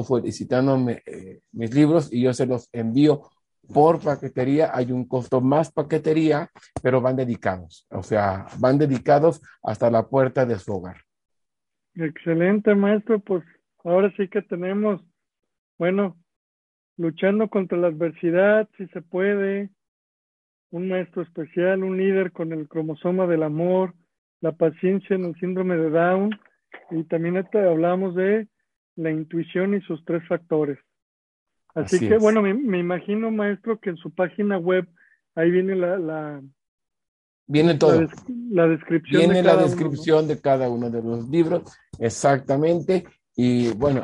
felicitándome 0.07 1.03
eh, 1.05 1.41
mis 1.53 1.75
libros 1.75 2.13
y 2.13 2.23
yo 2.23 2.33
se 2.33 2.47
los 2.47 2.69
envío 2.73 3.23
por 3.73 4.03
paquetería 4.03 4.71
hay 4.73 4.93
un 4.93 5.07
costo 5.07 5.41
más 5.41 5.73
paquetería, 5.73 6.51
pero 6.83 7.01
van 7.01 7.17
dedicados, 7.17 7.87
o 7.91 8.03
sea, 8.03 8.47
van 8.59 8.79
dedicados 8.79 9.41
hasta 9.63 9.91
la 9.91 10.09
puerta 10.09 10.47
de 10.47 10.59
su 10.59 10.73
hogar. 10.73 10.97
Excelente, 11.95 12.75
maestro. 12.75 13.19
Pues 13.21 13.45
ahora 13.85 14.13
sí 14.17 14.29
que 14.29 14.43
tenemos, 14.43 15.03
bueno, 15.79 16.17
luchando 16.97 17.49
contra 17.49 17.79
la 17.79 17.89
adversidad, 17.89 18.69
si 18.77 18.87
se 18.89 19.03
puede, 19.03 19.71
un 20.71 20.89
maestro 20.89 21.23
especial, 21.23 21.83
un 21.83 21.97
líder 21.97 22.33
con 22.33 22.53
el 22.53 22.69
cromosoma 22.69 23.27
del 23.27 23.43
amor, 23.43 23.95
la 24.41 24.53
paciencia 24.53 25.17
en 25.17 25.25
el 25.25 25.35
síndrome 25.37 25.77
de 25.77 25.91
Down, 25.91 26.31
y 26.91 27.05
también 27.05 27.37
hablamos 27.53 28.15
de 28.15 28.49
la 28.97 29.11
intuición 29.11 29.75
y 29.75 29.81
sus 29.83 30.05
tres 30.05 30.27
factores. 30.29 30.79
Así, 31.75 32.09
que, 32.09 32.17
bueno, 32.19 32.43
me, 32.43 32.79
imagino, 32.79 33.31
maestro, 33.31 33.79
que 33.79 33.91
en 33.91 33.97
su 33.97 34.13
página 34.13 34.59
web 34.59 34.89
ahí 35.35 35.51
viene 35.51 35.75
la... 35.77 35.99
la 35.99 36.43
viene 37.47 37.75
todo. 37.75 38.09
La, 38.51 38.67
descripción. 38.67 39.21
Viene 39.21 39.43
la 39.43 39.57
descripción 39.57 40.29
de 40.29 40.41
cada 40.41 40.69
uno 40.69 40.91
de 40.91 41.03
los 41.03 41.29
libros, 41.29 41.63
exactamente. 41.99 43.07
Y 43.37 43.71
bueno, 43.73 44.03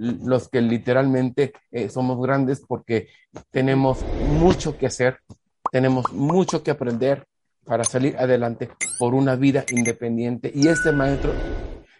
los 0.00 0.48
que 0.48 0.62
literalmente 0.62 1.52
eh, 1.70 1.90
somos 1.90 2.20
grandes 2.22 2.64
porque 2.66 3.08
tenemos 3.50 4.02
mucho 4.38 4.78
que 4.78 4.86
hacer, 4.86 5.18
tenemos 5.70 6.10
mucho 6.12 6.62
que 6.62 6.70
aprender 6.70 7.26
para 7.66 7.84
salir 7.84 8.16
adelante 8.16 8.70
por 8.98 9.14
una 9.14 9.36
vida 9.36 9.64
independiente. 9.70 10.50
Y 10.54 10.68
este 10.68 10.92
maestro 10.92 11.32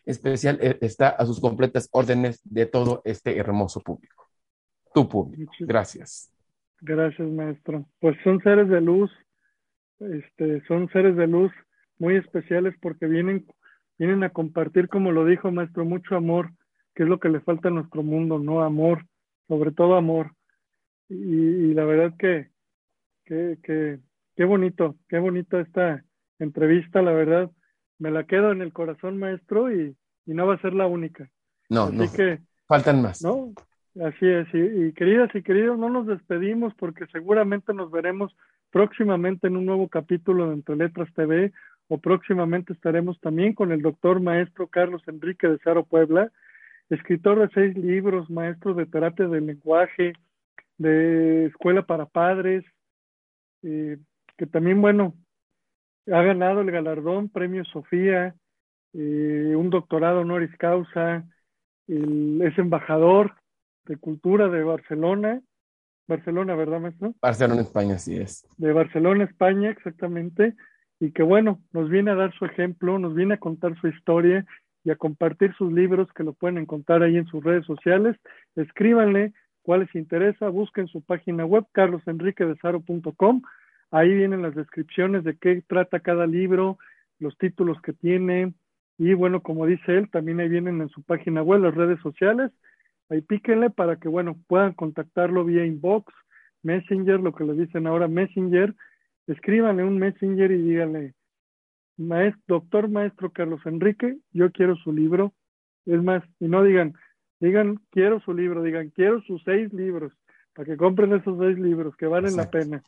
especial 0.06 0.58
eh, 0.62 0.78
está 0.80 1.10
a 1.10 1.26
sus 1.26 1.40
completas 1.40 1.88
órdenes 1.92 2.40
de 2.44 2.64
todo 2.64 3.02
este 3.04 3.36
hermoso 3.36 3.80
público. 3.80 4.26
Tu 4.94 5.06
público. 5.06 5.52
Gracias. 5.60 6.32
Gracias, 6.80 7.28
maestro. 7.28 7.84
Pues 8.00 8.16
son 8.24 8.40
seres 8.40 8.70
de 8.70 8.80
luz, 8.80 9.10
este, 9.98 10.64
son 10.66 10.88
seres 10.88 11.16
de 11.16 11.26
luz 11.26 11.52
muy 11.98 12.16
especiales 12.16 12.74
porque 12.80 13.06
vienen, 13.06 13.46
vienen 13.98 14.24
a 14.24 14.30
compartir, 14.30 14.88
como 14.88 15.12
lo 15.12 15.26
dijo 15.26 15.52
maestro, 15.52 15.84
mucho 15.84 16.16
amor 16.16 16.50
que 16.94 17.04
es 17.04 17.08
lo 17.08 17.20
que 17.20 17.28
le 17.28 17.40
falta 17.40 17.68
a 17.68 17.72
nuestro 17.72 18.02
mundo, 18.02 18.38
¿no? 18.38 18.62
Amor, 18.62 19.06
sobre 19.48 19.72
todo 19.72 19.96
amor. 19.96 20.32
Y, 21.08 21.74
la 21.74 21.84
verdad 21.84 22.14
que, 22.18 22.50
que, 23.24 23.58
que, 23.62 23.98
qué 24.36 24.44
bonito, 24.44 24.96
qué 25.08 25.18
bonito 25.18 25.58
esta 25.58 26.04
entrevista, 26.38 27.02
la 27.02 27.12
verdad. 27.12 27.50
Me 27.98 28.10
la 28.10 28.24
quedo 28.24 28.52
en 28.52 28.62
el 28.62 28.72
corazón, 28.72 29.18
maestro, 29.18 29.72
y, 29.72 29.96
y 30.26 30.34
no 30.34 30.46
va 30.46 30.54
a 30.54 30.60
ser 30.60 30.74
la 30.74 30.86
única. 30.86 31.28
No, 31.68 31.84
Así 31.84 31.96
no. 31.96 32.12
Que, 32.12 32.40
faltan 32.66 33.02
más. 33.02 33.22
¿no? 33.22 33.52
Así 34.04 34.26
es, 34.26 34.46
y, 34.54 34.58
y, 34.58 34.92
queridas 34.92 35.34
y 35.34 35.42
queridos, 35.42 35.76
no 35.76 35.88
nos 35.88 36.06
despedimos 36.06 36.72
porque 36.74 37.06
seguramente 37.08 37.74
nos 37.74 37.90
veremos 37.90 38.34
próximamente 38.70 39.48
en 39.48 39.56
un 39.56 39.66
nuevo 39.66 39.88
capítulo 39.88 40.46
de 40.48 40.54
Entre 40.54 40.76
Letras 40.76 41.12
TV 41.14 41.52
o 41.88 41.98
próximamente 41.98 42.72
estaremos 42.72 43.18
también 43.20 43.52
con 43.52 43.72
el 43.72 43.82
doctor 43.82 44.20
maestro 44.20 44.68
Carlos 44.68 45.02
Enrique 45.08 45.48
de 45.48 45.58
Saro 45.58 45.84
Puebla 45.84 46.30
escritor 46.90 47.40
de 47.40 47.48
seis 47.54 47.76
libros, 47.76 48.28
maestro 48.30 48.74
de 48.74 48.86
terapia 48.86 49.26
del 49.28 49.46
lenguaje, 49.46 50.12
de 50.76 51.46
escuela 51.46 51.82
para 51.82 52.06
padres, 52.06 52.64
eh, 53.62 53.98
que 54.36 54.46
también, 54.46 54.80
bueno, 54.80 55.14
ha 56.06 56.22
ganado 56.22 56.60
el 56.60 56.70
galardón 56.70 57.28
Premio 57.28 57.64
Sofía, 57.66 58.34
eh, 58.92 59.54
un 59.56 59.70
doctorado 59.70 60.20
honoris 60.20 60.54
causa, 60.56 61.24
es 61.86 62.56
embajador 62.56 63.34
de 63.84 63.96
cultura 63.96 64.48
de 64.48 64.62
Barcelona, 64.62 65.40
Barcelona, 66.06 66.54
¿verdad, 66.54 66.80
maestro? 66.80 67.14
Barcelona, 67.20 67.62
España, 67.62 67.98
sí 67.98 68.16
es. 68.16 68.46
De 68.58 68.72
Barcelona, 68.72 69.24
España, 69.24 69.70
exactamente, 69.70 70.54
y 71.00 71.12
que 71.12 71.22
bueno, 71.22 71.60
nos 71.72 71.88
viene 71.88 72.10
a 72.12 72.14
dar 72.14 72.32
su 72.34 72.44
ejemplo, 72.44 72.98
nos 72.98 73.14
viene 73.14 73.34
a 73.34 73.40
contar 73.40 73.78
su 73.80 73.88
historia 73.88 74.46
y 74.84 74.90
a 74.90 74.96
compartir 74.96 75.54
sus 75.54 75.72
libros 75.72 76.08
que 76.14 76.24
lo 76.24 76.32
pueden 76.32 76.58
encontrar 76.58 77.02
ahí 77.02 77.16
en 77.16 77.26
sus 77.26 77.44
redes 77.44 77.66
sociales. 77.66 78.16
Escríbanle 78.56 79.32
cuál 79.62 79.80
les 79.80 79.94
interesa, 79.94 80.48
busquen 80.48 80.88
su 80.88 81.02
página 81.02 81.44
web 81.44 81.64
carlosenriquedesaro.com. 81.72 83.42
Ahí 83.90 84.14
vienen 84.14 84.42
las 84.42 84.54
descripciones 84.54 85.24
de 85.24 85.36
qué 85.36 85.62
trata 85.66 86.00
cada 86.00 86.26
libro, 86.26 86.78
los 87.18 87.36
títulos 87.38 87.80
que 87.82 87.92
tiene. 87.92 88.54
Y 88.98 89.14
bueno, 89.14 89.42
como 89.42 89.66
dice 89.66 89.98
él, 89.98 90.10
también 90.10 90.40
ahí 90.40 90.48
vienen 90.48 90.80
en 90.80 90.88
su 90.88 91.02
página 91.02 91.42
web 91.42 91.60
las 91.62 91.74
redes 91.74 92.00
sociales. 92.00 92.52
Ahí 93.08 93.20
píquenle 93.22 93.70
para 93.70 93.96
que, 93.96 94.08
bueno, 94.08 94.36
puedan 94.46 94.72
contactarlo 94.72 95.44
vía 95.44 95.66
inbox, 95.66 96.12
Messenger, 96.62 97.18
lo 97.18 97.34
que 97.34 97.44
le 97.44 97.54
dicen 97.54 97.86
ahora 97.86 98.06
Messenger. 98.06 98.74
Escríbanle 99.26 99.84
un 99.84 99.98
Messenger 99.98 100.50
y 100.52 100.62
díganle, 100.62 101.14
maestro, 102.00 102.42
doctor 102.46 102.88
maestro 102.88 103.30
Carlos 103.30 103.60
Enrique, 103.64 104.18
yo 104.32 104.50
quiero 104.50 104.76
su 104.76 104.92
libro. 104.92 105.32
Es 105.86 106.02
más, 106.02 106.22
y 106.38 106.48
no 106.48 106.62
digan, 106.62 106.94
digan, 107.40 107.80
quiero 107.90 108.20
su 108.20 108.34
libro, 108.34 108.62
digan, 108.62 108.90
quiero 108.90 109.22
sus 109.22 109.42
seis 109.44 109.72
libros, 109.72 110.12
para 110.54 110.66
que 110.66 110.76
compren 110.76 111.12
esos 111.14 111.38
seis 111.38 111.58
libros 111.58 111.96
que 111.96 112.06
valen 112.06 112.36
la 112.36 112.50
pena. 112.50 112.82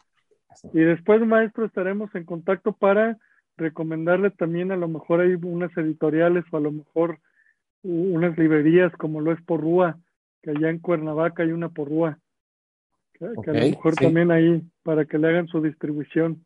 Y 0.73 0.81
después, 0.81 1.25
maestro, 1.27 1.65
estaremos 1.65 2.15
en 2.15 2.25
contacto 2.25 2.73
para 2.73 3.19
recomendarle 3.57 4.31
también 4.31 4.73
a 4.73 4.77
lo 4.77 4.89
mejor 4.89 5.21
hay 5.21 5.35
unas 5.35 5.77
editoriales 5.77 6.45
o 6.51 6.57
a 6.57 6.61
lo 6.61 6.73
mejor 6.73 7.19
unas 7.83 8.37
librerías 8.39 8.93
como 8.97 9.21
lo 9.21 9.33
es 9.33 9.43
Porrúa, 9.43 9.99
que 10.43 10.51
allá 10.51 10.71
en 10.71 10.79
Cuernavaca 10.79 11.43
hay 11.43 11.53
una 11.53 11.69
Porrúa, 11.69 12.19
que, 13.13 13.27
a 13.27 13.29
lo 13.29 13.53
mejor 13.53 13.95
también 13.95 14.31
ahí 14.31 14.63
para 14.83 15.05
que 15.05 15.19
le 15.19 15.29
hagan 15.29 15.49
su 15.49 15.61
distribución. 15.61 16.45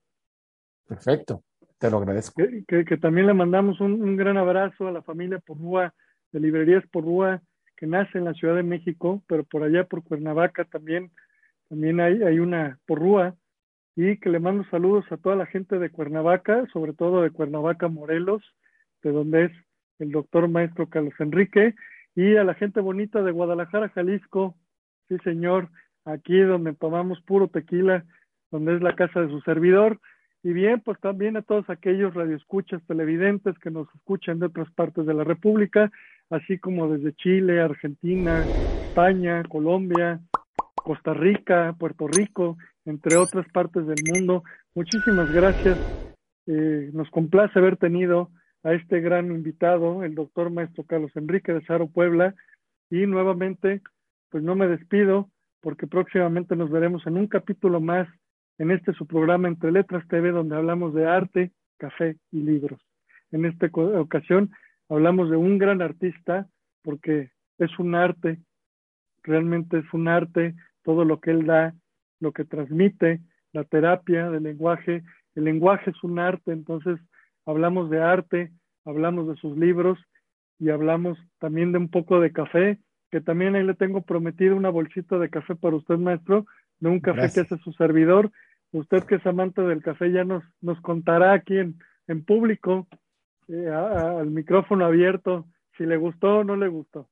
Perfecto, 0.86 1.42
te 1.78 1.90
lo 1.90 1.98
agradezco. 1.98 2.42
Que, 2.66 2.84
también 2.96 3.26
le 3.26 3.34
mandamos 3.34 3.80
un, 3.80 4.02
un, 4.02 4.16
gran 4.16 4.36
abrazo 4.36 4.88
a 4.88 4.92
la 4.92 5.02
familia 5.02 5.38
Porrúa, 5.38 5.94
de 6.32 6.40
Librerías 6.40 6.84
Porrúa, 6.90 7.42
que 7.76 7.86
nace 7.86 8.18
en 8.18 8.24
la 8.24 8.34
Ciudad 8.34 8.56
de 8.56 8.62
México, 8.62 9.22
pero 9.26 9.44
por 9.44 9.62
allá 9.62 9.84
por 9.84 10.02
Cuernavaca 10.02 10.64
también, 10.64 11.10
también 11.68 12.00
hay, 12.00 12.22
hay 12.22 12.38
una 12.38 12.78
Porrúa. 12.86 13.34
Y 13.94 14.18
que 14.18 14.28
le 14.28 14.40
mando 14.40 14.64
saludos 14.70 15.06
a 15.10 15.16
toda 15.16 15.36
la 15.36 15.46
gente 15.46 15.78
de 15.78 15.90
Cuernavaca, 15.90 16.66
sobre 16.72 16.92
todo 16.92 17.22
de 17.22 17.30
Cuernavaca, 17.30 17.88
Morelos, 17.88 18.42
de 19.02 19.10
donde 19.10 19.44
es 19.44 19.52
el 19.98 20.10
doctor 20.10 20.48
maestro 20.48 20.88
Carlos 20.88 21.14
Enrique, 21.18 21.74
y 22.14 22.36
a 22.36 22.44
la 22.44 22.54
gente 22.54 22.80
bonita 22.80 23.22
de 23.22 23.32
Guadalajara, 23.32 23.88
Jalisco, 23.90 24.54
sí 25.08 25.16
señor, 25.24 25.70
aquí 26.04 26.38
donde 26.40 26.74
tomamos 26.74 27.20
puro 27.22 27.48
tequila, 27.48 28.04
donde 28.50 28.76
es 28.76 28.82
la 28.82 28.94
casa 28.94 29.20
de 29.20 29.28
su 29.28 29.40
servidor, 29.42 30.00
y 30.46 30.52
bien, 30.52 30.80
pues 30.80 31.00
también 31.00 31.36
a 31.36 31.42
todos 31.42 31.68
aquellos 31.68 32.14
radioescuchas 32.14 32.80
televidentes 32.86 33.58
que 33.58 33.68
nos 33.68 33.92
escuchan 33.96 34.38
de 34.38 34.46
otras 34.46 34.70
partes 34.70 35.04
de 35.04 35.12
la 35.12 35.24
República, 35.24 35.90
así 36.30 36.56
como 36.56 36.88
desde 36.88 37.16
Chile, 37.16 37.60
Argentina, 37.60 38.44
España, 38.86 39.42
Colombia, 39.48 40.20
Costa 40.76 41.14
Rica, 41.14 41.74
Puerto 41.76 42.06
Rico 42.06 42.58
entre 42.84 43.16
otras 43.16 43.44
partes 43.48 43.88
del 43.88 43.96
mundo. 44.06 44.44
Muchísimas 44.76 45.32
gracias. 45.32 45.80
Eh, 46.46 46.90
nos 46.92 47.10
complace 47.10 47.58
haber 47.58 47.76
tenido 47.76 48.30
a 48.62 48.72
este 48.72 49.00
gran 49.00 49.32
invitado, 49.32 50.04
el 50.04 50.14
doctor 50.14 50.50
maestro 50.50 50.84
Carlos 50.84 51.10
Enrique 51.16 51.52
de 51.52 51.66
Saro 51.66 51.88
Puebla. 51.88 52.36
Y 52.88 53.04
nuevamente, 53.08 53.82
pues 54.30 54.44
no 54.44 54.54
me 54.54 54.68
despido 54.68 55.28
porque 55.60 55.88
próximamente 55.88 56.54
nos 56.54 56.70
veremos 56.70 57.04
en 57.08 57.16
un 57.16 57.26
capítulo 57.26 57.80
más 57.80 58.06
en 58.58 58.70
este 58.70 58.92
su 58.94 59.06
programa 59.06 59.48
Entre 59.48 59.72
Letras 59.72 60.06
TV, 60.08 60.30
donde 60.30 60.56
hablamos 60.56 60.94
de 60.94 61.06
arte, 61.06 61.52
café 61.76 62.16
y 62.30 62.40
libros. 62.40 62.80
En 63.30 63.44
esta 63.44 63.68
ocasión 63.74 64.50
hablamos 64.88 65.30
de 65.30 65.36
un 65.36 65.58
gran 65.58 65.82
artista 65.82 66.46
porque 66.82 67.30
es 67.58 67.78
un 67.78 67.94
arte, 67.94 68.38
realmente 69.22 69.78
es 69.78 69.92
un 69.92 70.08
arte, 70.08 70.54
todo 70.82 71.04
lo 71.04 71.20
que 71.20 71.32
él 71.32 71.46
da 71.46 71.74
lo 72.20 72.32
que 72.32 72.44
transmite, 72.44 73.20
la 73.52 73.64
terapia 73.64 74.30
del 74.30 74.44
lenguaje. 74.44 75.02
El 75.34 75.44
lenguaje 75.44 75.90
es 75.90 76.02
un 76.02 76.18
arte, 76.18 76.52
entonces 76.52 76.98
hablamos 77.44 77.90
de 77.90 78.00
arte, 78.00 78.52
hablamos 78.84 79.28
de 79.28 79.36
sus 79.36 79.56
libros 79.56 79.98
y 80.58 80.70
hablamos 80.70 81.18
también 81.38 81.72
de 81.72 81.78
un 81.78 81.90
poco 81.90 82.20
de 82.20 82.32
café, 82.32 82.78
que 83.10 83.20
también 83.20 83.54
ahí 83.54 83.64
le 83.64 83.74
tengo 83.74 84.02
prometido 84.02 84.56
una 84.56 84.70
bolsita 84.70 85.18
de 85.18 85.28
café 85.28 85.54
para 85.54 85.76
usted, 85.76 85.98
maestro, 85.98 86.46
de 86.80 86.88
un 86.88 87.00
café 87.00 87.30
que 87.32 87.40
hace 87.40 87.58
su 87.58 87.72
servidor. 87.72 88.30
Usted 88.76 89.04
que 89.04 89.14
es 89.16 89.26
amante 89.26 89.62
del 89.62 89.82
café 89.82 90.12
ya 90.12 90.24
nos, 90.24 90.44
nos 90.60 90.78
contará 90.82 91.32
aquí 91.32 91.56
en, 91.56 91.78
en 92.08 92.24
público, 92.24 92.86
eh, 93.48 93.68
al 93.68 94.30
micrófono 94.30 94.84
abierto, 94.84 95.46
si 95.78 95.86
le 95.86 95.96
gustó 95.96 96.38
o 96.38 96.44
no 96.44 96.56
le 96.56 96.68
gustó. 96.68 97.08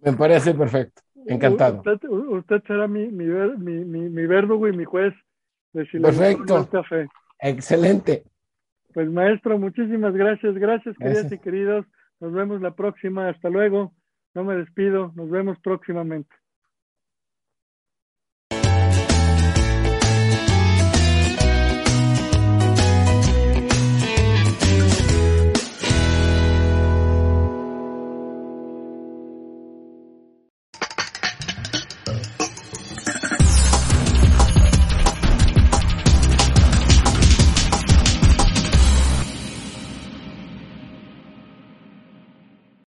Me 0.00 0.12
parece 0.12 0.54
perfecto. 0.54 1.02
Encantado. 1.26 1.82
Usted, 2.30 2.62
será 2.66 2.86
mi, 2.86 3.06
mi, 3.08 3.24
mi, 3.24 3.84
mi, 3.84 4.26
verdugo 4.26 4.68
y 4.68 4.76
mi 4.76 4.84
juez 4.84 5.14
de 5.72 5.84
Perfecto. 5.84 6.68
Café. 6.70 7.08
Excelente. 7.40 8.24
Pues 8.92 9.10
maestro, 9.10 9.58
muchísimas 9.58 10.14
gracias. 10.14 10.54
Gracias, 10.54 10.96
queridas 10.98 11.32
y 11.32 11.38
queridos. 11.38 11.86
Nos 12.20 12.32
vemos 12.32 12.60
la 12.60 12.74
próxima. 12.74 13.28
Hasta 13.28 13.48
luego. 13.48 13.92
No 14.34 14.44
me 14.44 14.56
despido. 14.56 15.12
Nos 15.14 15.30
vemos 15.30 15.58
próximamente. 15.62 16.34